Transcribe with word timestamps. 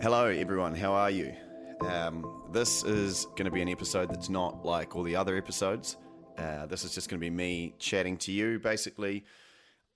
Hello, 0.00 0.26
everyone. 0.26 0.76
How 0.76 0.92
are 0.92 1.10
you? 1.10 1.34
Um, 1.80 2.46
this 2.52 2.84
is 2.84 3.26
going 3.34 3.46
to 3.46 3.50
be 3.50 3.60
an 3.60 3.68
episode 3.68 4.10
that's 4.10 4.28
not 4.28 4.64
like 4.64 4.94
all 4.94 5.02
the 5.02 5.16
other 5.16 5.36
episodes. 5.36 5.96
Uh, 6.36 6.66
this 6.66 6.84
is 6.84 6.94
just 6.94 7.08
going 7.08 7.18
to 7.18 7.20
be 7.20 7.30
me 7.30 7.74
chatting 7.80 8.16
to 8.18 8.30
you, 8.30 8.60
basically. 8.60 9.24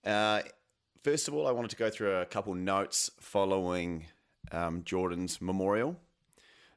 Uh, 0.05 0.43
first 1.05 1.29
of 1.29 1.35
all, 1.35 1.47
I 1.47 1.53
wanted 1.53 1.71
to 1.71 1.77
go 1.77 1.89
through 1.89 2.17
a 2.17 2.27
couple 2.27 2.53
notes 2.57 3.13
following 3.21 4.07
um, 4.51 4.83
Jordan's 4.83 5.41
memorial. 5.41 5.97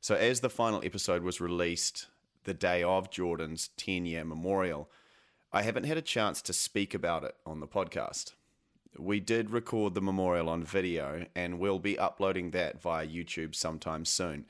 So, 0.01 0.13
as 0.13 0.41
the 0.41 0.49
final 0.51 0.81
episode 0.85 1.23
was 1.23 1.41
released 1.41 2.05
the 2.43 2.53
day 2.53 2.83
of 2.83 3.09
Jordan's 3.09 3.69
10 3.77 4.05
year 4.05 4.23
memorial, 4.23 4.87
I 5.51 5.63
haven't 5.63 5.85
had 5.85 5.97
a 5.97 6.03
chance 6.03 6.43
to 6.43 6.53
speak 6.53 6.93
about 6.93 7.23
it 7.23 7.35
on 7.43 7.59
the 7.59 7.67
podcast. 7.67 8.33
We 8.97 9.19
did 9.19 9.49
record 9.49 9.93
the 9.93 10.01
memorial 10.01 10.49
on 10.49 10.63
video 10.63 11.25
and 11.35 11.59
we'll 11.59 11.79
be 11.79 11.99
uploading 11.99 12.51
that 12.51 12.81
via 12.81 13.05
YouTube 13.05 13.55
sometime 13.55 14.05
soon. 14.05 14.45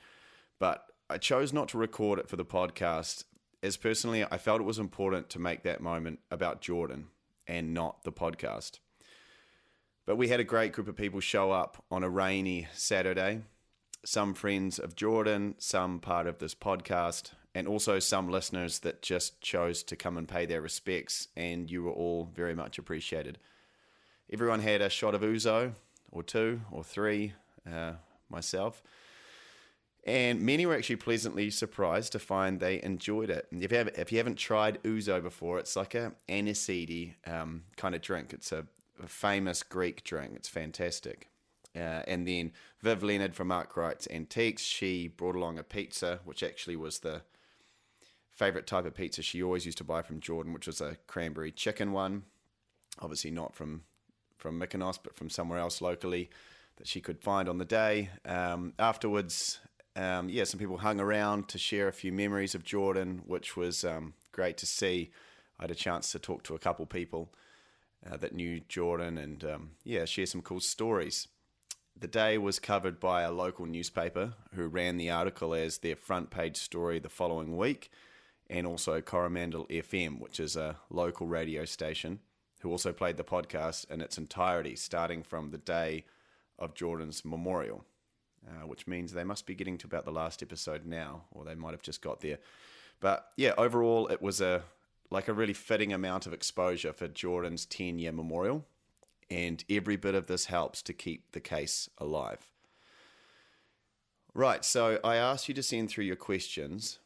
But 0.58 0.86
I 1.10 1.18
chose 1.18 1.52
not 1.52 1.68
to 1.68 1.78
record 1.78 2.18
it 2.18 2.28
for 2.28 2.36
the 2.36 2.44
podcast 2.44 3.24
as 3.62 3.76
personally 3.76 4.24
I 4.24 4.38
felt 4.38 4.60
it 4.60 4.64
was 4.64 4.78
important 4.78 5.28
to 5.30 5.38
make 5.38 5.62
that 5.62 5.80
moment 5.80 6.20
about 6.30 6.60
Jordan 6.60 7.08
and 7.46 7.74
not 7.74 8.04
the 8.04 8.12
podcast. 8.12 8.78
But 10.06 10.16
we 10.16 10.28
had 10.28 10.40
a 10.40 10.44
great 10.44 10.72
group 10.72 10.86
of 10.86 10.96
people 10.96 11.20
show 11.20 11.50
up 11.50 11.84
on 11.90 12.04
a 12.04 12.08
rainy 12.08 12.68
Saturday. 12.72 13.42
Some 14.04 14.34
friends 14.34 14.78
of 14.78 14.94
Jordan, 14.94 15.56
some 15.58 15.98
part 15.98 16.28
of 16.28 16.38
this 16.38 16.54
podcast, 16.54 17.32
and 17.56 17.66
also 17.66 17.98
some 17.98 18.30
listeners 18.30 18.80
that 18.80 19.02
just 19.02 19.40
chose 19.40 19.82
to 19.82 19.96
come 19.96 20.16
and 20.16 20.28
pay 20.28 20.46
their 20.46 20.60
respects, 20.60 21.26
and 21.36 21.68
you 21.68 21.82
were 21.82 21.92
all 21.92 22.30
very 22.32 22.54
much 22.54 22.78
appreciated. 22.78 23.38
Everyone 24.32 24.60
had 24.60 24.82
a 24.82 24.88
shot 24.88 25.14
of 25.14 25.20
ouzo, 25.20 25.72
or 26.10 26.22
two, 26.22 26.60
or 26.70 26.82
three, 26.82 27.34
uh, 27.70 27.92
myself. 28.28 28.82
And 30.04 30.40
many 30.40 30.66
were 30.66 30.74
actually 30.74 30.96
pleasantly 30.96 31.50
surprised 31.50 32.12
to 32.12 32.20
find 32.20 32.60
they 32.60 32.80
enjoyed 32.82 33.28
it. 33.28 33.48
If 33.50 33.72
you, 33.72 33.78
have, 33.78 33.88
if 33.88 34.12
you 34.12 34.18
haven't 34.18 34.36
tried 34.36 34.80
ouzo 34.84 35.20
before, 35.20 35.58
it's 35.58 35.74
like 35.74 35.96
a 35.96 36.12
aniseedy 36.28 37.14
um, 37.26 37.64
kind 37.76 37.94
of 37.94 38.02
drink. 38.02 38.32
It's 38.32 38.52
a, 38.52 38.66
a, 39.02 39.08
famous 39.08 39.64
Greek 39.64 40.04
drink. 40.04 40.32
It's 40.36 40.48
fantastic. 40.48 41.28
Uh, 41.74 42.02
and 42.06 42.26
then 42.26 42.52
Viv 42.80 43.02
Leonard 43.02 43.34
from 43.34 43.48
Mark 43.48 43.76
Wright's 43.76 44.06
Antiques, 44.08 44.62
she 44.62 45.08
brought 45.08 45.34
along 45.34 45.58
a 45.58 45.64
pizza, 45.64 46.20
which 46.24 46.42
actually 46.44 46.76
was 46.76 47.00
the 47.00 47.22
favorite 48.32 48.66
type 48.66 48.86
of 48.86 48.94
pizza 48.94 49.22
she 49.22 49.42
always 49.42 49.66
used 49.66 49.78
to 49.78 49.84
buy 49.84 50.02
from 50.02 50.20
Jordan, 50.20 50.52
which 50.52 50.68
was 50.68 50.80
a 50.80 50.96
cranberry 51.08 51.50
chicken 51.50 51.92
one. 51.92 52.22
Obviously 53.00 53.32
not 53.32 53.56
from 53.56 53.82
from 54.46 54.60
Mykonos, 54.60 54.96
but 55.02 55.16
from 55.16 55.28
somewhere 55.28 55.58
else 55.58 55.80
locally 55.80 56.30
that 56.76 56.86
she 56.86 57.00
could 57.00 57.20
find 57.20 57.48
on 57.48 57.58
the 57.58 57.64
day. 57.64 58.10
Um, 58.24 58.74
afterwards, 58.78 59.58
um, 59.96 60.28
yeah, 60.28 60.44
some 60.44 60.60
people 60.60 60.78
hung 60.78 61.00
around 61.00 61.48
to 61.48 61.58
share 61.58 61.88
a 61.88 61.92
few 61.92 62.12
memories 62.12 62.54
of 62.54 62.62
Jordan, 62.62 63.22
which 63.26 63.56
was 63.56 63.84
um, 63.84 64.14
great 64.30 64.56
to 64.58 64.66
see. 64.66 65.10
I 65.58 65.64
had 65.64 65.72
a 65.72 65.74
chance 65.74 66.12
to 66.12 66.20
talk 66.20 66.44
to 66.44 66.54
a 66.54 66.60
couple 66.60 66.86
people 66.86 67.32
uh, 68.08 68.16
that 68.18 68.36
knew 68.36 68.60
Jordan 68.68 69.18
and, 69.18 69.42
um, 69.42 69.70
yeah, 69.82 70.04
share 70.04 70.26
some 70.26 70.42
cool 70.42 70.60
stories. 70.60 71.26
The 71.98 72.06
day 72.06 72.38
was 72.38 72.60
covered 72.60 73.00
by 73.00 73.22
a 73.22 73.32
local 73.32 73.66
newspaper 73.66 74.34
who 74.54 74.68
ran 74.68 74.96
the 74.96 75.10
article 75.10 75.54
as 75.54 75.78
their 75.78 75.96
front 75.96 76.30
page 76.30 76.58
story 76.58 77.00
the 77.00 77.08
following 77.08 77.56
week, 77.56 77.90
and 78.48 78.64
also 78.64 79.00
Coromandel 79.00 79.66
FM, 79.66 80.20
which 80.20 80.38
is 80.38 80.54
a 80.54 80.76
local 80.88 81.26
radio 81.26 81.64
station 81.64 82.20
who 82.66 82.72
also 82.72 82.92
played 82.92 83.16
the 83.16 83.22
podcast 83.22 83.88
in 83.92 84.00
its 84.00 84.18
entirety, 84.18 84.74
starting 84.74 85.22
from 85.22 85.52
the 85.52 85.58
day 85.58 86.04
of 86.58 86.74
Jordan's 86.74 87.24
memorial, 87.24 87.84
uh, 88.44 88.66
which 88.66 88.88
means 88.88 89.12
they 89.12 89.22
must 89.22 89.46
be 89.46 89.54
getting 89.54 89.78
to 89.78 89.86
about 89.86 90.04
the 90.04 90.10
last 90.10 90.42
episode 90.42 90.84
now, 90.84 91.22
or 91.30 91.44
they 91.44 91.54
might 91.54 91.70
have 91.70 91.82
just 91.82 92.02
got 92.02 92.22
there. 92.22 92.38
But 92.98 93.28
yeah, 93.36 93.52
overall, 93.56 94.08
it 94.08 94.20
was 94.20 94.40
a 94.40 94.64
like 95.10 95.28
a 95.28 95.32
really 95.32 95.52
fitting 95.52 95.92
amount 95.92 96.26
of 96.26 96.32
exposure 96.32 96.92
for 96.92 97.06
Jordan's 97.06 97.66
10 97.66 98.00
year 98.00 98.10
memorial, 98.10 98.64
and 99.30 99.62
every 99.70 99.94
bit 99.94 100.16
of 100.16 100.26
this 100.26 100.46
helps 100.46 100.82
to 100.82 100.92
keep 100.92 101.30
the 101.30 101.40
case 101.40 101.88
alive. 101.98 102.50
Right, 104.34 104.64
so 104.64 104.98
I 105.04 105.16
asked 105.16 105.48
you 105.48 105.54
to 105.54 105.62
send 105.62 105.88
through 105.88 106.06
your 106.06 106.16
questions 106.16 106.98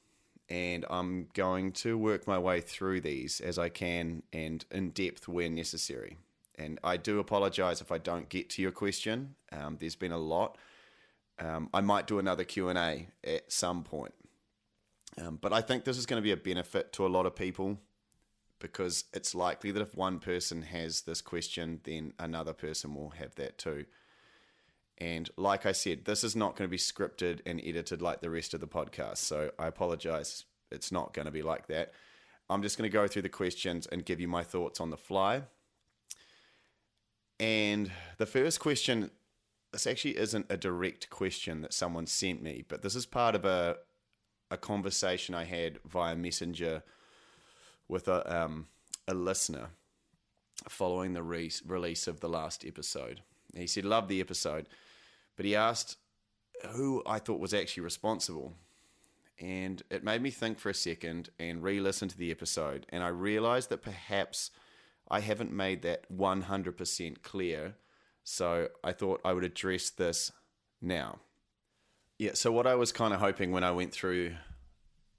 and 0.51 0.85
I'm 0.91 1.29
going 1.33 1.73
to 1.73 1.97
work 1.97 2.27
my 2.27 2.39
way 2.39 2.61
through 2.61 3.01
these 3.03 3.41
as 3.41 3.59
I 3.59 3.69
can 3.69 4.25
and 4.33 4.65
in 4.71 4.91
depth 4.91 5.29
where 5.29 5.49
necessary. 5.49 6.19
And 6.59 6.79
I 6.85 6.97
do 6.97 7.21
apologize 7.21 7.81
if 7.81 7.93
I 7.93 7.99
don't 7.99 8.29
get 8.29 8.51
to 8.51 8.63
your 8.63 8.73
question. 8.73 9.37
Um, 9.53 9.77
there's 9.81 9.97
been 9.97 10.13
a 10.13 10.19
lot. 10.19 10.59
Um, 11.39 11.71
I 11.73 11.81
might 11.81 12.07
do 12.07 12.19
another 12.19 12.45
Q 12.45 12.69
and 12.69 12.79
A 12.79 13.07
at 13.25 13.51
some 13.51 13.83
point, 13.83 14.13
um, 15.19 15.39
but 15.41 15.55
I 15.55 15.63
think 15.63 15.85
this 15.85 15.97
is 15.97 16.05
going 16.05 16.21
to 16.21 16.25
be 16.25 16.33
a 16.33 16.37
benefit 16.37 16.93
to 16.95 17.07
a 17.07 17.09
lot 17.09 17.25
of 17.25 17.35
people 17.35 17.79
because 18.59 19.05
it's 19.15 19.35
likely 19.35 19.71
that 19.71 19.81
if 19.81 19.95
one 19.95 20.19
person 20.19 20.61
has 20.63 21.03
this 21.03 21.23
question, 21.23 21.81
then 21.85 22.13
another 22.19 22.53
person 22.53 22.95
will 22.95 23.11
have 23.11 23.35
that 23.37 23.57
too. 23.57 23.87
And 25.01 25.31
like 25.37 25.65
I 25.65 25.73
said, 25.73 26.05
this 26.05 26.23
is 26.23 26.37
not 26.37 26.57
going 26.57 26.69
to 26.69 26.71
be 26.71 26.77
scripted 26.77 27.41
and 27.47 27.61
edited 27.65 28.03
like 28.03 28.21
the 28.21 28.31
rest 28.31 28.53
of 28.53 28.61
the 28.61 28.69
podcast. 28.69 29.19
So 29.19 29.51
I 29.59 29.67
apologize. 29.67 30.45
It's 30.71 30.93
not 30.93 31.15
going 31.15 31.27
to 31.27 31.33
be 31.33 31.43
like 31.43 31.69
that. 31.69 31.93
I'm 32.51 32.63
just 32.63 32.77
going 32.77 32.91
to 32.91 32.93
go 32.93 33.07
through 33.07 33.23
the 33.23 33.29
questions 33.29 33.87
and 33.87 34.05
give 34.05 34.21
you 34.21 34.29
my 34.29 34.43
thoughts 34.43 34.81
on 34.81 34.91
the 34.91 34.97
fly. 34.97 35.43
And 37.39 37.91
the 38.19 38.27
first 38.27 38.61
question 38.61 39.11
this 39.73 39.87
actually 39.87 40.19
isn't 40.19 40.47
a 40.51 40.57
direct 40.57 41.11
question 41.11 41.61
that 41.63 41.73
someone 41.73 42.07
sent 42.07 42.43
me, 42.43 42.65
but 42.67 42.83
this 42.83 42.95
is 42.95 43.07
part 43.07 43.35
of 43.35 43.45
a 43.45 43.77
a 44.53 44.57
conversation 44.57 45.33
I 45.33 45.45
had 45.45 45.79
via 45.85 46.17
Messenger 46.17 46.83
with 47.89 48.09
a 48.09 48.45
um, 48.45 48.67
a 49.07 49.15
listener 49.15 49.69
following 50.69 51.13
the 51.13 51.23
re- 51.23 51.53
release 51.65 52.09
of 52.09 52.21
the 52.21 52.29
last 52.29 52.65
episode. 52.67 53.23
He 53.55 53.67
said, 53.67 53.85
"Love 53.85 54.09
the 54.09 54.21
episode." 54.21 54.67
But 55.41 55.47
he 55.47 55.57
asked 55.57 55.97
who 56.73 57.03
I 57.07 57.19
thought 57.19 57.41
was 57.41 57.55
actually 57.55 57.85
responsible. 57.85 58.53
And 59.39 59.83
it 59.89 60.05
made 60.05 60.21
me 60.21 60.29
think 60.29 60.59
for 60.59 60.69
a 60.69 60.75
second 60.75 61.31
and 61.39 61.63
re 61.63 61.81
listen 61.81 62.09
to 62.09 62.19
the 62.19 62.31
episode. 62.31 62.85
And 62.91 63.03
I 63.03 63.09
realized 63.09 63.71
that 63.71 63.81
perhaps 63.81 64.51
I 65.11 65.21
haven't 65.21 65.51
made 65.51 65.81
that 65.81 66.05
100% 66.15 67.23
clear. 67.23 67.77
So 68.23 68.69
I 68.85 68.93
thought 68.93 69.23
I 69.25 69.33
would 69.33 69.45
address 69.45 69.89
this 69.89 70.31
now. 70.83 71.21
Yeah, 72.19 72.33
so 72.35 72.53
what 72.53 72.67
I 72.67 72.75
was 72.75 72.93
kind 72.93 73.15
of 73.15 73.21
hoping 73.21 73.51
when 73.51 73.65
I 73.65 73.71
went 73.71 73.93
through 73.93 74.35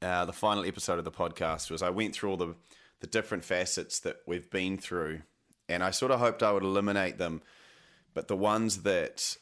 uh, 0.04 0.26
the 0.26 0.34
final 0.34 0.64
episode 0.64 1.00
of 1.00 1.04
the 1.04 1.12
podcast 1.12 1.72
was 1.72 1.82
I 1.82 1.90
went 1.90 2.14
through 2.14 2.30
all 2.30 2.38
the, 2.38 2.54
the 3.00 3.08
different 3.08 3.44
facets 3.44 4.00
that 4.02 4.18
we've 4.28 4.52
been 4.52 4.78
through. 4.78 5.24
And 5.68 5.84
I 5.84 5.90
sort 5.90 6.12
of 6.12 6.20
hoped 6.20 6.44
I 6.44 6.52
would 6.52 6.62
eliminate 6.62 7.18
them. 7.18 7.42
But 8.14 8.28
the 8.28 8.38
ones 8.38 8.84
that 8.84 9.38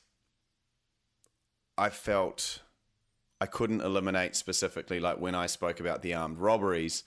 I 1.79 1.89
felt 1.89 2.59
I 3.39 3.45
couldn't 3.45 3.81
eliminate 3.81 4.35
specifically, 4.35 4.99
like 4.99 5.17
when 5.17 5.33
I 5.33 5.45
spoke 5.45 5.79
about 5.79 6.01
the 6.01 6.13
armed 6.13 6.37
robberies, 6.37 7.05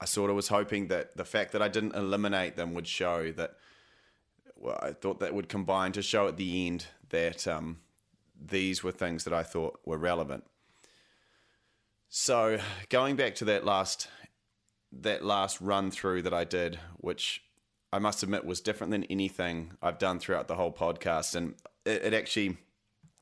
I 0.00 0.04
sort 0.04 0.30
of 0.30 0.36
was 0.36 0.46
hoping 0.46 0.86
that 0.88 1.16
the 1.16 1.24
fact 1.24 1.50
that 1.52 1.60
I 1.60 1.66
didn't 1.66 1.96
eliminate 1.96 2.54
them 2.54 2.72
would 2.74 2.86
show 2.86 3.32
that. 3.32 3.56
Well, 4.56 4.78
I 4.80 4.92
thought 4.92 5.18
that 5.20 5.34
would 5.34 5.48
combine 5.48 5.90
to 5.92 6.02
show 6.02 6.28
at 6.28 6.36
the 6.36 6.66
end 6.66 6.86
that 7.08 7.48
um, 7.48 7.78
these 8.40 8.84
were 8.84 8.92
things 8.92 9.24
that 9.24 9.32
I 9.32 9.42
thought 9.42 9.80
were 9.84 9.98
relevant. 9.98 10.44
So 12.08 12.58
going 12.90 13.16
back 13.16 13.34
to 13.36 13.44
that 13.46 13.64
last 13.64 14.08
that 14.92 15.24
last 15.24 15.60
run 15.60 15.90
through 15.90 16.22
that 16.22 16.34
I 16.34 16.44
did, 16.44 16.78
which 16.98 17.42
I 17.92 17.98
must 17.98 18.22
admit 18.22 18.44
was 18.44 18.60
different 18.60 18.90
than 18.92 19.04
anything 19.04 19.72
I've 19.82 19.98
done 19.98 20.18
throughout 20.20 20.46
the 20.46 20.56
whole 20.56 20.72
podcast, 20.72 21.34
and 21.34 21.54
it, 21.84 22.04
it 22.04 22.14
actually 22.14 22.58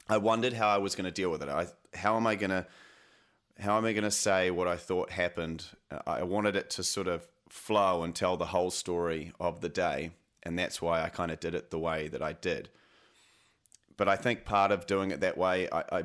I 0.08 0.16
wondered 0.16 0.54
how 0.54 0.68
I 0.68 0.78
was 0.78 0.94
going 0.94 1.04
to 1.04 1.10
deal 1.10 1.30
with 1.30 1.42
it. 1.42 1.48
I, 1.48 1.66
how 1.94 2.16
am 2.16 2.26
I 2.26 2.34
going 2.34 2.50
to 2.50 2.66
how 3.60 3.76
am 3.76 3.84
I 3.84 3.92
going 3.92 4.04
to 4.04 4.10
say 4.10 4.50
what 4.52 4.68
I 4.68 4.76
thought 4.76 5.10
happened? 5.10 5.64
I 6.06 6.22
wanted 6.22 6.54
it 6.54 6.70
to 6.70 6.84
sort 6.84 7.08
of 7.08 7.26
flow 7.48 8.04
and 8.04 8.14
tell 8.14 8.36
the 8.36 8.46
whole 8.46 8.70
story 8.70 9.32
of 9.40 9.60
the 9.60 9.68
day, 9.68 10.12
and 10.44 10.56
that's 10.56 10.80
why 10.80 11.02
I 11.02 11.08
kind 11.08 11.32
of 11.32 11.40
did 11.40 11.56
it 11.56 11.70
the 11.70 11.78
way 11.78 12.06
that 12.06 12.22
I 12.22 12.34
did. 12.34 12.68
But 13.96 14.08
I 14.08 14.14
think 14.14 14.44
part 14.44 14.70
of 14.70 14.86
doing 14.86 15.10
it 15.10 15.20
that 15.20 15.36
way, 15.36 15.68
I, 15.72 15.84
I 15.90 16.04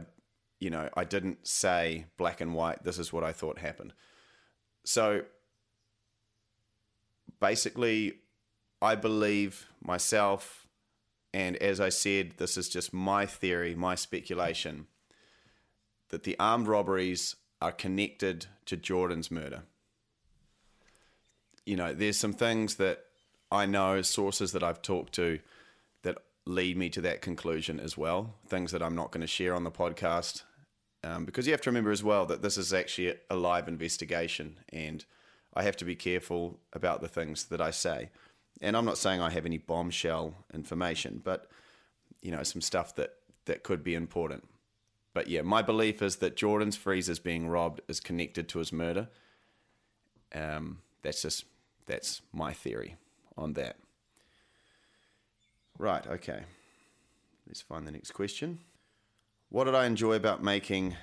you 0.59 0.71
know, 0.71 0.89
I 0.95 1.03
didn't 1.03 1.47
say 1.47 2.05
black 2.17 2.41
and 2.41 2.55
white. 2.55 2.83
This 2.83 2.97
is 2.97 3.13
what 3.13 3.23
I 3.23 3.33
thought 3.33 3.59
happened. 3.59 3.93
So 4.83 5.23
basically, 7.39 8.13
I 8.81 8.95
believe 8.95 9.67
myself, 9.81 10.62
and 11.33 11.57
as 11.57 11.79
I 11.79 11.89
said, 11.89 12.33
this 12.37 12.57
is 12.57 12.69
just 12.69 12.93
my 12.93 13.25
theory, 13.25 13.73
my 13.75 13.95
speculation, 13.95 14.87
that 16.09 16.23
the 16.23 16.35
armed 16.39 16.67
robberies 16.67 17.35
are 17.61 17.71
connected 17.71 18.45
to 18.65 18.77
Jordan's 18.77 19.31
murder. 19.31 19.63
You 21.65 21.75
know, 21.75 21.93
there's 21.93 22.19
some 22.19 22.33
things 22.33 22.75
that 22.75 23.05
I 23.51 23.65
know, 23.65 24.01
sources 24.01 24.51
that 24.51 24.63
I've 24.63 24.81
talked 24.81 25.13
to, 25.13 25.39
that 26.03 26.17
lead 26.45 26.77
me 26.77 26.89
to 26.89 27.01
that 27.01 27.21
conclusion 27.21 27.79
as 27.79 27.97
well. 27.97 28.35
Things 28.47 28.71
that 28.71 28.83
I'm 28.83 28.95
not 28.95 29.11
going 29.11 29.21
to 29.21 29.27
share 29.27 29.55
on 29.55 29.63
the 29.63 29.71
podcast. 29.71 30.43
Um, 31.03 31.25
because 31.25 31.47
you 31.47 31.53
have 31.53 31.61
to 31.61 31.69
remember 31.69 31.91
as 31.91 32.03
well 32.03 32.25
that 32.27 32.41
this 32.41 32.57
is 32.57 32.73
actually 32.73 33.15
a 33.29 33.35
live 33.35 33.67
investigation 33.67 34.59
and 34.71 35.03
I 35.53 35.63
have 35.63 35.75
to 35.77 35.85
be 35.85 35.95
careful 35.95 36.59
about 36.71 37.01
the 37.01 37.07
things 37.07 37.45
that 37.45 37.61
I 37.61 37.71
say. 37.71 38.09
And 38.63 38.77
I'm 38.77 38.85
not 38.85 38.97
saying 38.97 39.21
I 39.21 39.29
have 39.29 39.45
any 39.45 39.57
bombshell 39.57 40.33
information, 40.53 41.21
but 41.23 41.47
you 42.21 42.31
know, 42.31 42.43
some 42.43 42.61
stuff 42.61 42.95
that 42.95 43.15
that 43.45 43.61
could 43.61 43.83
be 43.83 43.93
important. 43.93 44.47
But 45.13 45.27
yeah, 45.27 45.41
my 45.41 45.61
belief 45.61 46.01
is 46.01 46.15
that 46.17 46.37
Jordan's 46.37 46.77
freezers 46.77 47.19
being 47.19 47.49
robbed 47.49 47.81
is 47.89 47.99
connected 47.99 48.47
to 48.49 48.59
his 48.59 48.71
murder. 48.71 49.09
Um, 50.33 50.79
that's 51.01 51.21
just 51.21 51.43
that's 51.85 52.21
my 52.31 52.53
theory 52.53 52.95
on 53.37 53.53
that. 53.53 53.75
Right, 55.77 56.07
okay. 56.07 56.43
Let's 57.45 57.61
find 57.61 57.85
the 57.85 57.91
next 57.91 58.11
question. 58.11 58.59
What 59.49 59.65
did 59.65 59.75
I 59.75 59.85
enjoy 59.85 60.13
about 60.13 60.41
making 60.41 60.95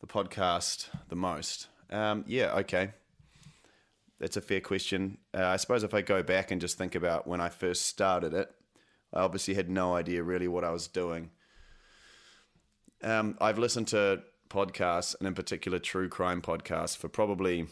the 0.00 0.06
podcast 0.08 0.88
the 1.08 1.16
most? 1.16 1.68
Um, 1.88 2.24
yeah, 2.26 2.52
okay 2.56 2.90
that's 4.18 4.36
a 4.36 4.40
fair 4.40 4.60
question. 4.60 5.18
Uh, 5.34 5.44
I 5.44 5.56
suppose 5.56 5.82
if 5.82 5.94
I 5.94 6.00
go 6.00 6.22
back 6.22 6.50
and 6.50 6.60
just 6.60 6.78
think 6.78 6.94
about 6.94 7.26
when 7.26 7.40
I 7.40 7.48
first 7.48 7.86
started 7.86 8.32
it, 8.32 8.50
I 9.12 9.20
obviously 9.20 9.54
had 9.54 9.68
no 9.68 9.94
idea 9.94 10.22
really 10.22 10.48
what 10.48 10.64
I 10.64 10.70
was 10.70 10.88
doing. 10.88 11.30
Um, 13.02 13.36
I've 13.40 13.58
listened 13.58 13.88
to 13.88 14.22
podcasts, 14.48 15.14
and 15.18 15.28
in 15.28 15.34
particular 15.34 15.78
true 15.78 16.08
crime 16.08 16.40
podcasts, 16.40 16.96
for 16.96 17.08
probably 17.08 17.66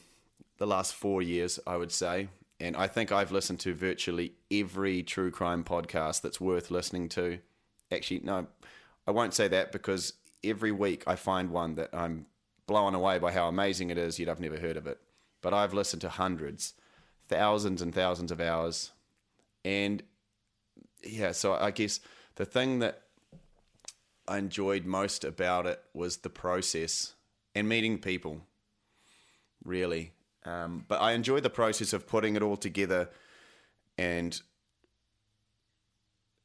the 0.59 0.67
last 0.67 0.95
four 0.95 1.23
years, 1.23 1.59
I 1.67 1.77
would 1.77 1.93
say. 1.93 2.29
And 2.61 2.77
I 2.77 2.87
think 2.87 3.11
I've 3.11 3.33
listened 3.33 3.61
to 3.61 3.75
virtually 3.75 4.35
every 4.51 5.03
true 5.03 5.31
crime 5.31 5.65
podcast 5.65 6.21
that's 6.21 6.41
worth 6.41 6.71
listening 6.71 7.09
to. 7.11 7.39
Actually, 7.91 8.21
no, 8.21 8.47
I 9.07 9.11
won't 9.11 9.35
say 9.35 9.49
that 9.49 9.73
because 9.73 10.13
every 10.43 10.73
week 10.73 11.05
I 11.07 11.17
find 11.17 11.51
one 11.51 11.75
that 11.75 11.91
I'm 11.93 12.27
blown 12.67 12.95
away 12.95 13.19
by 13.19 13.33
how 13.33 13.49
amazing 13.49 13.91
it 13.91 13.99
is, 13.99 14.19
yet 14.19 14.29
I've 14.29 14.41
never 14.41 14.59
heard 14.59 14.77
of 14.77 14.87
it 14.87 15.01
but 15.45 15.53
I've 15.53 15.75
listened 15.75 16.01
to 16.01 16.09
hundreds, 16.09 16.73
thousands 17.29 17.83
and 17.83 17.95
thousands 17.95 18.33
of 18.33 18.41
hours. 18.41 18.93
And 19.63 20.03
yeah, 21.05 21.33
so 21.33 21.53
I 21.53 21.71
guess 21.71 22.01
the 22.37 22.47
thing 22.47 22.79
that 22.79 23.03
I 24.27 24.39
enjoyed 24.39 24.87
most 24.87 25.23
about 25.23 25.67
it 25.67 25.83
was 25.93 26.17
the 26.17 26.31
process 26.31 27.13
and 27.55 27.69
meeting 27.69 27.99
people, 27.99 28.41
really. 29.63 30.13
Um, 30.47 30.87
but 30.89 31.03
I 31.03 31.13
enjoy 31.13 31.41
the 31.41 31.51
process 31.51 31.93
of 31.93 32.07
putting 32.07 32.37
it 32.37 32.43
all 32.43 32.57
together 32.57 33.11
and 33.99 34.41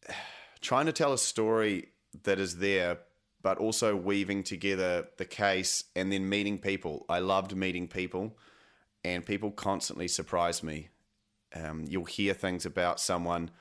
trying 0.60 0.88
to 0.88 0.94
tell 0.94 1.14
a 1.14 1.18
story 1.18 1.88
that 2.24 2.38
is 2.38 2.58
there, 2.58 2.98
but 3.42 3.60
also 3.60 3.96
weaving 3.96 4.44
together 4.44 5.08
the 5.16 5.24
case 5.24 5.86
and 5.96 6.12
then 6.12 6.28
meeting 6.28 6.58
people. 6.58 7.06
I 7.08 7.20
loved 7.20 7.56
meeting 7.56 7.88
people 7.88 8.36
and 9.04 9.26
people 9.26 9.52
constantly 9.52 10.08
surprise 10.08 10.64
me. 10.64 10.90
Um, 11.56 11.86
you'll 11.88 12.06
hear 12.06 12.34
things 12.34 12.66
about 12.66 13.00
someone, 13.00 13.52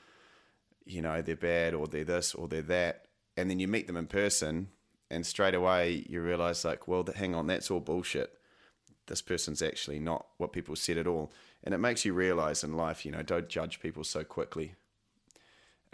you 0.85 1.01
know, 1.01 1.21
they're 1.21 1.35
bad 1.35 1.73
or 1.73 1.87
they're 1.87 2.03
this 2.03 2.35
or 2.35 2.47
they're 2.47 2.61
that, 2.63 3.05
and 3.35 3.49
then 3.49 3.59
you 3.59 3.67
meet 3.67 3.87
them 3.87 3.97
in 3.97 4.07
person, 4.07 4.69
and 5.09 5.25
straight 5.25 5.55
away 5.55 6.05
you 6.07 6.21
realize, 6.21 6.63
like, 6.63 6.87
well, 6.87 7.05
hang 7.15 7.33
on, 7.33 7.47
that's 7.47 7.71
all 7.71 7.79
bullshit. 7.79 8.33
This 9.07 9.21
person's 9.21 9.61
actually 9.63 9.99
not 9.99 10.27
what 10.37 10.53
people 10.53 10.75
said 10.75 10.97
at 10.97 11.07
all, 11.07 11.31
and 11.63 11.73
it 11.73 11.79
makes 11.79 12.05
you 12.05 12.13
realize 12.13 12.63
in 12.63 12.77
life, 12.77 13.05
you 13.05 13.11
know, 13.11 13.23
don't 13.23 13.49
judge 13.49 13.79
people 13.79 14.03
so 14.03 14.23
quickly. 14.23 14.75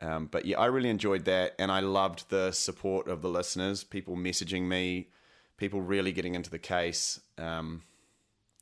Um, 0.01 0.25
but 0.25 0.43
yeah, 0.43 0.59
I 0.59 0.65
really 0.65 0.89
enjoyed 0.89 1.23
that, 1.25 1.55
and 1.57 1.71
I 1.71 1.79
loved 1.79 2.29
the 2.29 2.51
support 2.51 3.07
of 3.07 3.21
the 3.21 3.29
listeners, 3.29 3.85
people 3.85 4.17
messaging 4.17 4.63
me, 4.63 5.07
people 5.55 5.79
really 5.79 6.11
getting 6.11 6.35
into 6.35 6.49
the 6.49 6.59
case. 6.59 7.21
Um, 7.37 7.83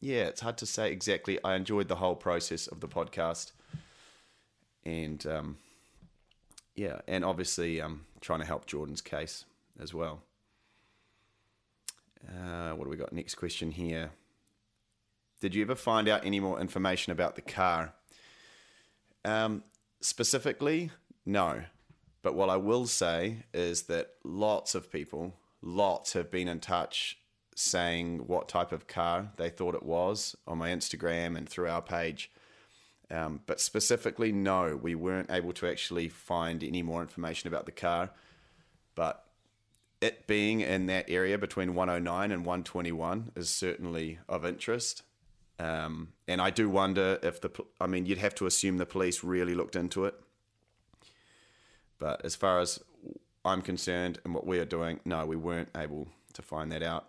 yeah, 0.03 0.23
it's 0.23 0.41
hard 0.41 0.57
to 0.57 0.65
say 0.65 0.91
exactly. 0.91 1.39
I 1.45 1.55
enjoyed 1.55 1.87
the 1.87 1.95
whole 1.95 2.17
process 2.17 2.67
of 2.67 2.81
the 2.81 2.89
podcast, 2.89 3.53
and 4.83 5.25
um, 5.25 5.57
yeah, 6.75 6.99
and 7.07 7.23
obviously 7.23 7.79
um, 7.79 8.01
trying 8.19 8.41
to 8.41 8.45
help 8.45 8.65
Jordan's 8.65 8.99
case 8.99 9.45
as 9.79 9.93
well. 9.93 10.21
Uh, 12.27 12.71
what 12.71 12.83
do 12.83 12.89
we 12.89 12.97
got? 12.97 13.13
Next 13.13 13.35
question 13.35 13.71
here. 13.71 14.11
Did 15.39 15.55
you 15.55 15.61
ever 15.61 15.75
find 15.75 16.09
out 16.09 16.25
any 16.25 16.41
more 16.41 16.59
information 16.59 17.13
about 17.13 17.35
the 17.35 17.41
car? 17.41 17.93
Um, 19.23 19.63
specifically, 20.01 20.91
no. 21.25 21.63
But 22.21 22.35
what 22.35 22.49
I 22.49 22.57
will 22.57 22.87
say 22.87 23.43
is 23.53 23.83
that 23.83 24.09
lots 24.25 24.75
of 24.75 24.91
people, 24.91 25.33
lots 25.61 26.11
have 26.11 26.29
been 26.29 26.49
in 26.49 26.59
touch 26.59 27.19
saying 27.55 28.27
what 28.27 28.47
type 28.47 28.71
of 28.71 28.87
car 28.87 29.31
they 29.37 29.49
thought 29.49 29.75
it 29.75 29.83
was 29.83 30.35
on 30.47 30.57
my 30.57 30.69
Instagram 30.69 31.37
and 31.37 31.47
through 31.47 31.69
our 31.69 31.81
page. 31.81 32.31
Um, 33.11 33.41
but 33.45 33.59
specifically, 33.59 34.31
no, 34.31 34.79
we 34.81 34.95
weren't 34.95 35.29
able 35.29 35.53
to 35.53 35.67
actually 35.67 36.09
find 36.09 36.63
any 36.63 36.81
more 36.81 37.01
information 37.01 37.47
about 37.47 37.65
the 37.65 37.71
car. 37.71 38.09
But 38.95 39.23
it 40.01 40.27
being 40.27 40.61
in 40.61 40.87
that 40.87 41.09
area 41.09 41.37
between 41.37 41.75
109 41.75 42.31
and 42.31 42.45
121 42.45 43.31
is 43.35 43.49
certainly 43.49 44.19
of 44.27 44.45
interest. 44.45 45.03
Um, 45.59 46.09
and 46.27 46.41
I 46.41 46.49
do 46.49 46.69
wonder 46.69 47.19
if 47.21 47.39
the, 47.39 47.49
I 47.79 47.87
mean, 47.87 48.05
you'd 48.05 48.17
have 48.17 48.35
to 48.35 48.45
assume 48.45 48.77
the 48.77 48.85
police 48.85 49.23
really 49.23 49.53
looked 49.53 49.75
into 49.75 50.05
it. 50.05 50.15
But 51.99 52.25
as 52.25 52.35
far 52.35 52.59
as 52.59 52.79
I'm 53.45 53.61
concerned 53.61 54.19
and 54.25 54.33
what 54.33 54.45
we 54.45 54.59
are 54.59 54.65
doing, 54.65 54.99
no, 55.05 55.25
we 55.25 55.35
weren't 55.35 55.69
able 55.77 56.09
to 56.33 56.41
find 56.41 56.71
that 56.71 56.83
out. 56.83 57.07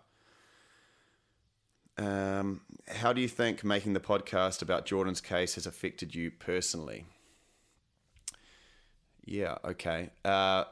Um, 1.97 2.61
how 2.87 3.13
do 3.13 3.21
you 3.21 3.27
think 3.27 3.63
making 3.63 3.93
the 3.93 3.99
podcast 3.99 4.61
about 4.61 4.85
Jordan's 4.85 5.21
case 5.21 5.55
has 5.55 5.65
affected 5.65 6.13
you 6.13 6.29
personally? 6.31 7.05
Yeah, 9.23 9.55
okay. 9.63 10.11
Uh, 10.23 10.65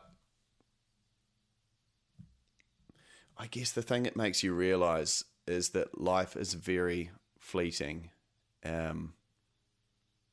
I 3.38 3.48
guess 3.48 3.72
the 3.72 3.82
thing 3.82 4.04
that 4.04 4.16
makes 4.16 4.44
you 4.44 4.54
realize 4.54 5.24
is 5.48 5.70
that 5.70 6.00
life 6.00 6.36
is 6.36 6.54
very 6.54 7.12
fleeting. 7.40 8.12
Um, 8.64 9.14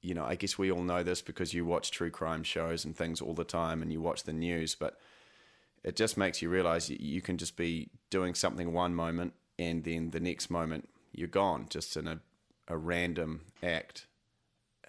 you 0.02 0.14
know, 0.14 0.24
I 0.24 0.34
guess 0.34 0.58
we 0.58 0.70
all 0.70 0.82
know 0.82 1.02
this 1.02 1.22
because 1.22 1.54
you 1.54 1.64
watch 1.64 1.90
true 1.90 2.10
crime 2.10 2.42
shows 2.42 2.84
and 2.84 2.96
things 2.96 3.20
all 3.20 3.34
the 3.34 3.44
time 3.44 3.82
and 3.82 3.92
you 3.92 4.00
watch 4.00 4.24
the 4.24 4.32
news, 4.32 4.74
but 4.74 4.98
it 5.82 5.96
just 5.96 6.16
makes 6.16 6.42
you 6.42 6.48
realize 6.48 6.90
you 6.90 7.22
can 7.22 7.38
just 7.38 7.56
be 7.56 7.90
doing 8.10 8.34
something 8.34 8.72
one 8.72 8.94
moment 8.94 9.32
and 9.60 9.84
then 9.84 10.10
the 10.10 10.20
next 10.20 10.50
moment 10.50 10.88
you're 11.12 11.28
gone 11.28 11.66
just 11.68 11.96
in 11.96 12.08
a, 12.08 12.20
a 12.66 12.76
random 12.76 13.42
act. 13.62 14.06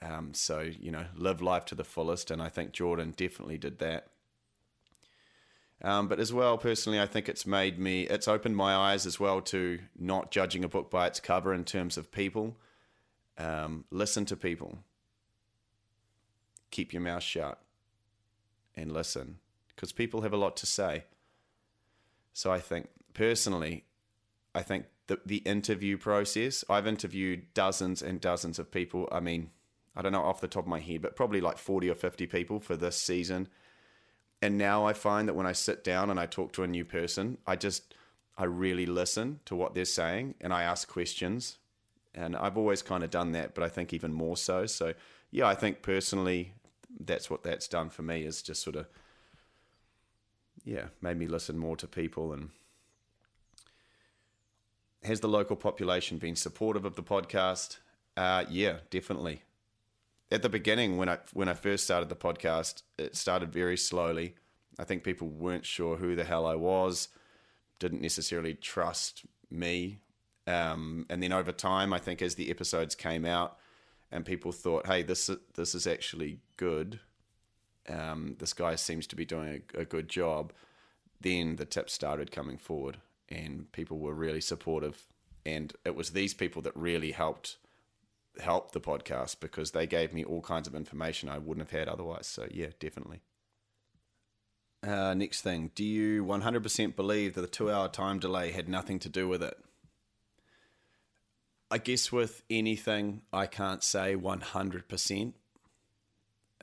Um, 0.02 0.34
so, 0.34 0.62
you 0.62 0.92
know, 0.92 1.06
live 1.16 1.42
life 1.42 1.66
to 1.66 1.76
the 1.76 1.84
fullest. 1.84 2.32
And 2.32 2.42
I 2.42 2.50
think 2.50 2.72
Jordan 2.72 3.14
definitely 3.16 3.58
did 3.58 3.80
that. 3.80 4.08
Um, 5.84 6.08
but 6.08 6.20
as 6.20 6.32
well, 6.32 6.58
personally, 6.58 7.02
I 7.02 7.06
think 7.06 7.28
it's 7.28 7.46
made 7.46 7.78
me, 7.80 8.04
it's 8.04 8.28
opened 8.28 8.56
my 8.56 8.74
eyes 8.74 9.06
as 9.06 9.20
well 9.20 9.42
to 9.42 9.80
not 9.98 10.32
judging 10.32 10.64
a 10.64 10.70
book 10.70 10.90
by 10.90 11.08
its 11.08 11.20
cover 11.20 11.54
in 11.54 11.66
terms 11.66 11.98
of 11.98 12.12
people. 12.12 12.56
Um, 13.38 13.86
listen 13.92 14.26
to 14.26 14.36
people. 14.36 14.78
Keep 16.70 16.94
your 16.94 17.02
mouth 17.02 17.24
shut 17.24 17.60
and 18.76 18.92
listen 18.92 19.40
because 19.76 19.92
people 19.92 20.22
have 20.22 20.34
a 20.34 20.38
lot 20.38 20.56
to 20.58 20.66
say. 20.66 21.04
So 22.34 22.52
I 22.52 22.60
think, 22.60 22.90
personally, 23.14 23.84
I 24.54 24.62
think 24.62 24.86
the, 25.08 25.20
the 25.26 25.38
interview 25.38 25.98
process, 25.98 26.64
I've 26.70 26.88
interviewed 26.88 27.54
dozens 27.54 28.02
and 28.02 28.20
dozens 28.20 28.60
of 28.60 28.72
people. 28.72 29.08
I 29.12 29.20
mean, 29.20 29.52
I 29.96 30.02
don't 30.02 30.12
know 30.12 30.24
off 30.24 30.42
the 30.42 30.48
top 30.48 30.64
of 30.64 30.70
my 30.70 30.80
head, 30.80 31.02
but 31.02 31.16
probably 31.16 31.42
like 31.42 31.58
40 31.58 31.90
or 31.90 31.96
50 31.96 32.28
people 32.28 32.60
for 32.60 32.76
this 32.76 32.98
season 32.98 33.48
and 34.42 34.58
now 34.58 34.86
I 34.86 34.94
find 34.94 35.28
that 35.28 35.36
when 35.36 35.46
I 35.46 35.52
sit 35.52 35.84
down 35.84 36.10
and 36.10 36.20
I 36.20 36.26
talk 36.26 36.52
to 36.54 36.64
a 36.64 36.68
new 36.68 36.84
person, 36.84 37.38
I 37.46 37.56
just 37.56 37.94
I 38.38 38.46
really 38.46 38.88
listen 38.88 39.40
to 39.46 39.56
what 39.56 39.76
they're 39.76 39.86
saying 39.86 40.36
and 40.42 40.52
I 40.52 40.64
ask 40.64 40.88
questions. 40.88 41.58
And 42.14 42.36
I've 42.36 42.58
always 42.58 42.82
kind 42.82 43.04
of 43.04 43.10
done 43.10 43.32
that, 43.34 43.54
but 43.54 43.64
I 43.64 43.70
think 43.70 43.94
even 43.94 44.12
more 44.12 44.36
so. 44.36 44.66
So 44.66 44.94
yeah, 45.30 45.48
I 45.48 45.56
think 45.56 45.82
personally 45.82 46.54
that's 47.00 47.30
what 47.30 47.44
that's 47.44 47.68
done 47.68 47.90
for 47.90 48.02
me 48.02 48.24
is 48.24 48.42
just 48.42 48.64
sort 48.64 48.76
of 48.76 48.88
yeah, 50.66 50.88
made 51.02 51.18
me 51.18 51.28
listen 51.28 51.58
more 51.58 51.76
to 51.78 51.88
people 51.88 52.34
and 52.34 52.50
has 55.04 55.20
the 55.20 55.28
local 55.28 55.56
population 55.56 56.18
been 56.18 56.36
supportive 56.36 56.86
of 56.86 56.96
the 56.96 57.04
podcast? 57.04 57.78
Uh, 58.16 58.46
yeah, 58.50 58.78
definitely 58.90 59.44
at 60.32 60.42
the 60.42 60.50
beginning 60.50 60.98
when 60.98 61.10
I 61.10 61.20
when 61.34 61.50
I 61.50 61.54
first 61.54 61.84
started 61.84 62.10
the 62.10 62.16
podcast, 62.16 62.84
it 62.98 63.16
started 63.16 63.52
very 63.52 63.78
slowly. 63.78 64.36
I 64.80 64.86
think 64.86 65.04
people 65.04 65.28
weren't 65.28 65.66
sure 65.66 65.98
who 65.98 66.16
the 66.16 66.24
hell 66.24 66.46
I 66.46 66.56
was, 66.56 67.10
didn't 67.80 68.02
necessarily 68.02 68.54
trust 68.54 69.26
me, 69.50 70.00
um, 70.48 71.06
and 71.10 71.22
then 71.22 71.34
over 71.34 71.52
time, 71.52 71.92
I 71.94 72.00
think 72.00 72.22
as 72.22 72.36
the 72.36 72.50
episodes 72.50 72.96
came 72.96 73.26
out, 73.26 73.58
and 74.10 74.26
people 74.26 74.54
thought, 74.54 74.88
"Hey, 74.88 75.04
this 75.04 75.30
this 75.56 75.76
is 75.76 75.86
actually 75.86 76.40
good. 76.56 77.02
Um, 77.90 78.38
this 78.40 78.54
guy 78.54 78.76
seems 78.76 79.08
to 79.08 79.16
be 79.16 79.26
doing 79.26 79.64
a, 79.76 79.82
a 79.82 79.86
good 79.86 80.08
job." 80.08 80.54
Then 81.20 81.58
the 81.58 81.66
tips 81.66 81.94
started 81.94 82.32
coming 82.32 82.58
forward, 82.58 82.98
and 83.32 83.72
people 83.72 83.98
were 83.98 84.14
really 84.14 84.42
supportive, 84.42 85.08
and 85.46 85.74
it 85.86 85.96
was 85.96 86.12
these 86.12 86.34
people 86.34 86.62
that 86.64 86.76
really 86.76 87.12
helped 87.12 87.58
help 88.40 88.72
the 88.72 88.80
podcast 88.80 89.40
because 89.40 89.72
they 89.72 89.86
gave 89.88 90.14
me 90.14 90.24
all 90.24 90.42
kinds 90.42 90.68
of 90.68 90.76
information 90.76 91.30
I 91.30 91.38
wouldn't 91.38 91.70
have 91.70 91.78
had 91.78 91.88
otherwise. 91.90 92.28
So, 92.28 92.48
yeah, 92.50 92.68
definitely. 92.80 93.22
Uh, 94.84 95.14
next 95.14 95.42
thing, 95.42 95.72
do 95.76 95.84
you 95.84 96.24
100% 96.26 96.96
believe 96.96 97.36
that 97.36 97.42
the 97.42 97.48
two 97.48 97.70
hour 97.70 97.88
time 97.88 98.20
delay 98.20 98.52
had 98.52 98.68
nothing 98.68 99.00
to 99.00 99.10
do 99.10 99.28
with 99.28 99.44
it? 99.44 99.58
I 101.70 101.78
guess 101.78 102.12
with 102.12 102.44
anything, 102.50 103.22
I 103.32 103.46
can't 103.46 103.84
say 103.84 104.16
100%. 104.16 105.34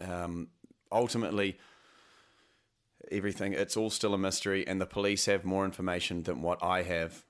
Um, 0.01 0.49
ultimately, 0.91 1.59
everything, 3.11 3.53
it's 3.53 3.77
all 3.77 3.91
still 3.91 4.15
a 4.15 4.19
mystery, 4.19 4.67
and 4.67 4.81
the 4.81 4.87
police 4.87 5.27
have 5.27 5.45
more 5.45 5.65
information 5.65 6.23
than 6.23 6.43
what 6.43 6.63
I 6.63 6.83
have. 6.83 7.25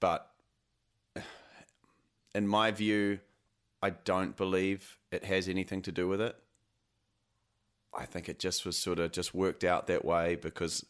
But 0.00 0.30
in 2.34 2.46
my 2.46 2.70
view, 2.70 3.20
I 3.82 3.90
don't 3.90 4.36
believe 4.36 4.98
it 5.10 5.24
has 5.24 5.48
anything 5.48 5.82
to 5.82 5.92
do 5.92 6.08
with 6.08 6.20
it. 6.20 6.36
I 7.96 8.04
think 8.04 8.28
it 8.28 8.38
just 8.38 8.66
was 8.66 8.76
sort 8.76 8.98
of 8.98 9.12
just 9.12 9.34
worked 9.34 9.64
out 9.64 9.86
that 9.86 10.04
way 10.04 10.36
because, 10.36 10.84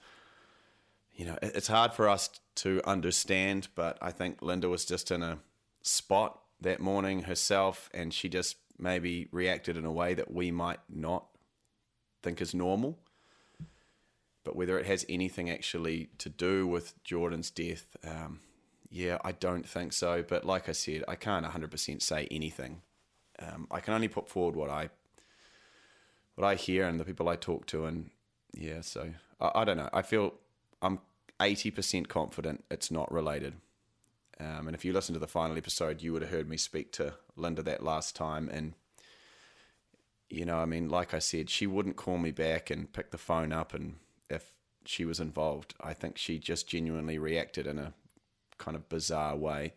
you 1.15 1.25
know, 1.25 1.39
it's 1.43 1.69
hard 1.69 1.93
for 1.93 2.09
us 2.09 2.29
to 2.57 2.81
understand, 2.85 3.69
but 3.75 3.99
I 4.03 4.11
think 4.11 4.43
Linda 4.43 4.69
was 4.69 4.85
just 4.85 5.11
in 5.11 5.23
a 5.23 5.39
spot 5.83 6.41
that 6.61 6.81
morning 6.81 7.23
herself 7.23 7.89
and 7.95 8.13
she 8.13 8.29
just 8.29 8.57
maybe 8.79 9.29
reacted 9.31 9.77
in 9.77 9.85
a 9.85 9.93
way 9.93 10.15
that 10.15 10.33
we 10.33 10.51
might 10.51 10.81
not 10.89 11.27
think 12.23 12.41
is 12.41 12.55
normal. 12.55 12.99
But 14.49 14.57
whether 14.57 14.79
it 14.79 14.87
has 14.87 15.05
anything 15.11 15.51
actually 15.51 16.09
to 16.17 16.31
do 16.31 16.67
with 16.67 16.95
Jordan's 17.05 17.51
death, 17.51 17.99
um, 18.03 18.41
yeah, 18.89 19.19
I 19.23 19.33
don't 19.33 19.69
think 19.69 19.93
so. 19.93 20.25
But 20.27 20.47
like 20.47 20.71
I 20.71 20.73
said, 20.73 21.05
I 21.07 21.17
can't 21.17 21.45
100% 21.45 22.01
say 22.01 22.27
anything. 22.31 22.81
Um, 23.39 23.67
I 23.71 23.81
can 23.81 23.93
only 23.93 24.09
put 24.09 24.27
forward 24.27 24.57
what 24.57 24.71
I 24.71 24.89
what 26.35 26.47
I 26.47 26.55
hear 26.55 26.89
and 26.89 26.99
the 26.99 27.05
people 27.05 27.29
I 27.29 27.37
talk 27.37 27.67
to, 27.67 27.85
and 27.85 28.09
yeah. 28.55 28.81
So 28.81 29.11
I, 29.39 29.51
I 29.55 29.65
don't 29.67 29.77
know. 29.77 29.91
I 29.93 30.01
feel 30.01 30.33
I'm 30.81 31.01
80% 31.39 32.09
confident 32.09 32.65
it's 32.71 32.91
not 32.91 33.13
related. 33.13 33.53
Um, 34.41 34.67
and 34.67 34.75
if 34.75 34.83
you 34.83 34.95
listen 34.95 35.13
to 35.13 35.19
the 35.19 35.27
final 35.27 35.59
episode, 35.59 36.01
you 36.01 36.15
would 36.15 36.23
have 36.23 36.31
heard 36.31 36.49
me 36.49 36.57
speak 36.57 36.91
to 36.93 37.13
Linda 37.37 37.63
that 37.65 37.83
last 37.83 38.17
time, 38.17 38.49
and 38.51 38.73
you 40.31 40.47
know, 40.47 40.57
I 40.57 40.65
mean, 40.65 40.89
like 40.89 41.13
I 41.13 41.19
said, 41.19 41.51
she 41.51 41.67
wouldn't 41.67 41.97
call 41.97 42.17
me 42.17 42.31
back 42.31 42.71
and 42.71 42.91
pick 42.91 43.11
the 43.11 43.19
phone 43.19 43.53
up, 43.53 43.75
and 43.75 43.97
if 44.31 44.53
she 44.85 45.05
was 45.05 45.21
involved, 45.21 45.75
I 45.81 45.93
think 45.93 46.19
she 46.19 46.39
just 46.39 46.69
genuinely 46.69 47.19
reacted 47.19 47.67
in 47.67 47.79
a 47.79 47.93
kind 48.59 48.77
of 48.77 48.89
bizarre 48.89 49.37
way. 49.37 49.75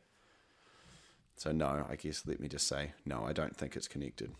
So, 1.35 1.51
no, 1.51 1.85
I 1.89 1.95
guess 1.95 2.23
let 2.25 2.39
me 2.39 2.47
just 2.47 2.67
say, 2.67 2.91
no, 3.05 3.25
I 3.25 3.33
don't 3.33 3.55
think 3.55 3.75
it's 3.75 3.87
connected. 3.87 4.31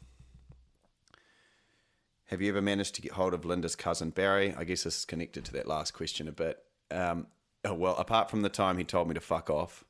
Have 2.28 2.42
you 2.42 2.50
ever 2.50 2.62
managed 2.62 2.96
to 2.96 3.02
get 3.02 3.14
hold 3.14 3.34
of 3.34 3.44
Linda's 3.44 3.76
cousin 3.76 4.12
Barry? 4.12 4.54
I 4.58 4.64
guess 4.64 4.84
this 4.84 5.00
is 5.00 5.06
connected 5.06 5.44
to 5.46 5.54
that 5.54 5.68
last 5.68 5.92
question 5.92 6.28
a 6.28 6.32
bit. 6.32 6.60
Um, 6.90 7.28
oh, 7.66 7.74
well, 7.74 7.96
apart 7.98 8.30
from 8.30 8.42
the 8.42 8.50
time 8.50 8.78
he 8.78 8.84
told 8.84 9.08
me 9.08 9.14
to 9.16 9.20
fuck 9.20 9.50
off, 9.50 9.84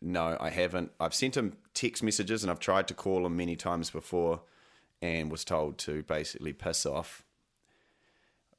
no, 0.00 0.36
I 0.40 0.50
haven't. 0.50 0.90
I've 0.98 1.14
sent 1.14 1.36
him 1.36 1.56
text 1.72 2.02
messages 2.02 2.42
and 2.42 2.50
I've 2.50 2.58
tried 2.58 2.88
to 2.88 2.94
call 2.94 3.24
him 3.24 3.36
many 3.36 3.56
times 3.56 3.90
before 3.90 4.42
and 5.00 5.30
was 5.30 5.44
told 5.44 5.78
to 5.78 6.02
basically 6.02 6.52
piss 6.52 6.84
off. 6.84 7.24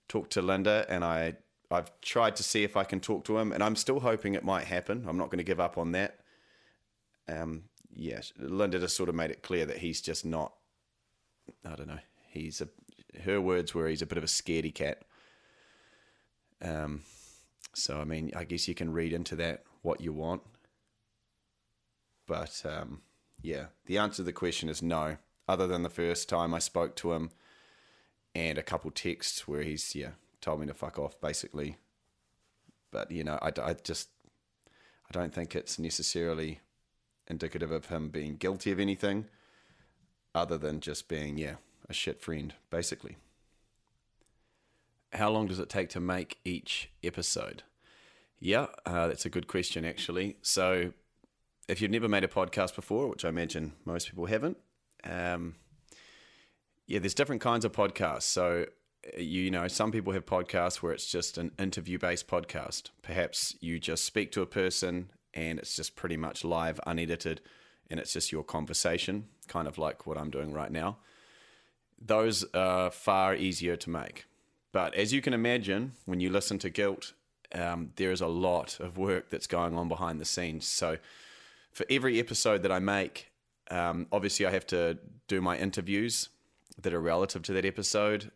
Talked 0.08 0.34
to 0.34 0.42
Linda 0.42 0.86
and 0.88 1.04
I 1.04 1.36
I've 1.72 1.90
tried 2.02 2.36
to 2.38 2.44
see 2.44 2.64
if 2.64 2.78
I 2.78 2.84
can 2.84 3.00
talk 3.00 3.26
to 3.26 3.38
him, 3.38 3.52
and 3.52 3.64
I'm 3.64 3.76
still 3.76 4.00
hoping 4.00 4.34
it 4.34 4.44
might 4.44 4.66
happen. 4.66 5.06
I'm 5.08 5.18
not 5.18 5.30
going 5.30 5.40
to 5.40 5.44
give 5.44 5.60
up 5.60 5.78
on 5.78 5.92
that. 5.94 6.20
Um, 7.28 7.64
yeah, 7.94 8.22
Linda 8.38 8.80
just 8.80 8.96
sort 8.96 9.10
of 9.10 9.16
made 9.16 9.32
it 9.32 9.42
clear 9.42 9.66
that 9.66 9.80
he's 9.80 10.02
just 10.02 10.26
not. 10.26 10.54
I 11.66 11.76
don't 11.76 11.88
know. 11.88 12.00
He's 12.30 12.62
a. 12.62 12.70
Her 13.24 13.40
words 13.40 13.74
were 13.74 13.88
he's 13.88 14.02
a 14.02 14.06
bit 14.06 14.18
of 14.18 14.24
a 14.24 14.28
scaredy 14.28 14.74
cat. 14.74 15.04
Um, 16.62 17.04
so 17.74 18.00
I 18.00 18.04
mean, 18.04 18.32
I 18.36 18.44
guess 18.44 18.68
you 18.68 18.76
can 18.76 18.92
read 18.92 19.14
into 19.14 19.36
that 19.38 19.64
what 19.82 20.02
you 20.02 20.14
want. 20.14 20.42
But 22.28 22.62
um, 22.66 23.02
yeah, 23.42 23.68
the 23.86 23.98
answer 23.98 24.18
to 24.18 24.24
the 24.24 24.34
question 24.34 24.70
is 24.70 24.82
no. 24.82 25.18
Other 25.48 25.68
than 25.68 25.84
the 25.84 25.90
first 25.90 26.28
time 26.28 26.54
I 26.54 26.60
spoke 26.60 26.96
to 26.98 27.14
him, 27.14 27.30
and 28.36 28.58
a 28.58 28.63
couple 28.63 28.92
texts 28.92 29.48
where 29.48 29.63
he's 29.63 29.96
yeah 29.96 30.12
told 30.42 30.60
me 30.60 30.68
to 30.68 30.74
fuck 30.74 31.00
off, 31.00 31.20
basically. 31.20 31.77
But 32.92 33.10
you 33.10 33.24
know, 33.24 33.39
I, 33.42 33.51
I 33.62 33.74
just 33.74 34.10
I 35.10 35.13
don't 35.13 35.34
think 35.34 35.56
it's 35.56 35.80
necessarily 35.80 36.60
indicative 37.27 37.72
of 37.72 37.88
him 37.88 38.10
being 38.10 38.36
guilty 38.36 38.72
of 38.72 38.80
anything, 38.80 39.25
other 40.36 40.58
than 40.58 40.82
just 40.82 41.08
being 41.08 41.38
yeah 41.38 41.56
a 41.89 41.94
shit 41.94 42.22
friend, 42.22 42.54
basically. 42.70 43.18
How 45.13 45.30
long 45.30 45.48
does 45.48 45.60
it 45.60 45.70
take 45.70 45.89
to 45.89 46.01
make 46.01 46.39
each 46.44 46.89
episode? 47.01 47.63
Yeah, 48.39 48.68
uh, 48.86 49.08
that's 49.08 49.25
a 49.25 49.30
good 49.30 49.48
question, 49.48 49.86
actually. 49.86 50.36
So, 50.42 50.92
if 51.70 51.82
you've 51.82 51.92
never 51.92 52.10
made 52.10 52.25
a 52.25 52.27
podcast 52.27 52.75
before, 52.75 53.08
which 53.08 53.24
I 53.24 53.30
imagine 53.30 53.74
most 53.86 54.10
people 54.10 54.25
haven't, 54.25 54.58
um, 55.06 55.56
yeah, 56.88 57.00
there's 57.00 57.13
different 57.13 57.42
kinds 57.42 57.65
of 57.65 57.72
podcasts. 57.72 58.24
So, 58.24 58.65
you 59.18 59.51
know, 59.51 59.68
some 59.68 59.92
people 59.92 60.13
have 60.13 60.25
podcasts 60.25 60.77
where 60.77 60.94
it's 60.94 61.08
just 61.08 61.38
an 61.38 61.51
interview 61.58 61.98
based 61.98 62.27
podcast. 62.27 62.89
Perhaps 63.01 63.56
you 63.60 63.80
just 63.80 64.04
speak 64.04 64.32
to 64.34 64.42
a 64.42 64.46
person 64.46 65.12
and 65.34 65.60
it's 65.60 65.75
just 65.75 65.96
pretty 65.96 66.18
much 66.18 66.44
live, 66.44 66.80
unedited, 66.86 67.42
and 67.89 68.00
it's 68.00 68.13
just 68.13 68.32
your 68.32 68.44
conversation, 68.44 69.25
kind 69.48 69.68
of 69.68 69.77
like 69.77 70.08
what 70.08 70.18
I'm 70.18 70.30
doing 70.30 70.54
right 70.54 70.72
now. 70.72 70.98
Those 72.00 72.46
are 72.54 72.92
far 72.92 73.36
easier 73.36 73.75
to 73.77 73.89
make. 73.89 74.25
But 74.72 74.94
as 74.96 75.13
you 75.13 75.22
can 75.22 75.34
imagine, 75.34 75.94
when 76.06 76.20
you 76.20 76.30
listen 76.30 76.60
to 76.60 76.70
Guilt, 76.70 77.13
um, 77.54 77.92
there 77.96 78.12
is 78.12 78.22
a 78.22 78.27
lot 78.27 78.80
of 78.80 78.98
work 78.98 79.30
that's 79.30 79.48
going 79.48 79.75
on 79.75 79.88
behind 79.88 80.20
the 80.20 80.25
scenes. 80.25 80.65
So 80.65 80.98
for 81.72 81.86
every 81.89 82.20
episode 82.20 82.63
that 82.63 82.72
I 82.72 82.80
make, 82.80 83.32
um, 83.72 84.08
obviously 84.12 84.46
I 84.46 84.51
have 84.51 84.68
to 84.68 84.98
do 85.27 85.42
my 85.42 85.58
interviews 85.58 86.30
that 86.81 86.93
are 86.93 87.01
relative 87.01 87.43
to 87.43 87.53
that 87.53 87.65
episode 87.65 88.31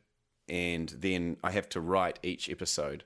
and 0.49 0.89
then 0.89 1.37
I 1.43 1.51
have 1.51 1.69
to 1.69 1.81
write 1.81 2.19
each 2.23 2.49
episode. 2.49 3.03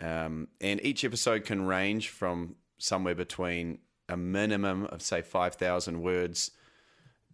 Um, 0.00 0.48
and 0.60 0.84
each 0.84 1.04
episode 1.04 1.44
can 1.44 1.66
range 1.66 2.08
from 2.08 2.56
somewhere 2.78 3.14
between 3.14 3.78
a 4.08 4.16
minimum 4.16 4.84
of 4.86 5.02
say 5.02 5.22
5,000 5.22 6.02
words 6.02 6.50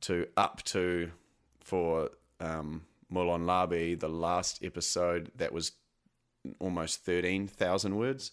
to 0.03 0.27
up 0.37 0.63
to 0.65 1.11
for 1.61 2.11
um, 2.41 2.83
Molon 3.13 3.47
Labe, 3.47 3.99
the 3.99 4.09
last 4.09 4.63
episode 4.63 5.31
that 5.37 5.53
was 5.53 5.73
almost 6.59 7.05
13,000 7.05 7.97
words. 7.97 8.33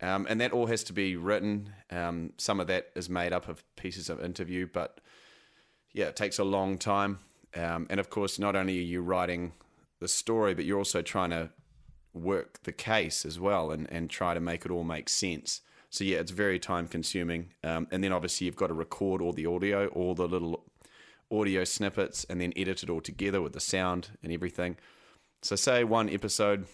Um, 0.00 0.26
and 0.28 0.40
that 0.40 0.52
all 0.52 0.66
has 0.66 0.84
to 0.84 0.92
be 0.92 1.16
written. 1.16 1.72
Um, 1.90 2.32
some 2.36 2.60
of 2.60 2.66
that 2.66 2.90
is 2.94 3.08
made 3.08 3.32
up 3.32 3.48
of 3.48 3.64
pieces 3.76 4.10
of 4.10 4.22
interview, 4.22 4.68
but 4.70 5.00
yeah, 5.92 6.06
it 6.06 6.16
takes 6.16 6.38
a 6.38 6.44
long 6.44 6.76
time. 6.76 7.20
Um, 7.56 7.86
and 7.88 7.98
of 7.98 8.10
course, 8.10 8.38
not 8.38 8.54
only 8.54 8.78
are 8.78 8.82
you 8.82 9.02
writing 9.02 9.52
the 10.00 10.08
story, 10.08 10.54
but 10.54 10.64
you're 10.64 10.78
also 10.78 11.02
trying 11.02 11.30
to 11.30 11.50
work 12.12 12.62
the 12.64 12.72
case 12.72 13.24
as 13.24 13.38
well 13.38 13.70
and, 13.70 13.90
and 13.90 14.10
try 14.10 14.34
to 14.34 14.40
make 14.40 14.64
it 14.64 14.70
all 14.70 14.84
make 14.84 15.08
sense. 15.08 15.60
So 15.90 16.04
yeah, 16.04 16.18
it's 16.18 16.32
very 16.32 16.58
time 16.58 16.88
consuming. 16.88 17.52
Um, 17.64 17.86
and 17.90 18.02
then 18.02 18.12
obviously 18.12 18.46
you've 18.46 18.56
got 18.56 18.68
to 18.68 18.74
record 18.74 19.22
all 19.22 19.32
the 19.32 19.46
audio, 19.46 19.86
all 19.88 20.14
the 20.14 20.28
little 20.28 20.64
audio 21.30 21.64
snippets, 21.64 22.24
and 22.24 22.40
then 22.40 22.52
edit 22.56 22.82
it 22.82 22.90
all 22.90 23.00
together 23.00 23.40
with 23.40 23.52
the 23.52 23.60
sound 23.60 24.10
and 24.22 24.32
everything. 24.32 24.76
So 25.42 25.56
say 25.56 25.84
one 25.84 26.10
episode, 26.10 26.66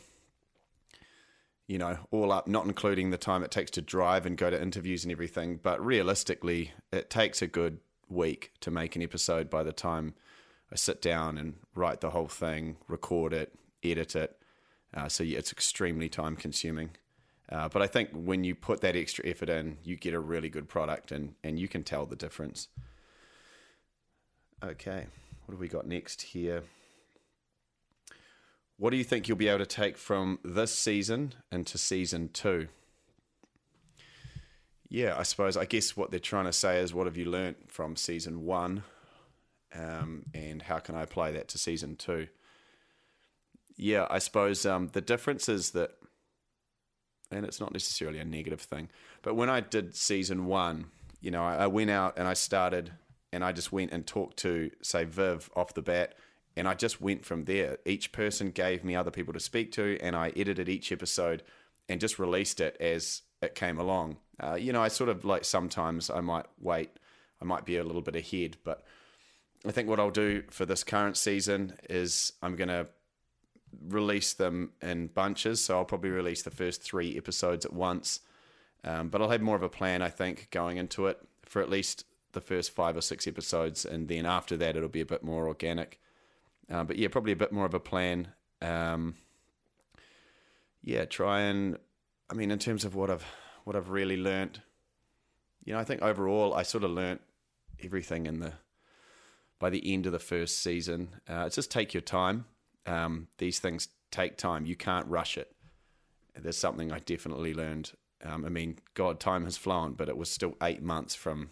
you 1.67 1.79
know, 1.79 1.99
all 2.11 2.33
up, 2.33 2.49
not 2.49 2.67
including 2.67 3.11
the 3.11 3.19
time 3.19 3.43
it 3.43 3.51
takes 3.51 3.71
to 3.73 3.83
drive 3.83 4.27
and 4.27 4.37
go 4.37 4.51
to 4.51 4.61
interviews 4.61 5.05
and 5.05 5.13
everything, 5.13 5.61
but 5.63 5.85
realistically, 5.85 6.73
it 6.93 7.11
takes 7.11 7.43
a 7.43 7.47
good 7.47 7.79
week 8.09 8.53
to 8.61 8.71
make 8.71 8.97
an 8.97 9.03
episode 9.03 9.49
by 9.49 9.63
the 9.63 9.73
time 9.73 10.15
I 10.73 10.77
sit 10.77 11.03
down 11.03 11.37
and 11.37 11.55
write 11.75 12.01
the 12.01 12.11
whole 12.11 12.29
thing, 12.29 12.77
record 12.89 13.35
it, 13.35 13.53
edit 13.85 14.17
it. 14.17 14.39
Uh, 14.95 15.09
so 15.09 15.23
yeah, 15.23 15.39
it's 15.39 15.53
extremely 15.53 16.09
time 16.09 16.35
consuming. 16.35 16.91
Uh, 17.51 17.69
but 17.69 17.83
I 17.83 17.87
think 17.87 18.09
when 18.15 18.43
you 18.45 18.55
put 18.55 18.81
that 18.81 18.97
extra 18.97 19.27
effort 19.27 19.51
in, 19.51 19.77
you 19.85 19.97
get 19.97 20.15
a 20.15 20.21
really 20.21 20.49
good 20.49 20.69
product 20.69 21.13
and, 21.13 21.35
and 21.45 21.59
you 21.59 21.69
can 21.69 21.85
tell 21.85 22.07
the 22.07 22.17
difference. 22.17 22.69
Okay, 24.65 25.07
what 25.45 25.53
have 25.53 25.61
we 25.61 25.69
got 25.69 25.87
next 25.87 26.23
here? 26.23 26.63
What 28.79 28.91
do 28.91 28.97
you 28.97 29.05
think 29.05 29.29
you'll 29.29 29.37
be 29.37 29.49
able 29.49 29.59
to 29.59 29.67
take 29.67 29.99
from 29.99 30.39
this 30.43 30.75
season 30.75 31.35
into 31.51 31.77
season 31.77 32.31
two? 32.33 32.69
Yeah, 34.89 35.19
I 35.19 35.23
suppose, 35.25 35.57
I 35.57 35.67
guess 35.67 35.97
what 35.97 36.11
they're 36.11 36.21
trying 36.21 36.47
to 36.47 36.53
say 36.53 36.81
is 36.81 36.95
what 36.95 37.07
have 37.07 37.17
you 37.17 37.27
learnt 37.27 37.71
from 37.71 37.97
season 37.97 38.47
one 38.47 38.85
um, 39.79 40.25
and 40.35 40.63
how 40.63 40.79
can 40.79 40.95
I 40.95 41.03
apply 41.03 41.33
that 41.33 41.49
to 41.49 41.59
season 41.59 41.97
two? 41.97 42.29
Yeah, 43.77 44.07
I 44.11 44.19
suppose 44.19 44.67
um, 44.67 44.89
the 44.93 45.01
difference 45.01 45.49
is 45.49 45.71
that, 45.71 45.93
and 47.31 47.45
it's 47.45 47.61
not 47.61 47.73
necessarily 47.73 48.19
a 48.19 48.25
negative 48.25 48.61
thing, 48.61 48.89
but 49.23 49.35
when 49.35 49.49
I 49.49 49.61
did 49.61 49.97
season 49.97 50.47
one, 50.47 50.87
you 51.21 51.31
know, 51.31 51.45
I, 51.45 51.57
I 51.57 51.67
went 51.69 51.91
out 51.91 52.19
and 52.19 52.29
I 52.29 52.35
started 52.35 52.93
and 53.33 53.43
I 53.45 53.53
just 53.53 53.73
went 53.73 53.93
and 53.93 54.07
talked 54.07 54.37
to, 54.39 54.71
say, 54.83 55.05
Viv 55.05 55.51
off 55.57 55.75
the 55.75 55.83
bat, 55.83 56.15
and 56.55 56.69
I 56.69 56.75
just 56.75 57.01
went 57.01 57.25
from 57.25 57.45
there. 57.45 57.79
Each 57.87 58.13
person 58.13 58.51
gave 58.51 58.85
me 58.85 58.95
other 58.95 59.11
people 59.11 59.33
to 59.33 59.41
speak 59.41 59.73
to, 59.73 59.99
and 60.03 60.15
I 60.15 60.33
edited 60.37 60.69
each 60.69 60.93
episode 60.93 61.43
and 61.89 62.01
just 62.01 62.19
released 62.19 62.61
it 62.61 62.77
as 62.79 63.23
it 63.41 63.55
came 63.55 63.79
along. 63.79 64.19
Uh, 64.39 64.55
you 64.55 64.73
know, 64.73 64.83
I 64.83 64.89
sort 64.89 65.09
of 65.09 65.25
like 65.25 65.45
sometimes 65.45 66.11
I 66.11 66.21
might 66.21 66.47
wait, 66.61 66.91
I 67.41 67.45
might 67.47 67.65
be 67.65 67.79
a 67.79 67.85
little 67.85 68.03
bit 68.03 68.17
ahead, 68.17 68.59
but 68.65 68.85
I 69.67 69.71
think 69.71 69.89
what 69.89 70.01
I'll 70.01 70.11
do 70.11 70.43
for 70.51 70.67
this 70.67 70.83
current 70.83 71.17
season 71.17 71.75
is 71.89 72.33
I'm 72.43 72.57
going 72.57 72.69
to 72.69 72.89
release 73.89 74.35
them 74.35 74.73
in 74.83 75.07
bunches. 75.09 75.65
So 75.65 75.79
I'll 75.79 75.85
probably 75.85 76.11
release 76.11 76.43
the 76.43 76.51
first 76.51 76.83
three 76.83 77.17
episodes 77.17 77.65
at 77.65 77.73
once. 77.73 78.21
Um, 78.85 79.09
but 79.09 79.23
I'll 79.23 79.31
have 79.31 79.41
more 79.41 79.57
of 79.57 79.63
a 79.63 79.69
plan, 79.69 80.03
I 80.03 80.09
think, 80.09 80.49
going 80.51 80.77
into 80.77 81.07
it 81.07 81.21
for 81.45 81.63
at 81.63 81.71
least 81.71 82.05
the 82.33 82.41
first 82.41 82.73
five 82.73 82.97
or 82.97 83.01
six 83.01 83.27
episodes. 83.27 83.85
And 83.85 84.09
then 84.09 84.27
after 84.27 84.57
that, 84.57 84.77
it'll 84.77 84.89
be 84.89 85.01
a 85.01 85.07
bit 85.07 85.23
more 85.23 85.47
organic. 85.47 86.01
Uh, 86.71 86.83
but 86.85 86.97
yeah, 86.97 87.09
probably 87.09 87.33
a 87.33 87.37
bit 87.37 87.53
more 87.53 87.67
of 87.67 87.75
a 87.75 87.81
plan. 87.81 88.29
Um, 88.61 89.15
yeah, 90.83 91.05
try 91.05 91.43
and, 91.43 91.79
I 92.29 92.35
mean, 92.35 92.51
in 92.51 92.59
terms 92.59 92.85
of 92.85 92.95
what 92.95 93.11
I've 93.11 93.25
what 93.65 93.77
I've 93.77 93.91
really 93.91 94.17
learnt, 94.17 94.59
you 95.65 95.73
know, 95.73 95.79
I 95.79 95.85
think 95.85 96.03
overall 96.03 96.53
I 96.53 96.65
sort 96.65 96.83
of 96.83 96.91
learnt 96.91 97.21
everything 97.85 98.27
in 98.27 98.41
the 98.41 98.55
by 99.63 99.71
the 99.71 99.95
end 99.95 100.07
of 100.07 100.13
the 100.13 100.19
first 100.19 100.61
season. 100.61 101.09
Uh, 101.29 101.49
just 101.49 101.71
take 101.71 101.95
your 101.95 102.01
time. 102.01 102.47
Um, 102.85 103.29
these 103.39 103.61
things 103.61 103.87
take 104.11 104.37
time. 104.37 104.67
You 104.67 104.75
can't 104.75 105.07
rush 105.07 105.39
it. 105.39 105.55
There's 106.35 106.57
something 106.57 106.91
I 106.91 106.99
definitely 106.99 107.55
learned. 107.55 107.93
Um, 108.25 108.45
I 108.45 108.49
mean, 108.49 108.81
God, 108.95 109.21
time 109.21 109.45
has 109.45 109.57
flown, 109.57 109.93
but 109.93 110.09
it 110.09 110.17
was 110.17 110.29
still 110.29 110.57
eight 110.65 110.83
months 110.83 111.15
from 111.15 111.51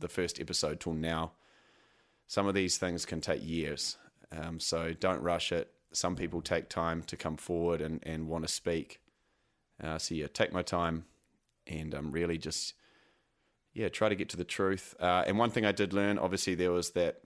the 0.00 0.06
first 0.06 0.38
episode 0.38 0.80
till 0.80 0.92
now. 0.92 1.32
Some 2.26 2.46
of 2.46 2.52
these 2.52 2.76
things 2.76 3.06
can 3.06 3.22
take 3.22 3.40
years. 3.42 3.96
Um, 4.30 4.60
so 4.60 4.92
don't 4.92 5.22
rush 5.22 5.50
it. 5.50 5.72
Some 5.92 6.16
people 6.16 6.42
take 6.42 6.68
time 6.68 7.02
to 7.04 7.16
come 7.16 7.38
forward 7.38 7.80
and, 7.80 8.00
and 8.02 8.28
want 8.28 8.46
to 8.46 8.52
speak. 8.52 9.00
Uh, 9.82 9.96
so, 9.96 10.14
yeah, 10.14 10.26
take 10.30 10.52
my 10.52 10.62
time 10.62 11.06
and 11.66 11.94
um, 11.94 12.12
really 12.12 12.36
just, 12.36 12.74
yeah, 13.72 13.88
try 13.88 14.10
to 14.10 14.14
get 14.14 14.28
to 14.28 14.36
the 14.36 14.44
truth. 14.44 14.94
Uh, 15.00 15.24
and 15.26 15.38
one 15.38 15.50
thing 15.50 15.64
I 15.64 15.72
did 15.72 15.94
learn, 15.94 16.18
obviously, 16.18 16.54
there 16.54 16.72
was 16.72 16.90
that 16.90 17.22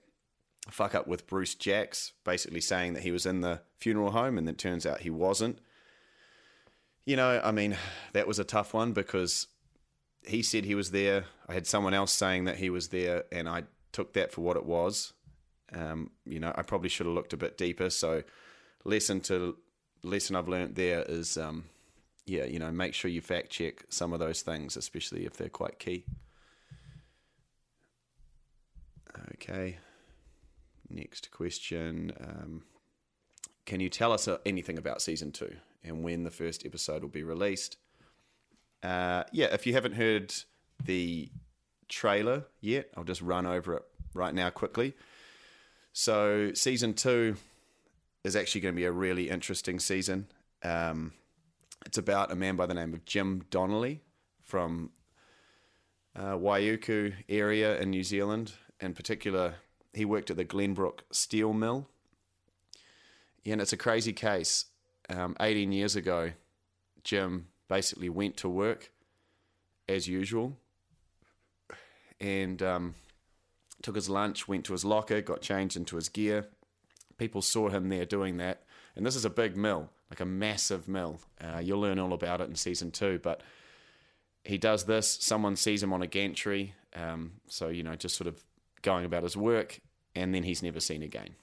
fuck 0.69 0.95
up 0.95 1.07
with 1.07 1.27
Bruce 1.27 1.55
Jacks, 1.55 2.13
basically 2.23 2.61
saying 2.61 2.93
that 2.93 3.03
he 3.03 3.11
was 3.11 3.25
in 3.25 3.41
the 3.41 3.61
funeral 3.77 4.11
home, 4.11 4.37
and 4.37 4.47
it 4.49 4.57
turns 4.57 4.85
out 4.85 5.01
he 5.01 5.09
wasn't. 5.09 5.59
You 7.05 7.15
know, 7.15 7.39
I 7.43 7.51
mean, 7.51 7.77
that 8.13 8.27
was 8.27 8.39
a 8.39 8.43
tough 8.43 8.73
one 8.73 8.93
because 8.93 9.47
he 10.25 10.41
said 10.41 10.65
he 10.65 10.75
was 10.75 10.91
there. 10.91 11.25
I 11.47 11.53
had 11.53 11.67
someone 11.67 11.93
else 11.93 12.11
saying 12.11 12.45
that 12.45 12.57
he 12.57 12.69
was 12.69 12.89
there, 12.89 13.25
and 13.31 13.47
I 13.47 13.63
took 13.91 14.13
that 14.13 14.31
for 14.31 14.41
what 14.41 14.57
it 14.57 14.65
was. 14.65 15.13
Um, 15.73 16.11
you 16.25 16.39
know, 16.39 16.53
I 16.55 16.63
probably 16.63 16.89
should 16.89 17.05
have 17.05 17.15
looked 17.15 17.33
a 17.33 17.37
bit 17.37 17.57
deeper. 17.57 17.89
So, 17.89 18.23
lesson 18.83 19.21
to 19.21 19.57
lesson 20.03 20.35
I've 20.35 20.47
learned 20.47 20.75
there 20.75 21.03
is, 21.07 21.37
um, 21.37 21.65
yeah, 22.25 22.45
you 22.45 22.59
know, 22.59 22.71
make 22.71 22.93
sure 22.93 23.09
you 23.09 23.21
fact 23.21 23.49
check 23.49 23.83
some 23.89 24.13
of 24.13 24.19
those 24.19 24.41
things, 24.41 24.77
especially 24.77 25.25
if 25.25 25.33
they're 25.33 25.49
quite 25.49 25.79
key. 25.79 26.05
Okay. 29.33 29.77
Next 30.89 31.31
question. 31.31 32.13
Um, 32.19 32.63
can 33.65 33.79
you 33.79 33.89
tell 33.89 34.11
us 34.11 34.27
uh, 34.27 34.37
anything 34.45 34.77
about 34.77 35.01
season 35.01 35.31
two 35.31 35.55
and 35.83 36.03
when 36.03 36.23
the 36.23 36.31
first 36.31 36.65
episode 36.65 37.01
will 37.01 37.09
be 37.09 37.23
released? 37.23 37.77
Uh, 38.83 39.23
yeah, 39.31 39.47
if 39.47 39.65
you 39.65 39.73
haven't 39.73 39.93
heard 39.93 40.33
the 40.83 41.29
trailer 41.87 42.45
yet, 42.61 42.89
I'll 42.95 43.03
just 43.03 43.21
run 43.21 43.45
over 43.45 43.75
it 43.75 43.83
right 44.13 44.33
now 44.33 44.49
quickly. 44.49 44.93
So, 45.93 46.51
season 46.53 46.93
two 46.93 47.37
is 48.23 48.35
actually 48.35 48.61
going 48.61 48.75
to 48.75 48.79
be 48.79 48.85
a 48.85 48.91
really 48.91 49.29
interesting 49.29 49.79
season. 49.79 50.27
Um, 50.63 51.13
it's 51.85 51.97
about 51.97 52.31
a 52.31 52.35
man 52.35 52.55
by 52.55 52.65
the 52.65 52.73
name 52.73 52.93
of 52.93 53.05
Jim 53.05 53.45
Donnelly 53.49 54.01
from 54.41 54.91
uh, 56.15 56.33
Waiuku 56.33 57.13
area 57.29 57.79
in 57.79 57.89
New 57.89 58.03
Zealand, 58.03 58.53
in 58.79 58.93
particular 58.93 59.55
he 59.95 60.05
worked 60.05 60.29
at 60.29 60.37
the 60.37 60.45
Glenbrook 60.45 60.99
Steel 61.11 61.53
Mill. 61.53 61.87
And 63.45 63.61
it's 63.61 63.73
a 63.73 63.77
crazy 63.77 64.13
case. 64.13 64.65
Um, 65.09 65.35
18 65.39 65.71
years 65.71 65.95
ago, 65.95 66.31
Jim 67.03 67.47
basically 67.67 68.09
went 68.09 68.37
to 68.37 68.49
work 68.49 68.91
as 69.87 70.07
usual 70.07 70.57
and 72.19 72.61
um, 72.61 72.95
took 73.81 73.95
his 73.95 74.09
lunch, 74.09 74.47
went 74.47 74.65
to 74.65 74.73
his 74.73 74.83
locker, 74.83 75.21
got 75.21 75.41
changed 75.41 75.77
into 75.77 75.95
his 75.95 76.09
gear. 76.09 76.47
People 77.17 77.41
saw 77.41 77.69
him 77.69 77.89
there 77.89 78.05
doing 78.05 78.37
that. 78.37 78.63
And 78.95 79.05
this 79.05 79.15
is 79.15 79.25
a 79.25 79.29
big 79.29 79.55
mill, 79.55 79.89
like 80.09 80.19
a 80.19 80.25
massive 80.25 80.87
mill. 80.87 81.19
Uh, 81.39 81.59
you'll 81.59 81.79
learn 81.79 81.99
all 81.99 82.13
about 82.13 82.41
it 82.41 82.49
in 82.49 82.55
season 82.55 82.91
two. 82.91 83.19
But 83.21 83.41
he 84.43 84.57
does 84.57 84.85
this, 84.85 85.17
someone 85.21 85.55
sees 85.55 85.83
him 85.83 85.93
on 85.93 86.01
a 86.01 86.07
gantry. 86.07 86.73
Um, 86.95 87.33
so, 87.47 87.69
you 87.69 87.83
know, 87.83 87.95
just 87.95 88.15
sort 88.15 88.27
of 88.27 88.41
going 88.85 89.03
about 89.03 89.23
his 89.23 89.35
work 89.35 89.81
and 90.15 90.33
then 90.33 90.43
he's 90.43 90.63
never 90.63 90.79
seen 90.79 91.03
again. 91.03 91.35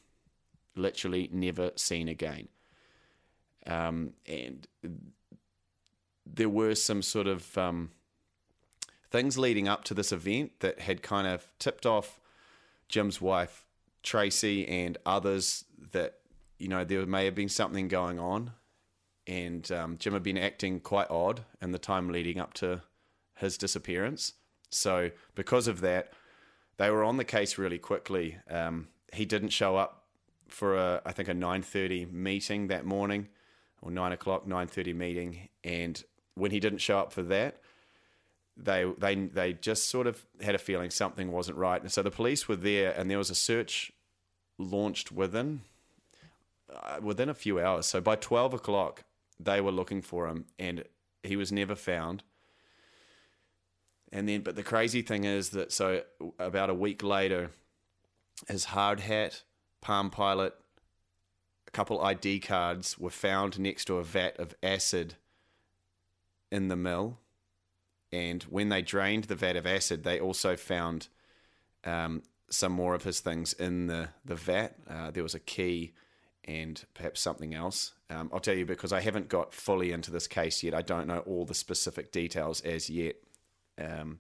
Literally 0.75 1.29
never 1.31 1.73
seen 1.77 2.09
again. 2.09 2.49
Um, 3.67 4.15
and 4.27 4.67
there 6.25 6.49
were 6.49 6.75
some 6.75 7.03
sort 7.03 7.27
of 7.27 7.59
um, 7.59 7.91
things 9.11 9.37
leading 9.37 9.69
up 9.69 9.85
to 9.85 9.95
this 9.95 10.13
event 10.13 10.53
that 10.61 10.81
had 10.81 11.03
kind 11.03 11.27
of 11.27 11.47
tipped 11.59 11.85
off 11.85 12.21
Jim's 12.89 13.21
wife, 13.21 13.67
Tracy, 14.03 14.67
and 14.67 14.97
others 15.05 15.65
that, 15.93 16.21
you 16.59 16.69
know, 16.69 16.85
there 16.85 17.05
may 17.07 17.27
have 17.27 17.35
been 17.35 17.49
something 17.49 17.89
going 17.89 18.19
on. 18.19 18.53
And 19.27 19.71
um, 19.71 19.99
Jim 19.99 20.15
had 20.15 20.23
been 20.23 20.39
acting 20.39 20.81
quite 20.81 21.11
odd 21.11 21.45
in 21.61 21.73
the 21.73 21.79
time 21.79 22.09
leading 22.09 22.41
up 22.41 22.55
to 22.55 22.83
his 23.37 23.57
disappearance. 23.57 24.33
So, 24.71 25.11
because 25.35 25.69
of 25.69 25.81
that, 25.83 26.13
they 26.77 26.91
were 26.91 27.05
on 27.05 27.17
the 27.17 27.25
case 27.25 27.59
really 27.59 27.79
quickly. 27.79 28.39
Um, 28.51 28.89
he 29.13 29.25
didn't 29.25 29.51
show 29.51 29.77
up 29.77 30.05
for 30.49 30.77
a, 30.77 31.03
I 31.05 31.13
think 31.13 31.29
a 31.29 31.35
nine 31.35 31.63
thirty 31.63 32.07
meeting 32.07 32.69
that 32.69 32.85
morning, 32.85 33.29
or 33.81 33.91
nine 33.91 34.13
o'clock, 34.13 34.47
nine 34.47 34.67
thirty 34.67 34.93
meeting, 34.93 35.49
and 35.65 36.03
when 36.35 36.51
he 36.51 36.61
didn't 36.61 36.81
show 36.81 36.99
up 36.99 37.13
for 37.13 37.23
that, 37.23 37.61
they 38.57 38.91
they 38.99 39.15
they 39.15 39.53
just 39.53 39.89
sort 39.89 40.07
of 40.07 40.27
had 40.41 40.55
a 40.55 40.59
feeling 40.59 40.91
something 40.91 41.33
wasn't 41.33 41.57
right, 41.57 41.81
and 41.81 41.93
so 41.93 42.03
the 42.03 42.11
police 42.11 42.49
were 42.49 42.57
there, 42.57 42.93
and 42.93 43.11
there 43.11 43.19
was 43.19 43.31
a 43.31 43.35
search 43.35 43.93
launched 44.59 45.11
within 45.11 45.63
uh, 46.71 46.99
within 47.03 47.29
a 47.29 47.35
few 47.35 47.61
hours. 47.61 47.87
So 47.87 48.01
by 48.01 48.17
twelve 48.17 48.55
o'clock, 48.55 49.05
they 49.39 49.61
were 49.61 49.73
looking 49.73 50.03
for 50.03 50.29
him, 50.29 50.45
and 50.59 50.85
he 51.23 51.37
was 51.37 51.51
never 51.53 51.75
found. 51.75 52.23
And 54.13 54.29
then, 54.29 54.43
but 54.43 54.57
the 54.57 54.63
crazy 54.63 55.01
thing 55.01 55.25
is 55.25 55.51
that 55.51 55.73
so 55.73 56.03
about 56.39 56.69
a 56.69 56.75
week 56.75 57.03
later, 57.03 57.51
his 58.47 58.67
hard 58.67 59.01
hat, 59.01 59.43
Palm 59.81 60.11
Pilot, 60.11 60.55
a 61.67 61.71
couple 61.71 62.01
ID 62.03 62.41
cards 62.41 62.99
were 62.99 63.11
found 63.11 63.59
next 63.59 63.87
to 63.87 63.97
a 63.97 64.05
vat 64.05 64.39
of 64.39 64.55
acid 64.63 65.15
in 66.51 66.69
the 66.69 66.77
mill. 66.77 67.19
And 68.13 68.43
when 68.45 68.69
they 68.69 68.83
drained 68.83 69.25
the 69.25 69.35
vat 69.35 69.57
of 69.57 69.67
acid, 69.67 70.05
they 70.05 70.21
also 70.21 70.57
found 70.57 71.09
um, 71.85 72.23
some 72.51 72.73
more 72.73 72.95
of 72.95 73.05
his 73.05 73.21
things 73.21 73.55
in 73.55 73.87
the, 73.87 74.11
the 74.27 74.35
vat. 74.35 74.77
Uh, 74.89 75.11
there 75.11 75.23
was 75.23 75.35
a 75.35 75.41
key 75.41 75.95
and 76.45 76.85
perhaps 76.93 77.21
something 77.23 77.55
else. 77.55 77.93
Um, 78.11 78.29
I'll 78.33 78.41
tell 78.41 78.57
you 78.57 78.67
because 78.67 78.93
I 78.93 79.01
haven't 79.01 79.29
got 79.29 79.55
fully 79.55 79.93
into 79.93 80.11
this 80.11 80.27
case 80.27 80.63
yet. 80.63 80.75
I 80.75 80.83
don't 80.83 81.07
know 81.07 81.21
all 81.21 81.47
the 81.47 81.55
specific 81.55 82.13
details 82.13 82.61
as 82.61 82.91
yet. 82.91 83.17
Um, 83.79 84.19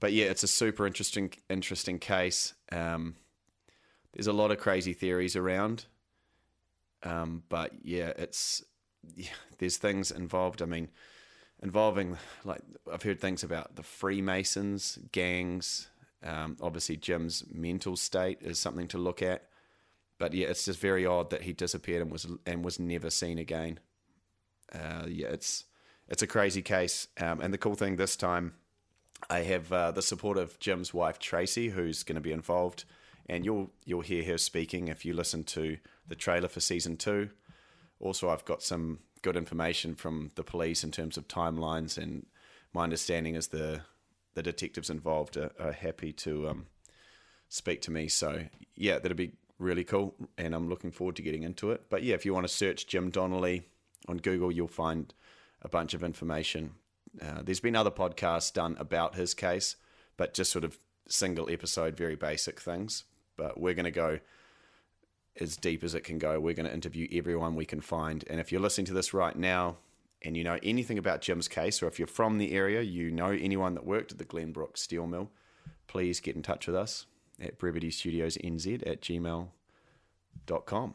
but 0.00 0.12
yeah, 0.12 0.26
it's 0.26 0.42
a 0.42 0.48
super 0.48 0.86
interesting 0.86 1.32
interesting 1.48 1.98
case. 1.98 2.54
Um, 2.70 3.16
there's 4.12 4.26
a 4.26 4.32
lot 4.32 4.50
of 4.50 4.58
crazy 4.58 4.92
theories 4.92 5.36
around, 5.36 5.86
um, 7.02 7.44
but 7.48 7.72
yeah, 7.82 8.12
it's 8.16 8.62
yeah, 9.14 9.30
there's 9.58 9.76
things 9.76 10.10
involved. 10.10 10.60
I 10.62 10.66
mean, 10.66 10.88
involving 11.62 12.18
like 12.44 12.62
I've 12.92 13.02
heard 13.02 13.20
things 13.20 13.42
about 13.42 13.76
the 13.76 13.82
Freemasons, 13.82 14.98
gangs. 15.12 15.88
Um, 16.24 16.56
obviously, 16.60 16.96
Jim's 16.96 17.44
mental 17.52 17.96
state 17.96 18.38
is 18.42 18.58
something 18.58 18.88
to 18.88 18.98
look 18.98 19.22
at. 19.22 19.48
But 20.18 20.34
yeah, 20.34 20.48
it's 20.48 20.64
just 20.64 20.78
very 20.78 21.04
odd 21.04 21.30
that 21.30 21.42
he 21.42 21.52
disappeared 21.52 22.02
and 22.02 22.10
was 22.12 22.26
and 22.46 22.64
was 22.64 22.78
never 22.78 23.10
seen 23.10 23.38
again. 23.38 23.80
Uh, 24.72 25.06
yeah, 25.08 25.28
it's 25.28 25.64
it's 26.08 26.22
a 26.22 26.26
crazy 26.26 26.62
case. 26.62 27.08
Um, 27.20 27.40
and 27.40 27.52
the 27.52 27.58
cool 27.58 27.74
thing 27.74 27.96
this 27.96 28.16
time, 28.16 28.54
I 29.30 29.40
have 29.40 29.72
uh, 29.72 29.90
the 29.90 30.02
support 30.02 30.38
of 30.38 30.58
Jim's 30.58 30.92
wife 30.92 31.18
Tracy, 31.18 31.70
who's 31.70 32.02
going 32.02 32.16
to 32.16 32.20
be 32.20 32.32
involved, 32.32 32.84
and 33.26 33.44
you'll 33.44 33.70
you'll 33.84 34.02
hear 34.02 34.24
her 34.24 34.38
speaking 34.38 34.88
if 34.88 35.04
you 35.04 35.14
listen 35.14 35.44
to 35.44 35.78
the 36.06 36.14
trailer 36.14 36.48
for 36.48 36.60
season 36.60 36.96
two. 36.96 37.30
Also, 38.00 38.28
I've 38.28 38.44
got 38.44 38.62
some 38.62 38.98
good 39.22 39.36
information 39.36 39.94
from 39.94 40.30
the 40.34 40.42
police 40.42 40.82
in 40.82 40.90
terms 40.90 41.16
of 41.16 41.28
timelines, 41.28 41.96
and 41.96 42.26
my 42.72 42.84
understanding 42.84 43.34
is 43.34 43.48
the 43.48 43.82
the 44.34 44.42
detectives 44.42 44.90
involved 44.90 45.36
are, 45.36 45.52
are 45.60 45.72
happy 45.72 46.12
to 46.12 46.48
um, 46.48 46.66
speak 47.48 47.82
to 47.82 47.90
me. 47.90 48.08
So 48.08 48.46
yeah, 48.74 48.98
that'll 48.98 49.16
be 49.16 49.32
really 49.58 49.84
cool, 49.84 50.14
and 50.36 50.54
I'm 50.54 50.68
looking 50.68 50.90
forward 50.90 51.16
to 51.16 51.22
getting 51.22 51.42
into 51.42 51.70
it. 51.70 51.84
But 51.88 52.02
yeah, 52.02 52.14
if 52.14 52.24
you 52.24 52.34
want 52.34 52.46
to 52.46 52.52
search 52.52 52.86
Jim 52.86 53.10
Donnelly 53.10 53.62
on 54.08 54.18
Google, 54.18 54.50
you'll 54.50 54.68
find 54.68 55.12
a 55.62 55.68
bunch 55.68 55.94
of 55.94 56.02
information. 56.02 56.72
Uh, 57.20 57.42
there's 57.42 57.60
been 57.60 57.76
other 57.76 57.90
podcasts 57.90 58.52
done 58.52 58.76
about 58.78 59.14
his 59.14 59.34
case, 59.34 59.76
but 60.16 60.34
just 60.34 60.50
sort 60.50 60.64
of 60.64 60.78
single 61.08 61.50
episode, 61.50 61.96
very 61.96 62.16
basic 62.16 62.60
things. 62.60 63.04
But 63.36 63.58
we're 63.60 63.74
going 63.74 63.84
to 63.84 63.90
go 63.90 64.20
as 65.40 65.56
deep 65.56 65.82
as 65.82 65.94
it 65.94 66.04
can 66.04 66.18
go. 66.18 66.38
We're 66.38 66.54
going 66.54 66.66
to 66.66 66.72
interview 66.72 67.08
everyone 67.12 67.54
we 67.54 67.64
can 67.64 67.80
find. 67.80 68.24
And 68.28 68.40
if 68.40 68.52
you're 68.52 68.60
listening 68.60 68.86
to 68.86 68.94
this 68.94 69.14
right 69.14 69.36
now 69.36 69.76
and 70.22 70.36
you 70.36 70.44
know 70.44 70.58
anything 70.62 70.98
about 70.98 71.20
Jim's 71.20 71.48
case, 71.48 71.82
or 71.82 71.88
if 71.88 71.98
you're 71.98 72.06
from 72.06 72.38
the 72.38 72.52
area, 72.52 72.82
you 72.82 73.10
know 73.10 73.30
anyone 73.30 73.74
that 73.74 73.86
worked 73.86 74.12
at 74.12 74.18
the 74.18 74.24
Glenbrook 74.24 74.76
Steel 74.76 75.06
Mill, 75.06 75.30
please 75.86 76.20
get 76.20 76.36
in 76.36 76.42
touch 76.42 76.66
with 76.66 76.76
us 76.76 77.06
at 77.40 77.58
brevitystudiosnz 77.58 78.86
at 78.86 79.00
gmail.com. 79.00 80.94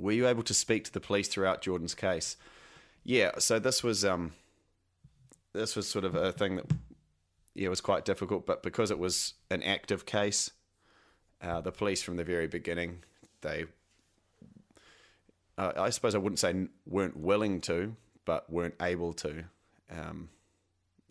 Were 0.00 0.12
you 0.12 0.26
able 0.26 0.42
to 0.44 0.54
speak 0.54 0.84
to 0.84 0.92
the 0.92 1.00
police 1.00 1.28
throughout 1.28 1.62
Jordan's 1.62 1.94
case? 1.94 2.36
Yeah, 3.04 3.32
so 3.38 3.58
this 3.58 3.82
was 3.82 4.04
um, 4.04 4.32
this 5.52 5.76
was 5.76 5.88
sort 5.88 6.04
of 6.04 6.14
a 6.14 6.32
thing 6.32 6.56
that 6.56 6.70
yeah 7.54 7.68
was 7.68 7.80
quite 7.80 8.04
difficult, 8.04 8.46
but 8.46 8.62
because 8.62 8.90
it 8.90 8.98
was 8.98 9.34
an 9.50 9.62
active 9.62 10.04
case, 10.04 10.50
uh, 11.40 11.60
the 11.60 11.72
police 11.72 12.02
from 12.02 12.16
the 12.16 12.24
very 12.24 12.46
beginning 12.46 13.04
they 13.42 13.66
uh, 15.58 15.72
I 15.76 15.90
suppose 15.90 16.14
I 16.14 16.18
wouldn't 16.18 16.38
say 16.38 16.68
weren't 16.86 17.16
willing 17.16 17.60
to, 17.62 17.96
but 18.24 18.50
weren't 18.50 18.74
able 18.80 19.12
to. 19.14 19.44
Um, 19.90 20.28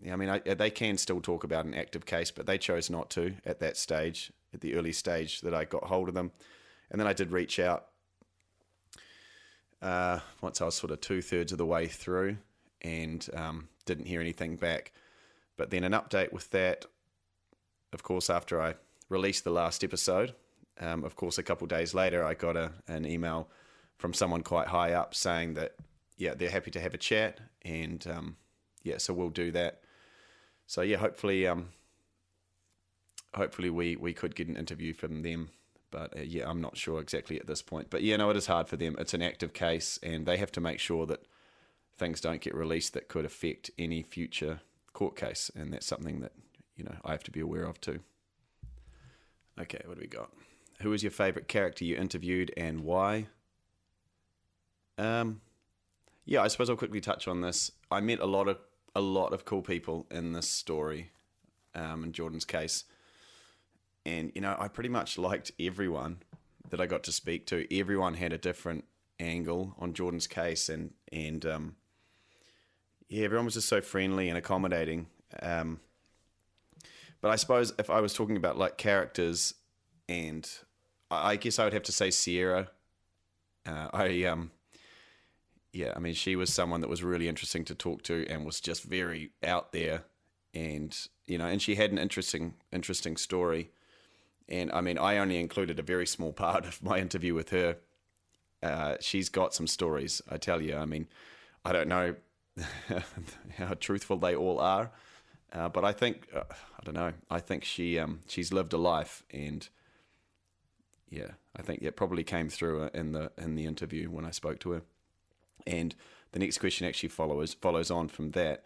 yeah, 0.01 0.13
I 0.13 0.15
mean, 0.17 0.29
I, 0.29 0.39
they 0.39 0.69
can 0.69 0.97
still 0.97 1.21
talk 1.21 1.43
about 1.43 1.65
an 1.65 1.73
active 1.73 2.05
case, 2.05 2.29
but 2.29 2.45
they 2.45 2.57
chose 2.57 2.89
not 2.89 3.09
to 3.11 3.35
at 3.45 3.59
that 3.59 3.77
stage, 3.77 4.31
at 4.53 4.61
the 4.61 4.75
early 4.75 4.91
stage 4.91 5.41
that 5.41 5.53
I 5.53 5.65
got 5.65 5.85
hold 5.85 6.09
of 6.09 6.13
them. 6.13 6.31
And 6.91 6.99
then 6.99 7.07
I 7.07 7.13
did 7.13 7.31
reach 7.31 7.59
out 7.59 7.87
uh, 9.85 10.19
once 10.41 10.61
I 10.61 10.65
was 10.65 10.73
sort 10.73 10.91
of 10.91 10.99
two 10.99 11.21
thirds 11.21 11.51
of 11.51 11.59
the 11.59 11.65
way 11.65 11.87
through 11.87 12.37
and 12.81 13.29
um, 13.35 13.69
didn't 13.85 14.07
hear 14.07 14.19
anything 14.19 14.55
back. 14.55 14.91
But 15.57 15.69
then 15.69 15.83
an 15.83 15.91
update 15.91 16.33
with 16.33 16.49
that, 16.49 16.85
of 17.93 18.01
course, 18.01 18.29
after 18.29 18.59
I 18.59 18.73
released 19.09 19.43
the 19.43 19.51
last 19.51 19.83
episode, 19.83 20.33
um, 20.81 21.03
of 21.03 21.15
course, 21.15 21.37
a 21.37 21.43
couple 21.43 21.67
days 21.67 21.93
later, 21.93 22.25
I 22.25 22.33
got 22.33 22.57
a, 22.57 22.71
an 22.87 23.05
email 23.05 23.47
from 23.97 24.11
someone 24.11 24.41
quite 24.41 24.67
high 24.67 24.93
up 24.93 25.13
saying 25.13 25.53
that, 25.53 25.75
yeah, 26.17 26.33
they're 26.33 26.49
happy 26.49 26.71
to 26.71 26.79
have 26.79 26.95
a 26.95 26.97
chat. 26.97 27.39
And 27.63 28.05
um, 28.07 28.37
yeah, 28.81 28.97
so 28.97 29.13
we'll 29.13 29.29
do 29.29 29.51
that. 29.51 29.81
So 30.65 30.81
yeah, 30.81 30.97
hopefully, 30.97 31.45
um, 31.45 31.69
hopefully 33.35 33.69
we, 33.69 33.97
we 33.97 34.13
could 34.13 34.35
get 34.35 34.47
an 34.47 34.57
interview 34.57 34.93
from 34.93 35.21
them 35.21 35.51
but 35.95 36.17
uh, 36.17 36.23
yeah, 36.23 36.49
I'm 36.49 36.59
not 36.59 36.75
sure 36.75 36.99
exactly 36.99 37.39
at 37.39 37.47
this 37.47 37.61
point. 37.61 37.89
But 37.89 38.03
yeah, 38.03 38.17
no, 38.17 38.29
it 38.29 38.35
is 38.35 38.47
hard 38.47 38.67
for 38.67 38.75
them. 38.75 38.97
It's 38.99 39.13
an 39.13 39.21
active 39.21 39.53
case, 39.53 39.97
and 40.03 40.25
they 40.25 40.35
have 40.35 40.51
to 40.51 40.59
make 40.59 40.77
sure 40.77 41.05
that 41.05 41.25
things 41.97 42.19
don't 42.19 42.41
get 42.41 42.53
released 42.53 42.93
that 42.95 43.07
could 43.07 43.23
affect 43.23 43.71
any 43.79 44.03
future 44.03 44.59
court 44.91 45.15
case, 45.15 45.49
and 45.55 45.71
that's 45.71 45.85
something 45.85 46.19
that 46.19 46.33
you 46.75 46.83
know 46.83 46.95
I 47.05 47.11
have 47.13 47.23
to 47.23 47.31
be 47.31 47.39
aware 47.39 47.63
of 47.63 47.79
too. 47.79 48.01
Okay, 49.57 49.79
what 49.85 49.95
do 49.95 50.01
we 50.01 50.07
got? 50.07 50.31
Who 50.81 50.91
is 50.91 51.01
your 51.01 51.13
favorite 51.13 51.47
character 51.47 51.85
you 51.85 51.95
interviewed 51.95 52.51
and 52.57 52.81
why? 52.81 53.27
Um, 54.97 55.39
yeah, 56.25 56.41
I 56.41 56.49
suppose 56.49 56.69
I'll 56.69 56.75
quickly 56.75 56.99
touch 56.99 57.25
on 57.25 57.39
this. 57.39 57.71
I 57.89 58.01
met 58.01 58.19
a 58.19 58.25
lot 58.25 58.49
of 58.49 58.57
a 58.93 59.01
lot 59.01 59.31
of 59.31 59.45
cool 59.45 59.61
people 59.61 60.07
in 60.11 60.33
this 60.33 60.49
story, 60.49 61.11
um, 61.73 62.03
in 62.03 62.11
Jordan's 62.11 62.43
case 62.43 62.83
and 64.05 64.31
you 64.35 64.41
know 64.41 64.55
I 64.59 64.67
pretty 64.67 64.89
much 64.89 65.17
liked 65.17 65.51
everyone 65.59 66.17
that 66.69 66.81
I 66.81 66.85
got 66.85 67.03
to 67.03 67.11
speak 67.11 67.45
to. 67.47 67.65
Everyone 67.75 68.15
had 68.15 68.33
a 68.33 68.37
different 68.37 68.85
angle 69.19 69.75
on 69.79 69.93
Jordan's 69.93 70.27
case, 70.27 70.69
and 70.69 70.91
and 71.11 71.45
um, 71.45 71.75
yeah, 73.09 73.25
everyone 73.25 73.45
was 73.45 73.55
just 73.55 73.67
so 73.69 73.81
friendly 73.81 74.29
and 74.29 74.37
accommodating. 74.37 75.07
Um, 75.41 75.79
but 77.21 77.31
I 77.31 77.35
suppose 77.35 77.73
if 77.79 77.89
I 77.89 78.01
was 78.01 78.13
talking 78.13 78.37
about 78.37 78.57
like 78.57 78.77
characters, 78.77 79.53
and 80.07 80.49
I 81.09 81.35
guess 81.35 81.59
I 81.59 81.63
would 81.63 81.73
have 81.73 81.83
to 81.83 81.91
say 81.91 82.11
Sierra. 82.11 82.69
Uh, 83.65 83.87
I 83.93 84.23
um, 84.25 84.51
yeah, 85.73 85.93
I 85.95 85.99
mean 85.99 86.13
she 86.13 86.35
was 86.35 86.53
someone 86.53 86.81
that 86.81 86.89
was 86.89 87.03
really 87.03 87.27
interesting 87.27 87.65
to 87.65 87.75
talk 87.75 88.03
to, 88.03 88.25
and 88.29 88.45
was 88.45 88.59
just 88.59 88.83
very 88.83 89.31
out 89.43 89.71
there, 89.71 90.03
and 90.53 90.95
you 91.25 91.37
know, 91.37 91.47
and 91.47 91.61
she 91.61 91.75
had 91.75 91.91
an 91.91 91.97
interesting 91.97 92.55
interesting 92.71 93.17
story. 93.17 93.71
And 94.47 94.71
I 94.71 94.81
mean, 94.81 94.97
I 94.97 95.17
only 95.17 95.39
included 95.39 95.79
a 95.79 95.83
very 95.83 96.05
small 96.05 96.31
part 96.33 96.65
of 96.65 96.83
my 96.83 96.99
interview 96.99 97.33
with 97.33 97.49
her. 97.49 97.77
Uh, 98.61 98.95
she's 98.99 99.29
got 99.29 99.53
some 99.53 99.67
stories, 99.67 100.21
I 100.29 100.37
tell 100.37 100.61
you. 100.61 100.75
I 100.75 100.85
mean, 100.85 101.07
I 101.63 101.71
don't 101.71 101.87
know 101.87 102.15
how 103.57 103.73
truthful 103.73 104.17
they 104.17 104.35
all 104.35 104.59
are, 104.59 104.91
Uh, 105.53 105.69
but 105.69 105.85
I 105.85 105.93
think 105.93 106.27
uh, 106.35 106.43
I 106.49 106.83
don't 106.83 106.95
know. 106.95 107.13
I 107.29 107.39
think 107.39 107.63
she 107.63 107.97
um, 107.99 108.19
she's 108.27 108.51
lived 108.51 108.73
a 108.73 108.77
life, 108.77 109.23
and 109.31 109.67
yeah, 111.09 111.31
I 111.55 111.61
think 111.61 111.81
it 111.81 111.95
probably 111.95 112.23
came 112.23 112.49
through 112.49 112.89
in 112.93 113.13
the 113.13 113.31
in 113.37 113.55
the 113.55 113.65
interview 113.65 114.09
when 114.09 114.25
I 114.25 114.31
spoke 114.31 114.59
to 114.59 114.71
her. 114.71 114.81
And 115.65 115.95
the 116.31 116.39
next 116.39 116.57
question 116.59 116.87
actually 116.87 117.09
follows 117.09 117.53
follows 117.53 117.89
on 117.91 118.09
from 118.09 118.31
that. 118.31 118.63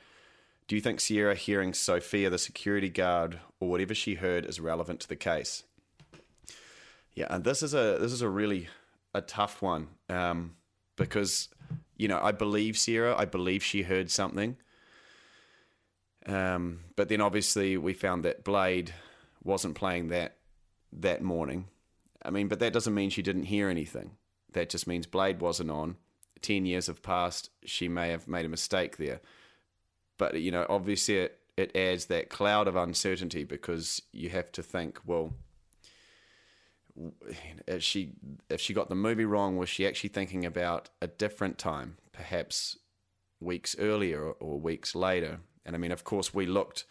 Do 0.68 0.76
you 0.76 0.82
think 0.82 1.00
Sierra 1.00 1.36
hearing 1.36 1.74
Sophia, 1.74 2.30
the 2.30 2.38
security 2.38 2.90
guard, 2.90 3.40
or 3.60 3.70
whatever 3.70 3.94
she 3.96 4.16
heard 4.16 4.46
is 4.46 4.60
relevant 4.60 5.00
to 5.02 5.08
the 5.08 5.16
case? 5.16 5.64
Yeah, 7.20 7.28
and 7.32 7.44
this 7.44 7.62
is 7.62 7.74
a 7.74 7.98
this 8.00 8.14
is 8.14 8.22
a 8.22 8.30
really 8.30 8.70
a 9.14 9.20
tough 9.20 9.62
one 9.62 9.90
um, 10.08 10.56
because 10.96 11.50
you 11.98 12.08
know 12.08 12.18
I 12.18 12.32
believe 12.32 12.78
Sierra. 12.78 13.14
I 13.14 13.26
believe 13.26 13.62
she 13.62 13.82
heard 13.82 14.10
something. 14.10 14.56
Um, 16.26 16.80
but 16.96 17.10
then 17.10 17.20
obviously 17.20 17.76
we 17.76 17.94
found 17.94 18.24
that 18.24 18.46
Blade 18.46 18.94
wasn't 19.44 19.76
playing 19.76 20.08
that 20.10 20.38
that 20.94 21.22
morning. 21.22 21.68
I 22.24 22.30
mean, 22.30 22.48
but 22.48 22.60
that 22.60 22.72
doesn't 22.72 22.94
mean 22.94 23.10
she 23.10 23.22
didn't 23.22 23.44
hear 23.44 23.68
anything. 23.68 24.12
That 24.54 24.70
just 24.70 24.88
means 24.88 25.06
Blade 25.06 25.42
wasn't 25.42 25.72
on. 25.72 25.98
Ten 26.42 26.66
years 26.66 26.88
have 26.88 27.04
passed. 27.04 27.50
She 27.66 27.90
may 27.90 28.12
have 28.12 28.30
made 28.30 28.46
a 28.46 28.50
mistake 28.50 28.96
there. 28.96 29.20
But 30.18 30.40
you 30.40 30.52
know, 30.52 30.66
obviously 30.70 31.18
it, 31.18 31.40
it 31.58 31.76
adds 31.76 32.06
that 32.06 32.30
cloud 32.30 32.70
of 32.70 32.78
uncertainty 32.78 33.44
because 33.44 34.04
you 34.14 34.30
have 34.30 34.54
to 34.54 34.64
think, 34.64 35.02
well, 35.06 35.34
if 37.68 37.84
she 37.84 38.12
if 38.50 38.60
she 38.60 38.74
got 38.74 38.90
the 38.90 38.96
movie 38.96 39.26
wrong, 39.26 39.58
was 39.58 39.70
she 39.70 39.88
actually 39.88 40.10
thinking 40.10 40.46
about 40.46 40.90
a 41.02 41.08
different 41.08 41.58
time, 41.58 41.98
perhaps 42.12 42.78
weeks 43.40 43.76
earlier 43.80 44.32
or 44.32 44.60
weeks 44.60 44.96
later? 44.96 45.40
And 45.66 45.76
I 45.76 45.80
mean, 45.80 45.92
of 45.92 46.04
course, 46.04 46.34
we 46.34 46.46
looked 46.46 46.86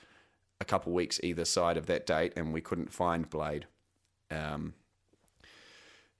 a 0.60 0.64
couple 0.64 0.92
weeks 0.92 1.20
either 1.22 1.44
side 1.44 1.76
of 1.76 1.86
that 1.86 2.06
date, 2.06 2.32
and 2.36 2.52
we 2.52 2.60
couldn't 2.60 2.92
find 2.92 3.28
Blade. 3.28 3.66
Um, 4.30 4.74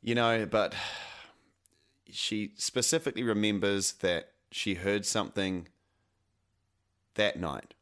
you 0.02 0.14
know, 0.14 0.46
but 0.46 0.74
she 2.10 2.52
specifically 2.56 3.22
remembers 3.22 3.92
that 3.92 4.32
she 4.50 4.74
heard 4.74 5.04
something 5.04 5.68
that 7.14 7.38
night, 7.38 7.74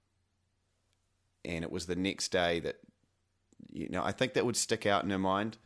and 1.44 1.64
it 1.64 1.70
was 1.70 1.86
the 1.86 1.96
next 1.96 2.28
day 2.28 2.60
that 2.60 2.76
you 3.72 3.88
know. 3.88 4.04
I 4.04 4.12
think 4.12 4.34
that 4.34 4.46
would 4.46 4.56
stick 4.56 4.86
out 4.86 5.04
in 5.04 5.10
her 5.10 5.18
mind 5.18 5.58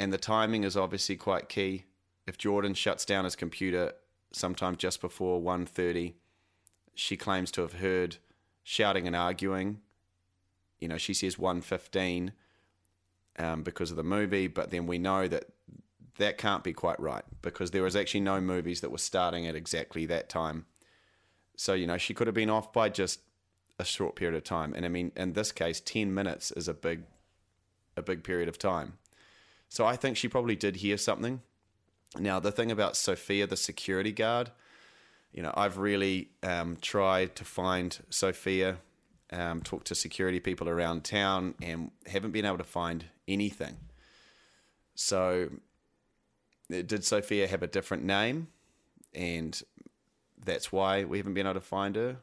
and 0.00 0.14
the 0.14 0.18
timing 0.18 0.64
is 0.64 0.78
obviously 0.78 1.14
quite 1.14 1.50
key. 1.50 1.84
If 2.26 2.38
Jordan 2.38 2.72
shuts 2.72 3.04
down 3.04 3.24
his 3.24 3.36
computer 3.36 3.92
sometime 4.32 4.76
just 4.76 5.02
before 5.02 5.42
1.30, 5.42 6.14
she 6.94 7.18
claims 7.18 7.50
to 7.50 7.60
have 7.60 7.74
heard 7.74 8.16
shouting 8.62 9.06
and 9.06 9.14
arguing. 9.14 9.82
You 10.78 10.88
know, 10.88 10.96
she 10.96 11.12
says 11.12 11.36
1.15 11.36 12.30
um, 13.38 13.62
because 13.62 13.90
of 13.90 13.98
the 13.98 14.02
movie, 14.02 14.46
but 14.46 14.70
then 14.70 14.86
we 14.86 14.96
know 14.96 15.28
that 15.28 15.44
that 16.16 16.38
can't 16.38 16.64
be 16.64 16.72
quite 16.72 16.98
right 16.98 17.24
because 17.42 17.70
there 17.70 17.82
was 17.82 17.94
actually 17.94 18.20
no 18.20 18.40
movies 18.40 18.80
that 18.80 18.90
were 18.90 18.96
starting 18.96 19.46
at 19.46 19.54
exactly 19.54 20.06
that 20.06 20.30
time. 20.30 20.64
So, 21.56 21.74
you 21.74 21.86
know, 21.86 21.98
she 21.98 22.14
could 22.14 22.26
have 22.26 22.34
been 22.34 22.48
off 22.48 22.72
by 22.72 22.88
just 22.88 23.20
a 23.78 23.84
short 23.84 24.16
period 24.16 24.34
of 24.34 24.44
time. 24.44 24.72
And 24.74 24.86
I 24.86 24.88
mean, 24.88 25.12
in 25.14 25.34
this 25.34 25.52
case, 25.52 25.78
10 25.78 26.14
minutes 26.14 26.52
is 26.52 26.68
a 26.68 26.74
big, 26.74 27.02
a 27.98 28.02
big 28.02 28.24
period 28.24 28.48
of 28.48 28.58
time. 28.58 28.94
So 29.70 29.86
I 29.86 29.96
think 29.96 30.16
she 30.16 30.28
probably 30.28 30.56
did 30.56 30.76
hear 30.76 30.98
something. 30.98 31.40
Now, 32.18 32.40
the 32.40 32.50
thing 32.50 32.72
about 32.72 32.96
Sophia, 32.96 33.46
the 33.46 33.56
security 33.56 34.10
guard, 34.10 34.50
you 35.32 35.44
know, 35.44 35.54
I've 35.56 35.78
really 35.78 36.30
um, 36.42 36.76
tried 36.82 37.36
to 37.36 37.44
find 37.44 37.96
Sophia, 38.10 38.78
um, 39.32 39.62
talk 39.62 39.84
to 39.84 39.94
security 39.94 40.40
people 40.40 40.68
around 40.68 41.04
town, 41.04 41.54
and 41.62 41.92
haven't 42.06 42.32
been 42.32 42.44
able 42.44 42.58
to 42.58 42.64
find 42.64 43.04
anything. 43.28 43.76
So, 44.96 45.50
did 46.68 47.04
Sophia 47.04 47.46
have 47.46 47.62
a 47.62 47.68
different 47.68 48.02
name? 48.02 48.48
And 49.14 49.60
that's 50.44 50.72
why 50.72 51.04
we 51.04 51.18
haven't 51.18 51.34
been 51.34 51.46
able 51.46 51.54
to 51.54 51.60
find 51.60 51.94
her? 51.94 52.16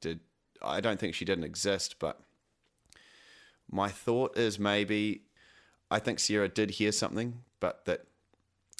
Did 0.00 0.18
I 0.60 0.80
don't 0.80 0.98
think 0.98 1.14
she 1.14 1.24
didn't 1.24 1.44
exist, 1.44 2.00
but 2.00 2.20
my 3.70 3.88
thought 3.88 4.36
is 4.36 4.58
maybe 4.58 5.22
I 5.90 5.98
think 5.98 6.18
Sierra 6.18 6.48
did 6.48 6.70
hear 6.72 6.92
something, 6.92 7.42
but 7.60 7.84
that 7.86 8.04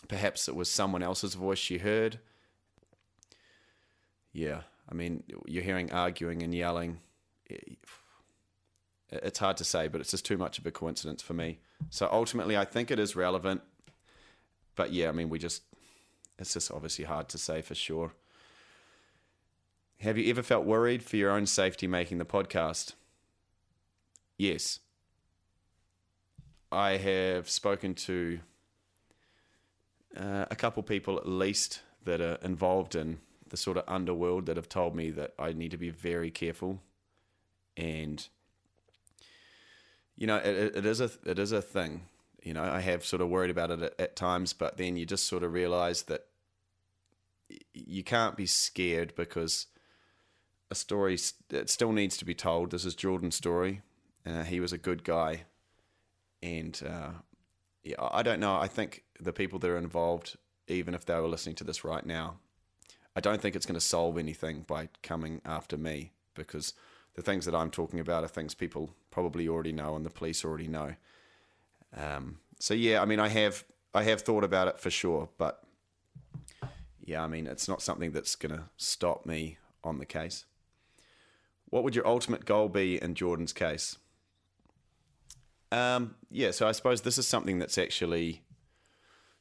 perhaps 0.08 0.48
it 0.48 0.54
was 0.54 0.70
someone 0.70 1.02
else's 1.02 1.34
voice 1.34 1.58
she 1.58 1.78
heard. 1.78 2.18
Yeah, 4.32 4.62
I 4.88 4.94
mean, 4.94 5.24
you're 5.46 5.62
hearing 5.62 5.90
arguing 5.90 6.42
and 6.42 6.54
yelling. 6.54 6.98
It's 9.10 9.38
hard 9.38 9.56
to 9.56 9.64
say, 9.64 9.88
but 9.88 10.00
it's 10.00 10.10
just 10.10 10.26
too 10.26 10.36
much 10.36 10.58
of 10.58 10.66
a 10.66 10.70
coincidence 10.70 11.22
for 11.22 11.32
me. 11.32 11.60
So 11.90 12.08
ultimately, 12.12 12.56
I 12.56 12.64
think 12.64 12.90
it 12.90 12.98
is 12.98 13.16
relevant. 13.16 13.62
But 14.76 14.92
yeah, 14.92 15.08
I 15.08 15.12
mean, 15.12 15.30
we 15.30 15.38
just, 15.38 15.62
it's 16.38 16.52
just 16.52 16.70
obviously 16.70 17.06
hard 17.06 17.28
to 17.30 17.38
say 17.38 17.62
for 17.62 17.74
sure. 17.74 18.12
Have 20.00 20.16
you 20.18 20.30
ever 20.30 20.42
felt 20.42 20.64
worried 20.64 21.02
for 21.02 21.16
your 21.16 21.30
own 21.30 21.46
safety 21.46 21.86
making 21.86 22.18
the 22.18 22.24
podcast? 22.24 22.92
Yes. 24.36 24.78
I 26.70 26.98
have 26.98 27.48
spoken 27.48 27.94
to 27.94 28.40
uh, 30.16 30.46
a 30.50 30.56
couple 30.56 30.82
people 30.82 31.16
at 31.16 31.28
least 31.28 31.80
that 32.04 32.20
are 32.20 32.38
involved 32.42 32.94
in 32.94 33.18
the 33.48 33.56
sort 33.56 33.78
of 33.78 33.84
underworld 33.88 34.46
that 34.46 34.56
have 34.56 34.68
told 34.68 34.94
me 34.94 35.10
that 35.10 35.32
I 35.38 35.52
need 35.52 35.70
to 35.70 35.78
be 35.78 35.90
very 35.90 36.30
careful, 36.30 36.80
and 37.76 38.26
you 40.16 40.26
know 40.26 40.36
it, 40.36 40.76
it 40.76 40.86
is 40.86 41.00
a 41.00 41.10
it 41.24 41.38
is 41.38 41.52
a 41.52 41.62
thing. 41.62 42.02
You 42.42 42.54
know, 42.54 42.62
I 42.62 42.80
have 42.80 43.04
sort 43.04 43.22
of 43.22 43.28
worried 43.28 43.50
about 43.50 43.70
it 43.70 43.82
at, 43.82 44.00
at 44.00 44.16
times, 44.16 44.52
but 44.52 44.76
then 44.76 44.96
you 44.96 45.06
just 45.06 45.26
sort 45.26 45.42
of 45.42 45.52
realize 45.52 46.02
that 46.04 46.26
you 47.72 48.04
can't 48.04 48.36
be 48.36 48.46
scared 48.46 49.14
because 49.16 49.66
a 50.70 50.74
story 50.74 51.18
it 51.50 51.70
still 51.70 51.92
needs 51.92 52.18
to 52.18 52.24
be 52.26 52.34
told. 52.34 52.70
This 52.70 52.84
is 52.84 52.94
Jordan's 52.94 53.36
story. 53.36 53.80
Uh, 54.26 54.44
he 54.44 54.60
was 54.60 54.72
a 54.72 54.78
good 54.78 55.02
guy 55.02 55.44
and 56.42 56.80
uh, 56.86 57.10
yeah, 57.82 57.96
I 57.98 58.22
don't 58.22 58.40
know. 58.40 58.56
I 58.56 58.68
think 58.68 59.04
the 59.20 59.32
people 59.32 59.58
that 59.58 59.70
are 59.70 59.78
involved, 59.78 60.36
even 60.66 60.94
if 60.94 61.04
they 61.04 61.14
were 61.14 61.28
listening 61.28 61.56
to 61.56 61.64
this 61.64 61.84
right 61.84 62.04
now, 62.04 62.38
I 63.16 63.20
don't 63.20 63.40
think 63.40 63.56
it's 63.56 63.66
going 63.66 63.74
to 63.74 63.80
solve 63.80 64.18
anything 64.18 64.64
by 64.66 64.88
coming 65.02 65.40
after 65.44 65.76
me 65.76 66.12
because 66.34 66.74
the 67.14 67.22
things 67.22 67.44
that 67.46 67.54
I'm 67.54 67.70
talking 67.70 67.98
about 67.98 68.22
are 68.22 68.28
things 68.28 68.54
people 68.54 68.94
probably 69.10 69.48
already 69.48 69.72
know 69.72 69.96
and 69.96 70.06
the 70.06 70.10
police 70.10 70.44
already 70.44 70.68
know. 70.68 70.94
Um, 71.96 72.38
so 72.60 72.74
yeah, 72.74 73.02
I 73.02 73.06
mean, 73.06 73.18
I 73.18 73.28
have 73.28 73.64
I 73.94 74.04
have 74.04 74.20
thought 74.20 74.44
about 74.44 74.68
it 74.68 74.78
for 74.78 74.90
sure, 74.90 75.28
but 75.38 75.64
yeah, 77.04 77.24
I 77.24 77.26
mean, 77.26 77.46
it's 77.46 77.68
not 77.68 77.82
something 77.82 78.12
that's 78.12 78.36
going 78.36 78.54
to 78.54 78.64
stop 78.76 79.24
me 79.24 79.56
on 79.82 79.98
the 79.98 80.06
case. 80.06 80.44
What 81.70 81.82
would 81.82 81.96
your 81.96 82.06
ultimate 82.06 82.44
goal 82.44 82.68
be 82.68 83.02
in 83.02 83.14
Jordan's 83.14 83.52
case? 83.52 83.96
Um, 85.70 86.14
yeah, 86.30 86.50
so 86.50 86.66
I 86.66 86.72
suppose 86.72 87.02
this 87.02 87.18
is 87.18 87.26
something 87.26 87.58
that's 87.58 87.78
actually 87.78 88.42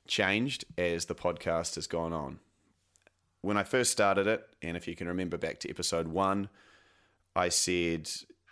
changed 0.08 0.66
as 0.78 1.06
the 1.06 1.16
podcast 1.16 1.76
has 1.76 1.88
gone 1.88 2.14
on. 2.14 2.40
When 3.42 3.58
I 3.58 3.64
first 3.64 3.92
started 3.92 4.28
it, 4.28 4.48
and 4.62 4.76
if 4.76 4.88
you 4.88 4.96
can 4.96 5.08
remember 5.08 5.38
back 5.38 5.60
to 5.60 5.70
episode 5.70 6.08
one, 6.08 6.50
I 7.36 7.50
said, 7.50 8.10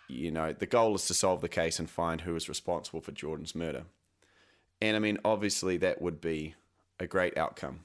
you 0.08 0.32
know, 0.32 0.54
the 0.54 0.68
goal 0.68 0.96
is 0.96 1.08
to 1.08 1.14
solve 1.14 1.42
the 1.42 1.50
case 1.50 1.80
and 1.80 1.90
find 1.90 2.22
who 2.22 2.36
is 2.36 2.48
responsible 2.48 3.02
for 3.02 3.12
Jordan's 3.12 3.56
murder. 3.56 3.84
And 4.82 4.96
I 4.96 5.00
mean, 5.00 5.18
obviously, 5.26 5.78
that 5.78 6.02
would 6.02 6.22
be 6.22 6.56
a 7.00 7.08
great 7.08 7.38
outcome. 7.38 7.82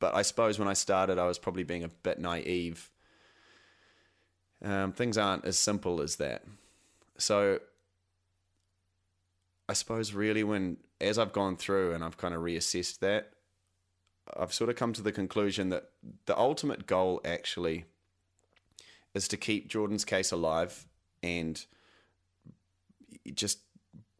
But 0.00 0.14
I 0.14 0.22
suppose 0.22 0.58
when 0.58 0.68
I 0.68 0.72
started, 0.72 1.18
I 1.18 1.26
was 1.26 1.38
probably 1.38 1.62
being 1.62 1.84
a 1.84 1.88
bit 1.88 2.18
naive. 2.18 2.90
Um, 4.62 4.92
things 4.92 5.16
aren't 5.16 5.44
as 5.44 5.58
simple 5.58 6.00
as 6.00 6.16
that. 6.16 6.42
So 7.16 7.60
I 9.68 9.72
suppose 9.72 10.12
really 10.12 10.44
when 10.44 10.78
as 11.00 11.18
I've 11.18 11.32
gone 11.32 11.56
through 11.56 11.92
and 11.92 12.04
I've 12.04 12.16
kind 12.16 12.34
of 12.34 12.42
reassessed 12.42 12.98
that, 13.00 13.32
I've 14.36 14.52
sort 14.52 14.70
of 14.70 14.76
come 14.76 14.92
to 14.94 15.02
the 15.02 15.12
conclusion 15.12 15.68
that 15.70 15.90
the 16.26 16.38
ultimate 16.38 16.86
goal 16.86 17.20
actually 17.24 17.84
is 19.14 19.28
to 19.28 19.36
keep 19.36 19.68
Jordan's 19.68 20.04
case 20.04 20.32
alive 20.32 20.86
and 21.22 21.64
just 23.34 23.60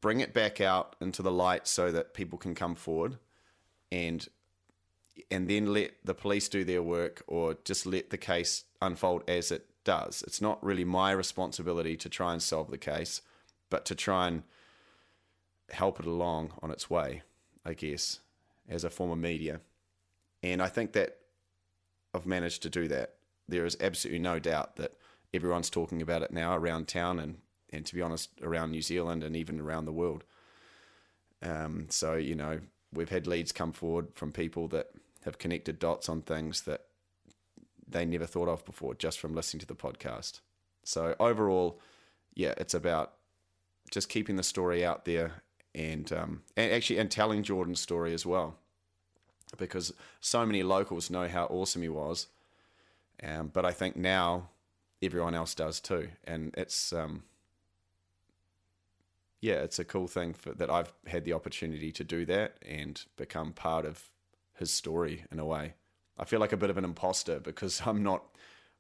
bring 0.01 0.21
it 0.21 0.35
back 0.35 0.61
out 0.61 0.97
into 1.01 1.23
the 1.23 1.33
light 1.33 1.67
so 1.67 1.91
that 1.91 2.15
people 2.15 2.39
can 2.39 2.55
come 2.55 2.75
forward 2.75 3.19
and 3.91 4.29
and 5.31 5.49
then 5.49 5.73
let 5.73 5.93
the 6.05 6.15
police 6.15 6.49
do 6.49 6.65
their 6.65 6.83
work 6.83 7.23
or 7.27 7.57
just 7.65 7.87
let 7.87 8.11
the 8.11 8.19
case 8.19 8.65
unfold 8.83 9.23
as 9.29 9.53
it 9.53 9.67
does. 9.85 10.25
It's 10.27 10.41
not 10.41 10.63
really 10.65 10.85
my 10.85 11.13
responsibility 11.13 11.97
to 11.99 12.09
try 12.09 12.33
and 12.33 12.43
solve 12.43 12.71
the 12.71 12.79
case, 12.79 13.21
but 13.71 13.85
to 13.87 13.95
try 13.95 14.27
and 14.27 14.43
help 15.71 16.01
it 16.01 16.07
along 16.07 16.53
on 16.63 16.71
its 16.71 16.91
way, 16.91 17.23
I 17.65 17.75
guess, 17.75 18.21
as 18.69 18.85
a 18.85 18.91
form 18.91 19.11
of 19.11 19.19
media. 19.19 19.61
And 20.43 20.61
I 20.63 20.69
think 20.69 20.93
that 20.93 21.19
I've 22.15 22.27
managed 22.27 22.63
to 22.63 22.71
do 22.71 22.89
that. 22.89 23.15
There 23.49 23.67
is 23.67 23.77
absolutely 23.81 24.21
no 24.21 24.39
doubt 24.39 24.77
that 24.77 24.93
everyone's 25.33 25.71
talking 25.71 26.01
about 26.01 26.23
it 26.23 26.31
now 26.31 26.57
around 26.57 26.89
town 26.89 27.19
and 27.19 27.39
and 27.71 27.85
to 27.87 27.95
be 27.95 28.03
honest, 28.03 28.31
around 28.41 28.71
New 28.71 28.83
Zealand 28.83 29.25
and 29.25 29.35
even 29.35 29.61
around 29.61 29.85
the 29.85 29.93
world. 29.93 30.23
Um, 31.43 31.87
so 31.91 32.15
you 32.15 32.37
know, 32.37 32.61
we've 32.93 33.09
had 33.09 33.27
leads 33.27 33.51
come 33.51 33.73
forward 33.73 34.09
from 34.15 34.31
people 34.31 34.69
that 34.69 34.91
have 35.25 35.39
connected 35.39 35.79
dots 35.79 36.09
on 36.09 36.23
things 36.23 36.63
that 36.63 36.83
they 37.89 38.05
never 38.05 38.27
thought 38.27 38.49
of 38.49 38.65
before 38.65 38.95
just 38.95 39.19
from 39.19 39.35
listening 39.35 39.61
to 39.61 39.67
the 39.67 39.75
podcast. 39.75 40.41
So 40.85 41.17
overall, 41.19 41.81
yeah, 42.35 42.55
it's 42.57 42.75
about 42.75 43.15
just 43.91 44.09
keeping 44.09 44.37
the 44.37 44.43
story 44.43 44.85
out 44.85 45.05
there 45.05 45.43
and 45.75 46.13
um, 46.13 46.43
and 46.57 46.73
actually 46.73 46.99
and 46.99 47.11
telling 47.11 47.43
Jordan's 47.43 47.81
story 47.81 48.15
as 48.15 48.25
well, 48.25 48.57
because 49.57 49.93
so 50.21 50.45
many 50.47 50.63
locals 50.63 51.11
know 51.11 51.29
how 51.29 51.45
awesome 51.47 51.83
he 51.83 51.89
was, 51.89 52.29
um, 53.23 53.51
but 53.53 53.65
I 53.65 53.73
think 53.73 53.97
now 53.97 54.49
everyone 55.03 55.35
else 55.35 55.55
does 55.55 55.81
too, 55.81 56.09
and 56.25 56.55
it's 56.57 56.93
um, 56.93 57.25
yeah, 59.45 59.57
it's 59.57 59.79
a 59.79 59.85
cool 59.85 60.09
thing 60.09 60.33
for, 60.33 60.53
that 60.55 60.71
I've 60.71 60.95
had 61.07 61.27
the 61.27 61.35
opportunity 61.35 61.93
to 61.93 62.03
do 62.03 62.25
that 62.25 62.57
and 62.67 63.05
become 63.17 63.53
part 63.53 63.85
of 63.85 64.03
his 64.55 64.71
story 64.71 65.25
in 65.31 65.39
a 65.39 65.45
way. 65.45 65.75
I 66.19 66.25
feel 66.25 66.41
like 66.41 66.53
a 66.53 66.57
bit 66.57 66.71
of 66.71 66.79
an 66.79 66.85
imposter 66.85 67.41
because 67.41 67.83
I'm 67.87 68.03
not 68.03 68.25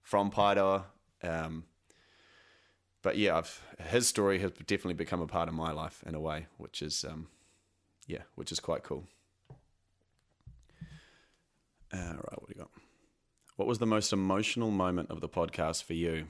from 0.00 0.30
Paeroa. 0.30 0.84
Um, 1.22 1.64
but 3.04 3.18
yeah, 3.18 3.36
I've, 3.36 3.62
his 3.90 4.08
story 4.08 4.38
has 4.38 4.50
definitely 4.66 4.94
become 4.94 5.20
a 5.20 5.26
part 5.26 5.48
of 5.48 5.54
my 5.54 5.70
life 5.72 6.02
in 6.06 6.14
a 6.14 6.20
way, 6.20 6.46
which 6.56 6.80
is 6.80 7.04
um, 7.04 7.28
yeah, 8.06 8.22
which 8.34 8.50
is 8.50 8.58
quite 8.58 8.82
cool. 8.82 9.04
All 11.92 12.00
right, 12.00 12.40
what 12.40 12.48
do 12.48 12.54
you 12.56 12.60
got? 12.60 12.70
What 13.56 13.68
was 13.68 13.78
the 13.78 13.86
most 13.86 14.12
emotional 14.12 14.70
moment 14.70 15.10
of 15.10 15.20
the 15.20 15.28
podcast 15.28 15.84
for 15.84 15.92
you? 15.92 16.26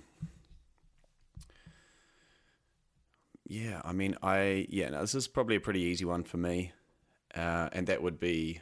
Yeah, 3.46 3.80
I 3.84 3.92
mean, 3.92 4.16
I 4.20 4.66
yeah, 4.68 4.90
this 4.90 5.14
is 5.14 5.28
probably 5.28 5.54
a 5.54 5.60
pretty 5.60 5.80
easy 5.80 6.04
one 6.04 6.24
for 6.24 6.38
me, 6.38 6.72
uh, 7.36 7.68
and 7.70 7.86
that 7.86 8.02
would 8.02 8.18
be 8.18 8.60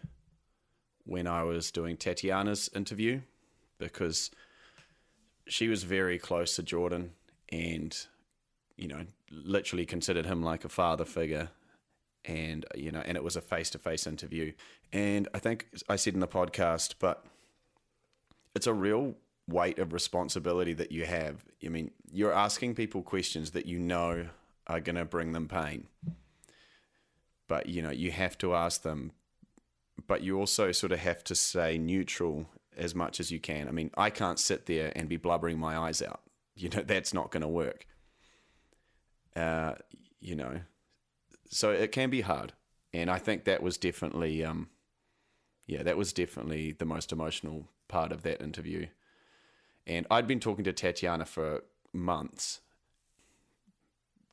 when 1.04 1.26
I 1.26 1.44
was 1.44 1.70
doing 1.70 1.96
Tatiana's 1.96 2.68
interview 2.74 3.22
because 3.78 4.30
she 5.48 5.68
was 5.68 5.82
very 5.82 6.18
close 6.18 6.56
to 6.56 6.62
Jordan 6.62 7.12
and 7.52 8.06
you 8.76 8.88
know 8.88 9.04
literally 9.30 9.86
considered 9.86 10.26
him 10.26 10.42
like 10.42 10.64
a 10.64 10.68
father 10.68 11.04
figure. 11.04 11.50
And 12.24 12.64
you 12.74 12.90
know 12.90 13.02
and 13.04 13.16
it 13.16 13.22
was 13.22 13.36
a 13.36 13.40
face-to-face 13.40 14.06
interview. 14.06 14.52
And 14.92 15.28
I 15.34 15.38
think 15.38 15.68
I 15.88 15.96
said 15.96 16.14
in 16.14 16.20
the 16.20 16.28
podcast 16.28 16.94
but 16.98 17.24
it's 18.54 18.66
a 18.66 18.74
real 18.74 19.14
weight 19.48 19.78
of 19.78 19.92
responsibility 19.92 20.72
that 20.72 20.92
you 20.92 21.04
have. 21.04 21.44
I 21.64 21.68
mean 21.68 21.90
you're 22.10 22.32
asking 22.32 22.74
people 22.74 23.02
questions 23.02 23.50
that 23.52 23.66
you 23.66 23.78
know 23.78 24.28
are 24.66 24.80
going 24.80 24.96
to 24.96 25.04
bring 25.04 25.32
them 25.32 25.48
pain. 25.48 25.88
But 27.48 27.68
you 27.68 27.82
know 27.82 27.90
you 27.90 28.10
have 28.12 28.38
to 28.38 28.54
ask 28.54 28.82
them. 28.82 29.12
But 30.06 30.22
you 30.22 30.38
also 30.38 30.72
sort 30.72 30.92
of 30.92 31.00
have 31.00 31.22
to 31.24 31.34
stay 31.34 31.76
neutral 31.76 32.46
as 32.76 32.94
much 32.94 33.20
as 33.20 33.30
you 33.30 33.38
can. 33.38 33.68
I 33.68 33.72
mean, 33.72 33.90
I 33.96 34.08
can't 34.08 34.38
sit 34.38 34.64
there 34.66 34.90
and 34.96 35.08
be 35.08 35.18
blubbering 35.18 35.58
my 35.58 35.76
eyes 35.76 36.00
out. 36.00 36.21
You 36.54 36.68
know, 36.68 36.82
that's 36.86 37.14
not 37.14 37.30
going 37.30 37.42
to 37.42 37.48
work. 37.48 37.86
Uh, 39.34 39.74
you 40.20 40.36
know, 40.36 40.60
so 41.48 41.70
it 41.70 41.92
can 41.92 42.10
be 42.10 42.20
hard, 42.20 42.52
and 42.92 43.10
I 43.10 43.18
think 43.18 43.44
that 43.44 43.62
was 43.62 43.78
definitely, 43.78 44.44
um, 44.44 44.68
yeah, 45.66 45.82
that 45.82 45.96
was 45.96 46.12
definitely 46.12 46.72
the 46.72 46.84
most 46.84 47.12
emotional 47.12 47.68
part 47.88 48.12
of 48.12 48.22
that 48.22 48.42
interview. 48.42 48.86
And 49.86 50.06
I'd 50.10 50.28
been 50.28 50.38
talking 50.38 50.64
to 50.64 50.72
Tatiana 50.72 51.24
for 51.24 51.64
months 51.92 52.60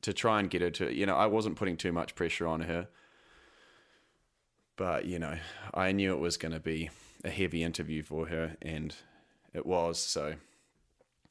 to 0.02 0.12
try 0.12 0.38
and 0.38 0.48
get 0.48 0.62
her 0.62 0.70
to, 0.70 0.94
you 0.94 1.06
know, 1.06 1.16
I 1.16 1.26
wasn't 1.26 1.56
putting 1.56 1.76
too 1.76 1.92
much 1.92 2.14
pressure 2.14 2.46
on 2.46 2.60
her 2.62 2.88
but, 4.80 5.04
you 5.04 5.18
know, 5.18 5.36
I 5.74 5.92
knew 5.92 6.14
it 6.14 6.20
was 6.20 6.38
going 6.38 6.52
to 6.52 6.58
be 6.58 6.88
a 7.22 7.28
heavy 7.28 7.62
interview 7.62 8.02
for 8.02 8.28
her, 8.28 8.56
and 8.62 8.94
it 9.52 9.66
was. 9.66 9.98
So, 9.98 10.36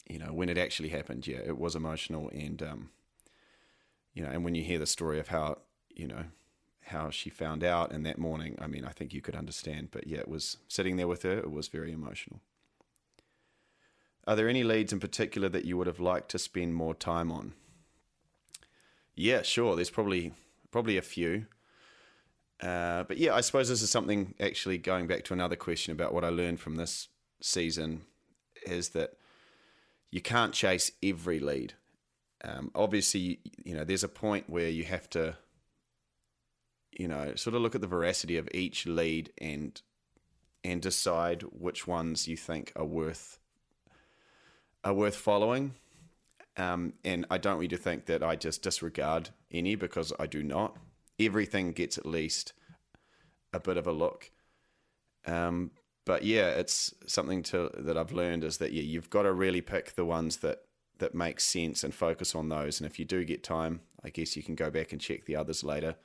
you 0.09 0.17
know, 0.17 0.33
when 0.33 0.49
it 0.49 0.57
actually 0.57 0.89
happened, 0.89 1.27
yeah, 1.27 1.37
it 1.37 1.57
was 1.57 1.75
emotional. 1.75 2.29
And, 2.29 2.61
um, 2.63 2.89
you 4.13 4.23
know, 4.23 4.29
and 4.29 4.43
when 4.43 4.55
you 4.55 4.63
hear 4.63 4.79
the 4.79 4.87
story 4.87 5.19
of 5.19 5.29
how, 5.29 5.59
you 5.89 6.07
know, 6.07 6.25
how 6.85 7.11
she 7.11 7.29
found 7.29 7.63
out 7.63 7.91
and 7.91 8.05
that 8.05 8.17
morning, 8.17 8.57
I 8.59 8.65
mean, 8.65 8.83
I 8.83 8.89
think 8.89 9.13
you 9.13 9.21
could 9.21 9.35
understand. 9.35 9.89
But 9.91 10.07
yeah, 10.07 10.17
it 10.17 10.27
was 10.27 10.57
sitting 10.67 10.97
there 10.97 11.07
with 11.07 11.21
her, 11.21 11.37
it 11.37 11.51
was 11.51 11.67
very 11.67 11.93
emotional. 11.93 12.41
Are 14.25 14.35
there 14.35 14.49
any 14.49 14.63
leads 14.63 14.91
in 14.91 14.99
particular 14.99 15.47
that 15.49 15.65
you 15.65 15.77
would 15.77 15.87
have 15.87 15.99
liked 15.99 16.29
to 16.31 16.39
spend 16.39 16.75
more 16.75 16.93
time 16.93 17.31
on? 17.31 17.53
Yeah, 19.15 19.43
sure. 19.43 19.75
There's 19.75 19.89
probably 19.89 20.33
probably 20.71 20.97
a 20.97 21.01
few. 21.01 21.45
Uh, 22.61 23.03
but 23.03 23.17
yeah, 23.17 23.33
I 23.33 23.41
suppose 23.41 23.69
this 23.69 23.81
is 23.81 23.89
something 23.89 24.35
actually 24.39 24.77
going 24.77 25.07
back 25.07 25.23
to 25.25 25.33
another 25.33 25.55
question 25.55 25.93
about 25.93 26.13
what 26.13 26.25
I 26.25 26.29
learned 26.29 26.59
from 26.59 26.75
this 26.75 27.07
season 27.41 28.01
is 28.65 28.89
that 28.89 29.13
you 30.11 30.21
can't 30.21 30.53
chase 30.53 30.91
every 31.03 31.39
lead. 31.39 31.73
Um, 32.43 32.71
obviously, 32.73 33.39
you 33.63 33.75
know, 33.75 33.83
there's 33.83 34.03
a 34.03 34.09
point 34.09 34.49
where 34.49 34.69
you 34.69 34.85
have 34.85 35.09
to, 35.11 35.37
you 36.91 37.07
know, 37.07 37.35
sort 37.35 37.55
of 37.55 37.61
look 37.61 37.75
at 37.75 37.81
the 37.81 37.87
veracity 37.87 38.37
of 38.37 38.47
each 38.53 38.85
lead 38.85 39.31
and 39.39 39.81
and 40.63 40.81
decide 40.81 41.43
which 41.43 41.87
ones 41.87 42.27
you 42.27 42.35
think 42.35 42.71
are 42.75 42.85
worth 42.85 43.39
are 44.83 44.93
worth 44.93 45.15
following. 45.15 45.75
Um, 46.57 46.93
and 47.05 47.25
I 47.29 47.37
don't 47.37 47.55
want 47.55 47.71
you 47.71 47.77
to 47.77 47.83
think 47.83 48.05
that 48.07 48.21
I 48.23 48.35
just 48.35 48.61
disregard 48.61 49.29
any 49.51 49.75
because 49.75 50.11
I 50.19 50.25
do 50.25 50.43
not 50.43 50.75
everything 51.19 51.73
gets 51.73 51.97
at 51.97 52.05
least 52.05 52.53
a 53.53 53.59
bit 53.59 53.77
of 53.77 53.85
a 53.85 53.91
look. 53.91 54.31
Um, 55.25 55.71
but 56.09 56.23
yeah, 56.23 56.47
it's 56.47 56.91
something 57.05 57.43
to 57.43 57.69
that 57.71 57.95
I've 57.95 58.11
learned 58.11 58.43
is 58.43 58.57
that 58.57 58.73
yeah, 58.73 58.81
you've 58.81 59.11
got 59.11 59.21
to 59.21 59.31
really 59.31 59.61
pick 59.61 59.93
the 59.93 60.03
ones 60.03 60.37
that 60.37 60.63
that 60.97 61.13
make 61.13 61.39
sense 61.39 61.83
and 61.83 61.93
focus 61.93 62.33
on 62.33 62.49
those. 62.49 62.79
And 62.79 62.89
if 62.89 62.97
you 62.97 63.05
do 63.05 63.23
get 63.23 63.43
time, 63.43 63.81
I 64.03 64.09
guess 64.09 64.35
you 64.35 64.41
can 64.41 64.55
go 64.55 64.71
back 64.71 64.91
and 64.91 64.99
check 64.99 65.25
the 65.25 65.35
others 65.35 65.63
later. 65.63 65.97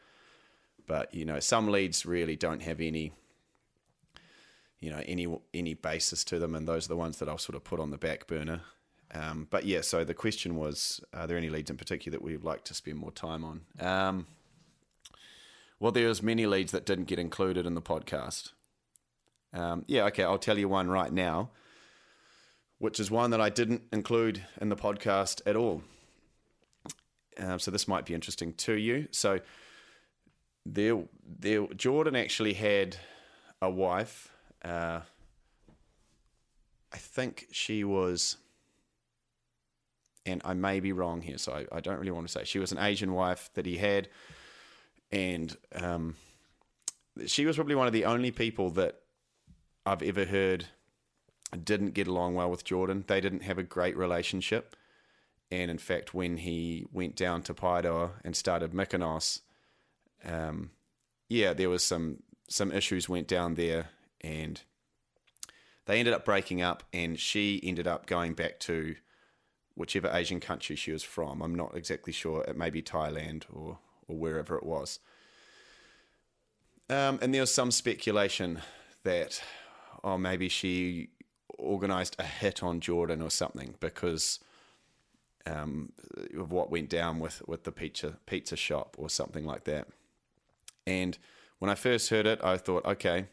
But 0.86 1.14
you 1.14 1.24
know, 1.24 1.40
some 1.40 1.68
leads 1.68 2.04
really 2.04 2.36
don't 2.36 2.60
have 2.60 2.82
any, 2.82 3.12
you 4.78 4.90
know, 4.90 5.02
any 5.06 5.26
any 5.54 5.72
basis 5.72 6.22
to 6.24 6.38
them, 6.38 6.54
and 6.54 6.68
those 6.68 6.84
are 6.84 6.88
the 6.88 6.98
ones 6.98 7.16
that 7.16 7.30
I'll 7.30 7.38
sort 7.38 7.56
of 7.56 7.64
put 7.64 7.80
on 7.80 7.90
the 7.90 7.96
back 7.96 8.26
burner. 8.26 8.60
Um, 9.14 9.46
but 9.48 9.64
yeah, 9.64 9.80
so 9.80 10.04
the 10.04 10.12
question 10.12 10.54
was, 10.54 11.00
are 11.14 11.26
there 11.26 11.38
any 11.38 11.48
leads 11.48 11.70
in 11.70 11.78
particular 11.78 12.18
that 12.18 12.22
we'd 12.22 12.44
like 12.44 12.64
to 12.64 12.74
spend 12.74 12.98
more 12.98 13.10
time 13.10 13.42
on? 13.42 13.62
Um, 13.80 14.26
well, 15.80 15.92
there's 15.92 16.22
many 16.22 16.44
leads 16.44 16.72
that 16.72 16.84
didn't 16.84 17.06
get 17.06 17.18
included 17.18 17.64
in 17.64 17.74
the 17.74 17.80
podcast. 17.80 18.50
Um, 19.54 19.84
yeah, 19.86 20.04
okay, 20.06 20.24
I'll 20.24 20.38
tell 20.38 20.58
you 20.58 20.68
one 20.68 20.88
right 20.88 21.12
now, 21.12 21.50
which 22.78 23.00
is 23.00 23.10
one 23.10 23.30
that 23.30 23.40
I 23.40 23.48
didn't 23.48 23.82
include 23.92 24.44
in 24.60 24.68
the 24.68 24.76
podcast 24.76 25.40
at 25.46 25.56
all. 25.56 25.82
Um, 27.38 27.58
so 27.58 27.70
this 27.70 27.88
might 27.88 28.04
be 28.04 28.14
interesting 28.14 28.52
to 28.54 28.74
you. 28.74 29.08
So 29.10 29.40
there, 30.66 31.04
there, 31.24 31.66
Jordan 31.76 32.16
actually 32.16 32.52
had 32.52 32.96
a 33.62 33.70
wife. 33.70 34.28
Uh, 34.62 35.00
I 36.92 36.96
think 36.96 37.46
she 37.52 37.84
was, 37.84 38.36
and 40.26 40.42
I 40.44 40.54
may 40.54 40.80
be 40.80 40.92
wrong 40.92 41.22
here, 41.22 41.38
so 41.38 41.52
I, 41.52 41.76
I 41.76 41.80
don't 41.80 41.98
really 41.98 42.10
want 42.10 42.26
to 42.26 42.32
say. 42.32 42.44
She 42.44 42.58
was 42.58 42.72
an 42.72 42.78
Asian 42.78 43.14
wife 43.14 43.50
that 43.54 43.66
he 43.66 43.76
had 43.76 44.08
and 45.14 45.56
um, 45.76 46.16
she 47.26 47.46
was 47.46 47.54
probably 47.54 47.76
one 47.76 47.86
of 47.86 47.92
the 47.92 48.04
only 48.04 48.32
people 48.32 48.70
that 48.70 49.00
I've 49.86 50.02
ever 50.02 50.24
heard 50.24 50.66
didn't 51.62 51.94
get 51.94 52.08
along 52.08 52.34
well 52.34 52.50
with 52.50 52.64
Jordan. 52.64 53.04
They 53.06 53.20
didn't 53.20 53.44
have 53.44 53.58
a 53.58 53.62
great 53.62 53.96
relationship, 53.96 54.74
and 55.50 55.70
in 55.70 55.78
fact, 55.78 56.14
when 56.14 56.38
he 56.38 56.86
went 56.92 57.14
down 57.16 57.42
to 57.42 57.54
Paeroa 57.54 58.12
and 58.24 58.34
started 58.34 58.72
Mykonos, 58.72 59.40
um, 60.24 60.70
yeah, 61.28 61.52
there 61.52 61.70
was 61.70 61.84
some 61.84 62.22
some 62.48 62.72
issues 62.72 63.08
went 63.08 63.28
down 63.28 63.54
there, 63.54 63.90
and 64.20 64.62
they 65.86 65.98
ended 65.98 66.14
up 66.14 66.24
breaking 66.24 66.60
up, 66.62 66.82
and 66.92 67.18
she 67.18 67.60
ended 67.62 67.86
up 67.86 68.06
going 68.06 68.34
back 68.34 68.58
to 68.60 68.96
whichever 69.76 70.10
Asian 70.12 70.40
country 70.40 70.76
she 70.76 70.92
was 70.92 71.02
from. 71.02 71.42
I'm 71.42 71.54
not 71.54 71.76
exactly 71.76 72.12
sure. 72.12 72.42
It 72.42 72.56
may 72.56 72.70
be 72.70 72.82
Thailand 72.82 73.44
or 73.52 73.78
or 74.08 74.16
wherever 74.16 74.56
it 74.56 74.64
was. 74.64 74.98
Um, 76.90 77.18
and 77.22 77.32
there 77.32 77.40
was 77.40 77.52
some 77.52 77.70
speculation 77.70 78.60
that, 79.04 79.42
oh, 80.02 80.18
maybe 80.18 80.48
she 80.48 81.10
organized 81.58 82.16
a 82.18 82.24
hit 82.24 82.62
on 82.62 82.80
Jordan 82.80 83.22
or 83.22 83.30
something 83.30 83.74
because 83.80 84.40
um, 85.46 85.92
of 86.38 86.50
what 86.50 86.70
went 86.70 86.88
down 86.88 87.20
with, 87.20 87.42
with 87.46 87.64
the 87.64 87.72
pizza 87.72 88.16
pizza 88.26 88.56
shop 88.56 88.96
or 88.98 89.08
something 89.08 89.44
like 89.44 89.64
that. 89.64 89.88
And 90.86 91.16
when 91.58 91.70
I 91.70 91.74
first 91.74 92.10
heard 92.10 92.26
it, 92.26 92.40
I 92.42 92.56
thought, 92.56 92.84
okay, 92.84 93.26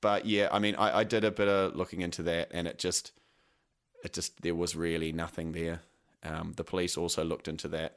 but 0.00 0.26
yeah, 0.26 0.48
I 0.52 0.58
mean, 0.58 0.74
I, 0.74 0.98
I 0.98 1.04
did 1.04 1.24
a 1.24 1.30
bit 1.30 1.48
of 1.48 1.76
looking 1.76 2.02
into 2.02 2.22
that, 2.24 2.48
and 2.52 2.68
it 2.68 2.78
just 2.78 3.12
it 4.04 4.12
just 4.12 4.42
there 4.42 4.54
was 4.54 4.76
really 4.76 5.12
nothing 5.12 5.52
there. 5.52 5.80
Um, 6.22 6.52
the 6.56 6.64
police 6.64 6.96
also 6.96 7.24
looked 7.24 7.48
into 7.48 7.68
that, 7.68 7.96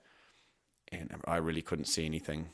and 0.89 1.21
I 1.25 1.37
really 1.37 1.61
couldn't 1.61 1.85
see 1.85 2.05
anything, 2.05 2.47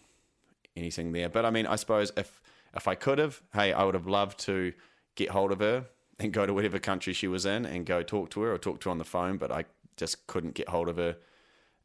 anything 0.76 1.12
there. 1.12 1.30
But 1.30 1.46
I 1.46 1.52
mean, 1.52 1.68
I 1.68 1.76
suppose 1.76 2.12
if 2.18 2.42
if 2.76 2.88
I 2.88 2.96
could 2.96 3.20
have, 3.20 3.42
hey, 3.54 3.74
I 3.74 3.84
would 3.84 3.94
have 3.94 4.08
loved 4.08 4.40
to 4.42 4.74
get 5.16 5.30
hold 5.30 5.52
of 5.52 5.60
her 5.60 5.86
and 6.20 6.32
go 6.32 6.46
to 6.46 6.54
whatever 6.54 6.80
country 6.80 7.14
she 7.14 7.28
was 7.28 7.46
in 7.46 7.66
and 7.66 7.86
go 7.86 8.04
talk 8.04 8.30
to 8.32 8.42
her 8.42 8.54
or 8.54 8.58
talk 8.58 8.80
to 8.82 8.90
her 8.90 8.92
on 8.92 8.98
the 8.98 9.04
phone. 9.04 9.38
But 9.38 9.52
I 9.52 9.66
just 9.98 10.28
couldn't 10.28 10.54
get 10.54 10.70
hold 10.70 10.90
of 10.90 10.98
her. 10.98 11.18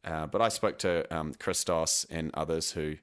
Uh, 0.05 0.26
but 0.26 0.41
I 0.41 0.49
spoke 0.49 0.79
to 0.79 1.12
um, 1.14 1.35
Christos 1.35 2.07
and 2.11 2.31
others 2.35 2.72
who, 2.72 2.97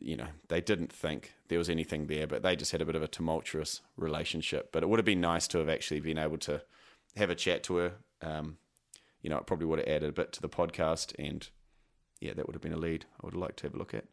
you 0.00 0.16
know, 0.16 0.28
they 0.48 0.60
didn't 0.60 0.92
think 0.92 1.32
there 1.48 1.58
was 1.58 1.70
anything 1.70 2.06
there, 2.06 2.26
but 2.26 2.42
they 2.42 2.54
just 2.54 2.72
had 2.72 2.82
a 2.82 2.84
bit 2.84 2.94
of 2.94 3.02
a 3.02 3.08
tumultuous 3.08 3.80
relationship. 3.96 4.70
But 4.72 4.82
it 4.82 4.88
would 4.88 4.98
have 4.98 5.06
been 5.06 5.20
nice 5.20 5.48
to 5.48 5.58
have 5.58 5.68
actually 5.68 6.00
been 6.00 6.18
able 6.18 6.38
to 6.38 6.62
have 7.16 7.30
a 7.30 7.34
chat 7.34 7.62
to 7.64 7.76
her. 7.76 7.92
Um, 8.20 8.58
you 9.22 9.30
know, 9.30 9.38
it 9.38 9.46
probably 9.46 9.66
would 9.66 9.78
have 9.78 9.88
added 9.88 10.08
a 10.08 10.12
bit 10.12 10.32
to 10.32 10.42
the 10.42 10.48
podcast, 10.48 11.14
and 11.18 11.48
yeah, 12.20 12.34
that 12.34 12.46
would 12.46 12.54
have 12.54 12.62
been 12.62 12.72
a 12.72 12.78
lead. 12.78 13.06
I 13.14 13.26
would 13.26 13.34
have 13.34 13.40
liked 13.40 13.58
to 13.58 13.66
have 13.66 13.74
a 13.74 13.78
look 13.78 13.94
at. 13.94 14.04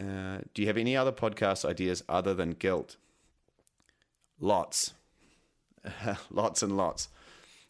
Uh, 0.00 0.40
do 0.54 0.62
you 0.62 0.68
have 0.68 0.76
any 0.76 0.96
other 0.96 1.12
podcast 1.12 1.64
ideas 1.64 2.02
other 2.08 2.34
than 2.34 2.50
guilt? 2.50 2.96
Lots, 4.40 4.92
lots 6.30 6.62
and 6.62 6.76
lots. 6.76 7.08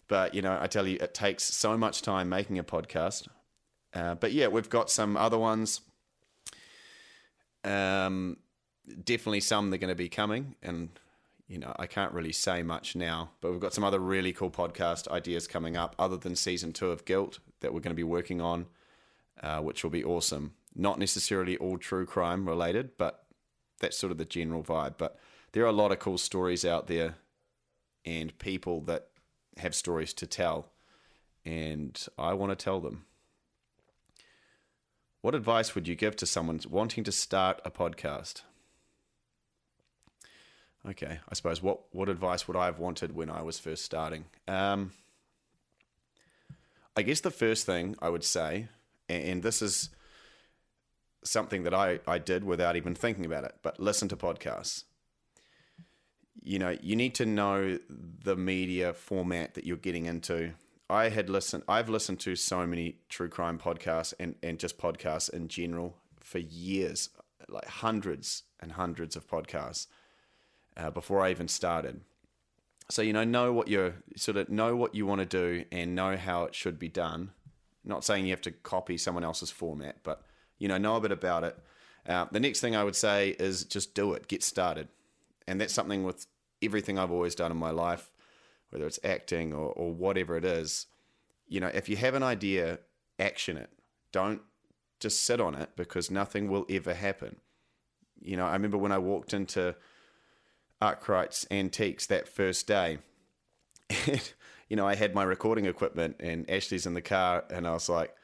But 0.09 0.35
you 0.35 0.43
know, 0.43 0.59
I 0.61 0.67
tell 0.67 0.87
you, 0.87 0.99
it 1.01 1.15
takes 1.15 1.45
so 1.45 1.77
much 1.77 2.03
time 2.03 2.29
making 2.29 2.59
a 2.59 2.65
podcast. 2.65 3.29
Uh, 3.93 4.15
but 4.15 4.33
yeah, 4.33 4.49
we've 4.49 4.69
got 4.69 4.91
some 4.91 5.17
other 5.17 5.39
ones. 5.39 5.81
Um, 7.63 8.37
definitely 9.05 9.41
some 9.41 9.71
that 9.71 9.77
are 9.77 9.79
going 9.79 9.89
to 9.89 9.95
be 9.95 10.09
coming, 10.09 10.57
and 10.63 10.91
you 11.49 11.59
know, 11.59 11.75
I 11.79 11.87
can't 11.87 12.13
really 12.13 12.33
say 12.33 12.63
much 12.63 12.97
now, 12.97 13.31
but 13.41 13.53
we've 13.53 13.61
got 13.61 13.75
some 13.75 13.85
other 13.85 13.99
really 13.99 14.33
cool 14.33 14.51
podcast 14.51 15.09
ideas 15.09 15.47
coming 15.47 15.77
up 15.77 15.95
other 15.99 16.17
than 16.17 16.37
season 16.37 16.73
two 16.73 16.91
of 16.91 17.05
Guilt 17.05 17.39
that 17.61 17.73
we're 17.73 17.81
going 17.81 17.91
to 17.91 17.97
be 17.97 18.03
working 18.03 18.41
on, 18.41 18.67
uh, 19.43 19.61
which 19.61 19.85
will 19.85 19.91
be 19.91 20.05
awesome. 20.05 20.55
Not 20.75 20.99
necessarily 20.99 21.57
all 21.59 21.79
true 21.79 22.07
crime 22.07 22.49
related, 22.49 22.97
but 22.99 23.25
that's 23.81 23.97
sort 23.97 24.11
of 24.11 24.19
the 24.19 24.25
general 24.25 24.63
vibe. 24.63 24.95
But 24.99 25.19
there 25.55 25.63
are 25.63 25.69
a 25.69 25.73
lot 25.73 25.93
of 25.93 26.01
cool 26.01 26.19
stories 26.19 26.65
out 26.65 26.89
there 26.89 27.15
and 28.05 28.37
people 28.41 28.81
that 28.83 29.07
have 29.57 29.73
stories 29.73 30.13
to 30.13 30.27
tell, 30.27 30.73
and 31.45 32.07
I 32.19 32.35
want 32.35 32.51
to 32.51 32.57
tell 32.57 32.81
them. 32.81 33.05
What 35.21 35.37
advice 35.37 35.75
would 35.75 35.87
you 35.87 35.95
give 35.95 36.17
to 36.17 36.27
someone 36.27 36.61
wanting 36.69 37.05
to 37.05 37.13
start 37.13 37.61
a 37.65 37.71
podcast? 37.71 38.43
Okay, 40.87 41.21
I 41.29 41.35
suppose 41.35 41.63
what 41.63 41.83
what 41.93 42.09
advice 42.09 42.49
would 42.49 42.57
I 42.57 42.67
have 42.67 42.81
wanted 42.81 43.15
when 43.15 43.31
I 43.31 43.41
was 43.43 43.61
first 43.61 43.85
starting? 43.85 44.25
Um, 44.49 44.91
I 46.97 47.03
guess 47.03 47.21
the 47.21 47.31
first 47.31 47.65
thing 47.65 47.95
I 48.03 48.09
would 48.09 48.25
say, 48.25 48.67
and 49.09 49.45
this 49.45 49.63
is 49.63 49.91
something 51.23 51.63
that 51.63 51.73
I, 51.73 52.01
I 52.09 52.19
did 52.19 52.43
without 52.43 52.75
even 52.75 52.97
thinking 52.97 53.25
about 53.25 53.45
it, 53.45 53.55
but 53.63 53.79
listen 53.79 54.09
to 54.09 54.17
podcasts. 54.17 54.83
You 56.45 56.59
know, 56.59 56.77
you 56.83 56.95
need 56.95 57.15
to 57.17 57.27
know 57.27 57.79
the 57.89 58.37
media 58.37 58.93
format 58.93 59.55
that 59.55 59.65
you're 59.65 59.79
getting 59.79 60.07
into. 60.07 60.53
I 60.91 61.09
had 61.09 61.31
listened, 61.31 61.65
I've 61.67 61.89
listened 61.89 62.21
to 62.21 62.37
so 62.37 62.67
many 62.67 62.99
true 63.09 63.31
crime 63.31 63.59
podcasts 63.59 64.13
and, 64.21 64.35
and 64.43 64.59
just 64.59 64.79
podcasts 64.79 65.31
in 65.31 65.49
general 65.49 65.97
for 66.21 66.39
years, 66.39 67.09
like 67.49 67.67
hundreds 67.67 68.43
and 68.61 68.73
hundreds 68.73 69.17
of 69.17 69.27
podcasts 69.27 69.87
uh, 70.77 70.91
before 70.91 71.23
I 71.23 71.31
even 71.31 71.49
started. 71.49 72.03
So 72.91 73.01
you 73.01 73.15
know, 73.15 73.25
know 73.25 73.53
what 73.53 73.69
you're 73.69 73.95
sort 74.17 74.37
of 74.37 74.51
know 74.51 74.77
what 74.77 74.95
you 74.95 75.07
want 75.07 75.21
to 75.21 75.27
do 75.27 75.65
and 75.73 75.95
know 75.95 76.17
how 76.17 76.45
it 76.45 76.55
should 76.55 76.79
be 76.79 76.89
done. 76.89 77.31
Not 77.85 78.05
saying 78.05 78.27
you 78.27 78.33
have 78.33 78.43
to 78.43 78.51
copy 78.51 78.99
someone 78.99 79.25
else's 79.25 79.51
format, 79.51 79.97
but 80.03 80.23
you 80.59 80.69
know, 80.69 80.79
know 80.79 80.97
a 80.97 81.01
bit 81.01 81.13
about 81.13 81.45
it. 81.45 81.59
Uh, 82.07 82.27
the 82.31 82.41
next 82.41 82.61
thing 82.61 82.77
I 82.77 82.85
would 82.85 82.97
say 82.97 83.31
is 83.39 83.65
just 83.65 83.95
do 83.95 84.13
it, 84.13 84.29
get 84.29 84.43
started, 84.43 84.89
and 85.49 85.59
that's 85.59 85.73
something 85.73 86.05
with 86.05 86.27
everything 86.65 86.99
I've 86.99 87.11
always 87.11 87.35
done 87.35 87.51
in 87.51 87.57
my 87.57 87.71
life, 87.71 88.11
whether 88.71 88.87
it's 88.87 88.99
acting 89.05 89.53
or, 89.53 89.71
or 89.73 89.93
whatever 89.93 90.37
it 90.37 90.45
is. 90.45 90.87
You 91.47 91.61
know, 91.61 91.69
if 91.69 91.89
you 91.89 91.97
have 91.97 92.15
an 92.15 92.23
idea, 92.23 92.79
action 93.19 93.57
it. 93.57 93.71
Don't 94.13 94.41
just 95.01 95.23
sit 95.23 95.41
on 95.41 95.55
it 95.55 95.71
because 95.77 96.11
nothing 96.11 96.49
will 96.49 96.67
ever 96.71 96.95
happen. 96.95 97.37
You 98.21 98.37
know, 98.37 98.47
I 98.47 98.53
remember 98.53 98.79
when 98.79 98.93
I 98.93 98.99
walked 98.99 99.35
into 99.35 99.75
Arkwright's 100.81 101.47
Antiques 101.51 102.07
that 102.07 102.29
first 102.29 102.67
day. 102.67 102.99
And, 104.07 104.33
you 104.71 104.77
know, 104.77 104.87
I 104.87 104.95
had 104.95 105.15
my 105.15 105.23
recording 105.23 105.67
equipment 105.67 106.17
and 106.21 106.49
Ashley's 106.51 106.87
in 106.87 106.95
the 106.95 107.03
car, 107.03 107.45
and 107.51 107.67
I 107.67 107.73
was 107.75 107.89
like, 107.91 108.15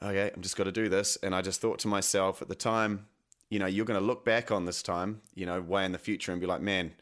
okay, 0.00 0.30
I'm 0.34 0.40
just 0.40 0.56
got 0.56 0.64
to 0.64 0.72
do 0.72 0.88
this. 0.88 1.16
And 1.22 1.34
I 1.34 1.42
just 1.42 1.60
thought 1.60 1.80
to 1.80 1.88
myself 1.88 2.40
at 2.40 2.48
the 2.48 2.54
time, 2.54 3.06
you 3.50 3.58
know, 3.58 3.66
you're 3.66 3.84
going 3.84 4.00
to 4.00 4.06
look 4.06 4.24
back 4.24 4.50
on 4.50 4.64
this 4.64 4.82
time, 4.82 5.20
you 5.34 5.46
know, 5.46 5.60
way 5.60 5.84
in 5.84 5.92
the 5.92 5.98
future 5.98 6.32
and 6.32 6.40
be 6.40 6.46
like, 6.46 6.60
man, 6.60 6.92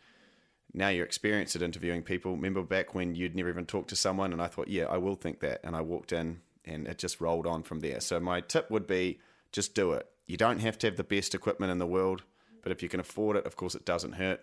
now 0.74 0.88
you're 0.88 1.06
experienced 1.06 1.54
at 1.54 1.62
interviewing 1.62 2.02
people. 2.02 2.32
Remember 2.32 2.62
back 2.62 2.94
when 2.94 3.14
you'd 3.14 3.36
never 3.36 3.48
even 3.48 3.64
talked 3.64 3.90
to 3.90 3.96
someone? 3.96 4.32
And 4.32 4.42
I 4.42 4.48
thought, 4.48 4.68
yeah, 4.68 4.86
I 4.86 4.98
will 4.98 5.14
think 5.14 5.38
that. 5.40 5.60
And 5.62 5.76
I 5.76 5.80
walked 5.80 6.12
in 6.12 6.40
and 6.64 6.88
it 6.88 6.98
just 6.98 7.20
rolled 7.20 7.46
on 7.46 7.62
from 7.62 7.78
there. 7.78 8.00
So 8.00 8.18
my 8.18 8.40
tip 8.40 8.70
would 8.72 8.86
be 8.86 9.20
just 9.52 9.74
do 9.74 9.92
it. 9.92 10.06
You 10.26 10.36
don't 10.36 10.58
have 10.58 10.76
to 10.78 10.88
have 10.88 10.96
the 10.96 11.04
best 11.04 11.34
equipment 11.34 11.70
in 11.70 11.78
the 11.78 11.86
world. 11.86 12.24
But 12.60 12.72
if 12.72 12.82
you 12.82 12.88
can 12.88 12.98
afford 12.98 13.36
it, 13.36 13.46
of 13.46 13.56
course, 13.56 13.76
it 13.76 13.84
doesn't 13.84 14.14
hurt. 14.14 14.40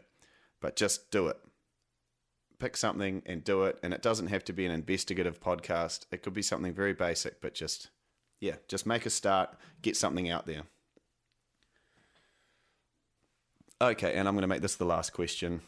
But 0.61 0.77
just 0.77 1.11
do 1.11 1.27
it. 1.27 1.37
Pick 2.59 2.77
something 2.77 3.23
and 3.25 3.43
do 3.43 3.63
it. 3.63 3.77
And 3.83 3.93
it 3.93 4.01
doesn't 4.01 4.27
have 4.27 4.45
to 4.45 4.53
be 4.53 4.65
an 4.65 4.71
investigative 4.71 5.41
podcast. 5.41 6.05
It 6.11 6.23
could 6.23 6.33
be 6.33 6.43
something 6.43 6.73
very 6.73 6.93
basic, 6.93 7.41
but 7.41 7.55
just, 7.55 7.89
yeah, 8.39 8.55
just 8.69 8.85
make 8.85 9.05
a 9.05 9.09
start, 9.09 9.49
get 9.81 9.97
something 9.97 10.29
out 10.29 10.45
there. 10.45 10.61
Okay, 13.81 14.13
and 14.13 14.27
I'm 14.27 14.35
going 14.35 14.43
to 14.43 14.47
make 14.47 14.61
this 14.61 14.75
the 14.75 14.85
last 14.85 15.11
question. 15.11 15.61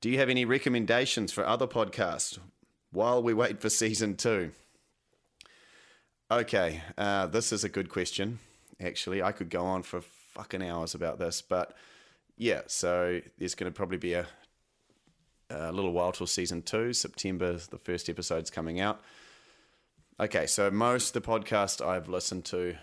Do 0.00 0.08
you 0.08 0.18
have 0.18 0.30
any 0.30 0.46
recommendations 0.46 1.30
for 1.30 1.46
other 1.46 1.66
podcasts 1.66 2.38
while 2.90 3.22
we 3.22 3.34
wait 3.34 3.60
for 3.60 3.68
season 3.68 4.16
two? 4.16 4.52
Okay, 6.30 6.80
uh, 6.96 7.26
this 7.26 7.52
is 7.52 7.64
a 7.64 7.68
good 7.68 7.90
question. 7.90 8.38
Actually, 8.80 9.22
I 9.22 9.32
could 9.32 9.50
go 9.50 9.66
on 9.66 9.82
for 9.82 10.00
fucking 10.00 10.62
hours 10.62 10.94
about 10.94 11.18
this. 11.18 11.42
But 11.42 11.74
yeah, 12.38 12.62
so 12.66 13.20
there's 13.38 13.54
going 13.54 13.70
to 13.70 13.76
probably 13.76 13.98
be 13.98 14.14
a, 14.14 14.26
a 15.50 15.70
little 15.70 15.92
while 15.92 16.12
till 16.12 16.26
season 16.26 16.62
two. 16.62 16.94
September, 16.94 17.58
the 17.58 17.78
first 17.78 18.08
episode's 18.08 18.48
coming 18.48 18.80
out. 18.80 19.02
Okay, 20.18 20.46
so 20.46 20.70
most 20.70 21.12
the 21.12 21.20
podcasts 21.20 21.84
I've 21.84 22.08
listened 22.08 22.46
to, 22.46 22.76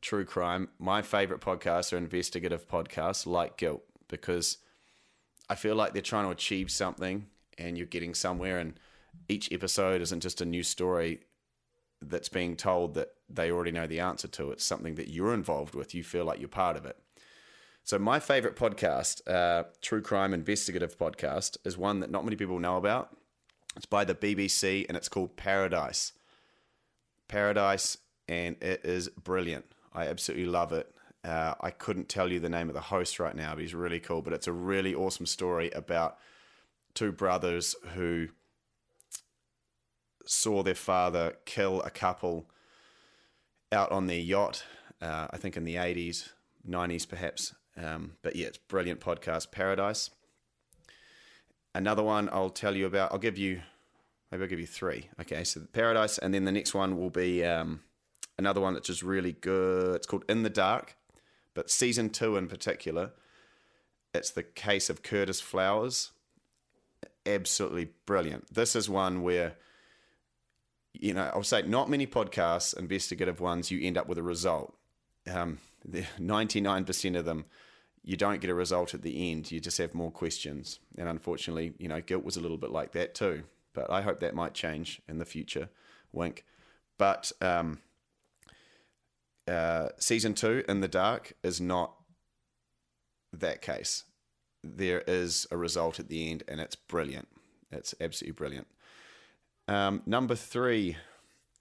true 0.00 0.24
crime, 0.24 0.68
my 0.78 1.02
favorite 1.02 1.40
podcasts 1.40 1.92
are 1.92 1.96
investigative 1.96 2.68
podcasts 2.68 3.26
like 3.26 3.56
Guilt 3.56 3.82
because 4.06 4.58
I 5.50 5.56
feel 5.56 5.74
like 5.74 5.92
they're 5.92 6.00
trying 6.00 6.26
to 6.26 6.30
achieve 6.30 6.70
something 6.70 7.26
and 7.58 7.76
you're 7.76 7.86
getting 7.86 8.14
somewhere, 8.14 8.58
and 8.58 8.78
each 9.28 9.52
episode 9.52 10.00
isn't 10.00 10.20
just 10.20 10.40
a 10.40 10.44
new 10.44 10.62
story 10.62 11.20
that's 12.00 12.28
being 12.28 12.56
told 12.56 12.94
that 12.94 13.08
they 13.28 13.50
already 13.50 13.72
know 13.72 13.86
the 13.86 14.00
answer 14.00 14.28
to. 14.28 14.52
It's 14.52 14.64
something 14.64 14.94
that 14.94 15.08
you're 15.08 15.34
involved 15.34 15.74
with. 15.74 15.94
You 15.94 16.04
feel 16.04 16.24
like 16.24 16.38
you're 16.38 16.48
part 16.48 16.76
of 16.76 16.86
it. 16.86 16.96
So 17.82 17.98
my 17.98 18.20
favorite 18.20 18.54
podcast, 18.54 19.28
uh, 19.28 19.64
true 19.82 20.00
crime 20.00 20.32
investigative 20.32 20.96
podcast, 20.96 21.56
is 21.64 21.76
one 21.76 21.98
that 22.00 22.10
not 22.10 22.24
many 22.24 22.36
people 22.36 22.60
know 22.60 22.76
about. 22.76 23.16
It's 23.76 23.86
by 23.86 24.04
the 24.04 24.14
BBC 24.14 24.86
and 24.88 24.96
it's 24.96 25.08
called 25.08 25.36
Paradise. 25.36 26.12
Paradise, 27.26 27.98
and 28.28 28.56
it 28.62 28.84
is 28.84 29.08
brilliant. 29.08 29.64
I 29.92 30.06
absolutely 30.06 30.46
love 30.46 30.72
it. 30.72 30.94
Uh, 31.22 31.54
I 31.60 31.70
couldn't 31.70 32.08
tell 32.08 32.32
you 32.32 32.40
the 32.40 32.48
name 32.48 32.68
of 32.68 32.74
the 32.74 32.80
host 32.80 33.20
right 33.20 33.34
now, 33.34 33.54
but 33.54 33.60
he's 33.60 33.74
really 33.74 34.00
cool. 34.00 34.22
But 34.22 34.32
it's 34.32 34.46
a 34.46 34.52
really 34.52 34.94
awesome 34.94 35.26
story 35.26 35.70
about 35.70 36.16
two 36.94 37.12
brothers 37.12 37.76
who 37.94 38.28
saw 40.26 40.62
their 40.62 40.74
father 40.74 41.36
kill 41.44 41.82
a 41.82 41.90
couple 41.90 42.48
out 43.72 43.90
on 43.92 44.06
their 44.06 44.18
yacht, 44.18 44.64
uh, 45.00 45.28
I 45.30 45.36
think 45.36 45.56
in 45.56 45.64
the 45.64 45.76
80s, 45.76 46.30
90s 46.68 47.08
perhaps. 47.08 47.54
Um, 47.76 48.12
but 48.22 48.36
yeah, 48.36 48.48
it's 48.48 48.58
brilliant 48.58 49.00
podcast, 49.00 49.50
Paradise. 49.50 50.10
Another 51.74 52.02
one 52.02 52.28
I'll 52.32 52.50
tell 52.50 52.76
you 52.76 52.86
about, 52.86 53.12
I'll 53.12 53.18
give 53.18 53.38
you, 53.38 53.62
maybe 54.30 54.42
I'll 54.42 54.48
give 54.48 54.60
you 54.60 54.66
three. 54.66 55.08
Okay, 55.20 55.44
so 55.44 55.62
Paradise, 55.72 56.18
and 56.18 56.34
then 56.34 56.44
the 56.44 56.52
next 56.52 56.74
one 56.74 56.98
will 56.98 57.10
be 57.10 57.44
um, 57.44 57.80
another 58.38 58.60
one 58.60 58.74
that's 58.74 58.88
just 58.88 59.02
really 59.02 59.32
good. 59.32 59.96
It's 59.96 60.06
called 60.06 60.24
In 60.28 60.42
the 60.42 60.50
Dark, 60.50 60.96
but 61.54 61.70
season 61.70 62.10
two 62.10 62.36
in 62.36 62.48
particular, 62.48 63.10
it's 64.14 64.30
the 64.30 64.42
case 64.42 64.90
of 64.90 65.02
Curtis 65.02 65.40
Flowers. 65.40 66.10
Absolutely 67.26 67.90
brilliant. 68.06 68.52
This 68.52 68.74
is 68.74 68.88
one 68.88 69.22
where 69.22 69.54
you 70.92 71.14
know, 71.14 71.30
I'll 71.34 71.42
say 71.42 71.62
not 71.62 71.88
many 71.88 72.06
podcasts, 72.06 72.76
investigative 72.76 73.40
ones, 73.40 73.70
you 73.70 73.80
end 73.82 73.96
up 73.96 74.08
with 74.08 74.18
a 74.18 74.22
result. 74.22 74.74
Um, 75.30 75.58
99% 75.88 77.16
of 77.18 77.24
them, 77.24 77.44
you 78.02 78.16
don't 78.16 78.40
get 78.40 78.50
a 78.50 78.54
result 78.54 78.94
at 78.94 79.02
the 79.02 79.30
end. 79.30 79.50
You 79.50 79.60
just 79.60 79.78
have 79.78 79.94
more 79.94 80.10
questions. 80.10 80.80
And 80.96 81.08
unfortunately, 81.08 81.74
you 81.78 81.88
know, 81.88 82.00
guilt 82.00 82.24
was 82.24 82.36
a 82.36 82.40
little 82.40 82.56
bit 82.56 82.70
like 82.70 82.92
that 82.92 83.14
too. 83.14 83.44
But 83.72 83.90
I 83.90 84.02
hope 84.02 84.20
that 84.20 84.34
might 84.34 84.54
change 84.54 85.00
in 85.08 85.18
the 85.18 85.24
future. 85.24 85.68
Wink. 86.12 86.44
But 86.98 87.30
um, 87.40 87.78
uh, 89.50 89.88
season 89.98 90.34
two, 90.34 90.62
In 90.68 90.80
the 90.80 90.88
Dark, 90.88 91.32
is 91.42 91.60
not 91.60 91.94
that 93.32 93.62
case. 93.62 94.04
There 94.62 95.02
is 95.06 95.46
a 95.50 95.56
result 95.56 95.98
at 95.98 96.08
the 96.08 96.30
end, 96.30 96.44
and 96.46 96.60
it's 96.60 96.76
brilliant. 96.76 97.28
It's 97.72 97.94
absolutely 98.00 98.34
brilliant. 98.34 98.66
Um, 99.68 100.02
number 100.06 100.34
three, 100.34 100.96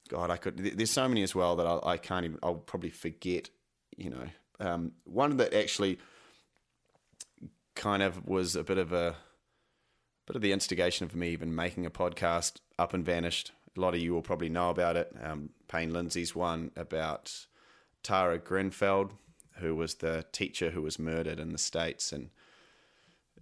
God, 0.09 0.29
I 0.29 0.37
could. 0.37 0.57
There's 0.57 0.91
so 0.91 1.07
many 1.07 1.23
as 1.23 1.33
well 1.33 1.55
that 1.55 1.65
I, 1.65 1.93
I 1.93 1.97
can't 1.97 2.25
even. 2.25 2.39
I'll 2.43 2.55
probably 2.55 2.89
forget. 2.89 3.49
You 3.97 4.11
know, 4.11 4.27
um, 4.59 4.93
one 5.05 5.37
that 5.37 5.53
actually 5.53 5.99
kind 7.75 8.03
of 8.03 8.27
was 8.27 8.55
a 8.55 8.63
bit 8.63 8.77
of 8.77 8.91
a 8.91 9.15
bit 10.27 10.35
of 10.35 10.41
the 10.41 10.51
instigation 10.51 11.07
for 11.07 11.17
me 11.17 11.29
even 11.29 11.55
making 11.55 11.85
a 11.85 11.91
podcast. 11.91 12.57
Up 12.77 12.93
and 12.93 13.05
vanished. 13.05 13.51
A 13.77 13.79
lot 13.79 13.93
of 13.93 13.99
you 13.99 14.13
will 14.13 14.21
probably 14.21 14.49
know 14.49 14.69
about 14.69 14.95
it. 14.95 15.13
Um, 15.21 15.49
Payne 15.67 15.93
Lindsay's 15.93 16.35
one 16.35 16.71
about 16.75 17.45
Tara 18.03 18.39
Grenfeld, 18.39 19.11
who 19.57 19.75
was 19.75 19.95
the 19.95 20.25
teacher 20.31 20.71
who 20.71 20.81
was 20.81 20.99
murdered 20.99 21.39
in 21.39 21.51
the 21.51 21.57
states, 21.57 22.11
and 22.11 22.29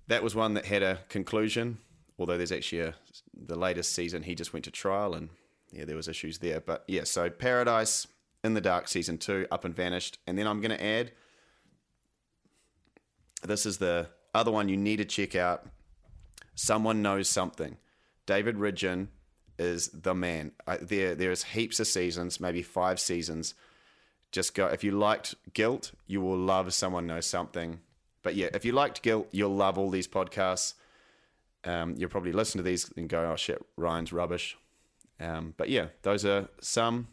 that 0.07 0.23
was 0.23 0.35
one 0.35 0.53
that 0.55 0.65
had 0.65 0.83
a 0.83 0.99
conclusion. 1.09 1.79
Although 2.19 2.37
there's 2.37 2.51
actually 2.51 2.81
a 2.81 2.95
the 3.33 3.57
latest 3.57 3.93
season, 3.93 4.23
he 4.23 4.35
just 4.35 4.53
went 4.53 4.65
to 4.65 4.71
trial, 4.71 5.13
and 5.13 5.29
yeah, 5.71 5.85
there 5.85 5.95
was 5.95 6.07
issues 6.07 6.39
there. 6.39 6.59
But 6.59 6.83
yeah, 6.87 7.03
so 7.03 7.29
Paradise 7.29 8.07
in 8.43 8.53
the 8.53 8.61
Dark 8.61 8.87
season 8.87 9.17
two, 9.17 9.45
Up 9.51 9.65
and 9.65 9.75
Vanished, 9.75 10.17
and 10.25 10.37
then 10.37 10.47
I'm 10.47 10.61
going 10.61 10.75
to 10.75 10.83
add. 10.83 11.11
This 13.43 13.65
is 13.65 13.77
the 13.77 14.09
other 14.33 14.51
one 14.51 14.69
you 14.69 14.77
need 14.77 14.97
to 14.97 15.05
check 15.05 15.35
out. 15.35 15.67
Someone 16.55 17.03
knows 17.03 17.29
something. 17.29 17.77
David 18.25 18.55
Ridgen 18.55 19.07
is 19.59 19.89
the 19.89 20.15
man. 20.15 20.51
I, 20.65 20.77
there, 20.77 21.13
there's 21.15 21.43
heaps 21.43 21.79
of 21.79 21.87
seasons, 21.87 22.39
maybe 22.39 22.63
five 22.63 22.99
seasons. 22.99 23.53
Just 24.31 24.53
go. 24.53 24.67
If 24.67 24.83
you 24.83 24.91
liked 24.91 25.35
Guilt, 25.53 25.91
you 26.05 26.21
will 26.21 26.37
love 26.37 26.73
Someone 26.73 27.07
Knows 27.07 27.25
Something. 27.25 27.79
But 28.23 28.35
yeah, 28.35 28.49
if 28.53 28.65
you 28.65 28.71
liked 28.71 29.01
Guilt, 29.01 29.27
you'll 29.31 29.55
love 29.55 29.77
all 29.77 29.89
these 29.89 30.07
podcasts. 30.07 30.73
Um, 31.63 31.95
you'll 31.97 32.09
probably 32.09 32.33
listen 32.33 32.57
to 32.57 32.63
these 32.63 32.91
and 32.97 33.07
go, 33.09 33.31
"Oh 33.31 33.35
shit, 33.35 33.63
Ryan's 33.77 34.11
rubbish." 34.11 34.57
Um, 35.19 35.53
but 35.57 35.69
yeah, 35.69 35.87
those 36.03 36.25
are 36.25 36.49
some. 36.61 37.07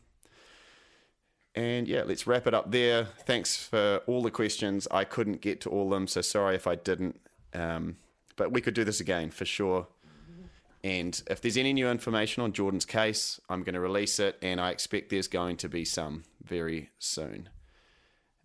And 1.55 1.87
yeah, 1.87 2.03
let's 2.05 2.27
wrap 2.27 2.47
it 2.47 2.55
up 2.55 2.73
there. 2.73 3.05
Thanks 3.27 3.57
for 3.57 4.03
all 4.07 4.23
the 4.23 4.31
questions. 4.31 4.89
I 4.91 5.05
couldn't 5.05 5.41
get 5.41 5.61
to 5.62 5.71
all 5.71 5.85
of 5.85 5.91
them, 5.91 6.09
so 6.09 6.21
sorry 6.21 6.57
if 6.57 6.67
I 6.67 6.75
didn't. 6.75 7.21
Um, 7.53 7.97
but 8.37 8.51
we 8.51 8.61
could 8.61 8.75
do 8.75 8.83
this 8.83 9.01
again 9.01 9.31
for 9.31 9.45
sure. 9.45 9.87
And 10.83 11.23
if 11.31 11.41
there's 11.41 11.57
any 11.57 11.73
new 11.73 11.89
information 11.89 12.43
on 12.43 12.53
Jordan's 12.53 12.85
case, 12.85 13.41
I'm 13.49 13.62
going 13.62 13.75
to 13.75 13.81
release 13.81 14.19
it, 14.19 14.37
and 14.43 14.61
I 14.61 14.71
expect 14.71 15.09
there's 15.09 15.29
going 15.29 15.57
to 15.59 15.69
be 15.69 15.85
some 15.85 16.25
very 16.45 16.90
soon. 16.99 17.49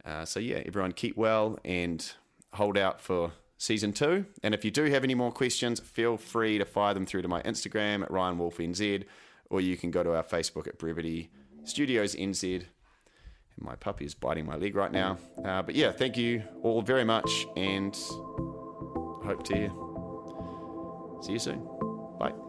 Uh, 0.05 0.25
so, 0.25 0.39
yeah, 0.39 0.61
everyone 0.65 0.91
keep 0.91 1.17
well 1.17 1.59
and 1.63 2.13
hold 2.53 2.77
out 2.77 2.99
for 3.01 3.31
season 3.57 3.93
two. 3.93 4.25
And 4.41 4.53
if 4.53 4.65
you 4.65 4.71
do 4.71 4.85
have 4.85 5.03
any 5.03 5.13
more 5.13 5.31
questions, 5.31 5.79
feel 5.79 6.17
free 6.17 6.57
to 6.57 6.65
fire 6.65 6.93
them 6.93 7.05
through 7.05 7.21
to 7.21 7.27
my 7.27 7.41
Instagram 7.43 8.01
at 8.01 8.09
ryan 8.09 8.37
RyanWolfNZ, 8.37 9.03
or 9.49 9.61
you 9.61 9.77
can 9.77 9.91
go 9.91 10.03
to 10.03 10.15
our 10.15 10.23
Facebook 10.23 10.67
at 10.67 10.79
Brevity 10.79 11.29
Studios 11.65 12.15
NZ. 12.15 12.55
And 12.55 12.65
my 13.57 13.75
puppy 13.75 14.05
is 14.05 14.15
biting 14.15 14.45
my 14.45 14.55
leg 14.55 14.75
right 14.75 14.91
now. 14.91 15.17
Uh, 15.43 15.61
but 15.61 15.75
yeah, 15.75 15.91
thank 15.91 16.17
you 16.17 16.43
all 16.63 16.81
very 16.81 17.03
much, 17.03 17.45
and 17.55 17.95
hope 19.23 19.43
to 19.43 21.19
see 21.21 21.33
you 21.33 21.39
soon. 21.39 21.67
Bye. 22.17 22.48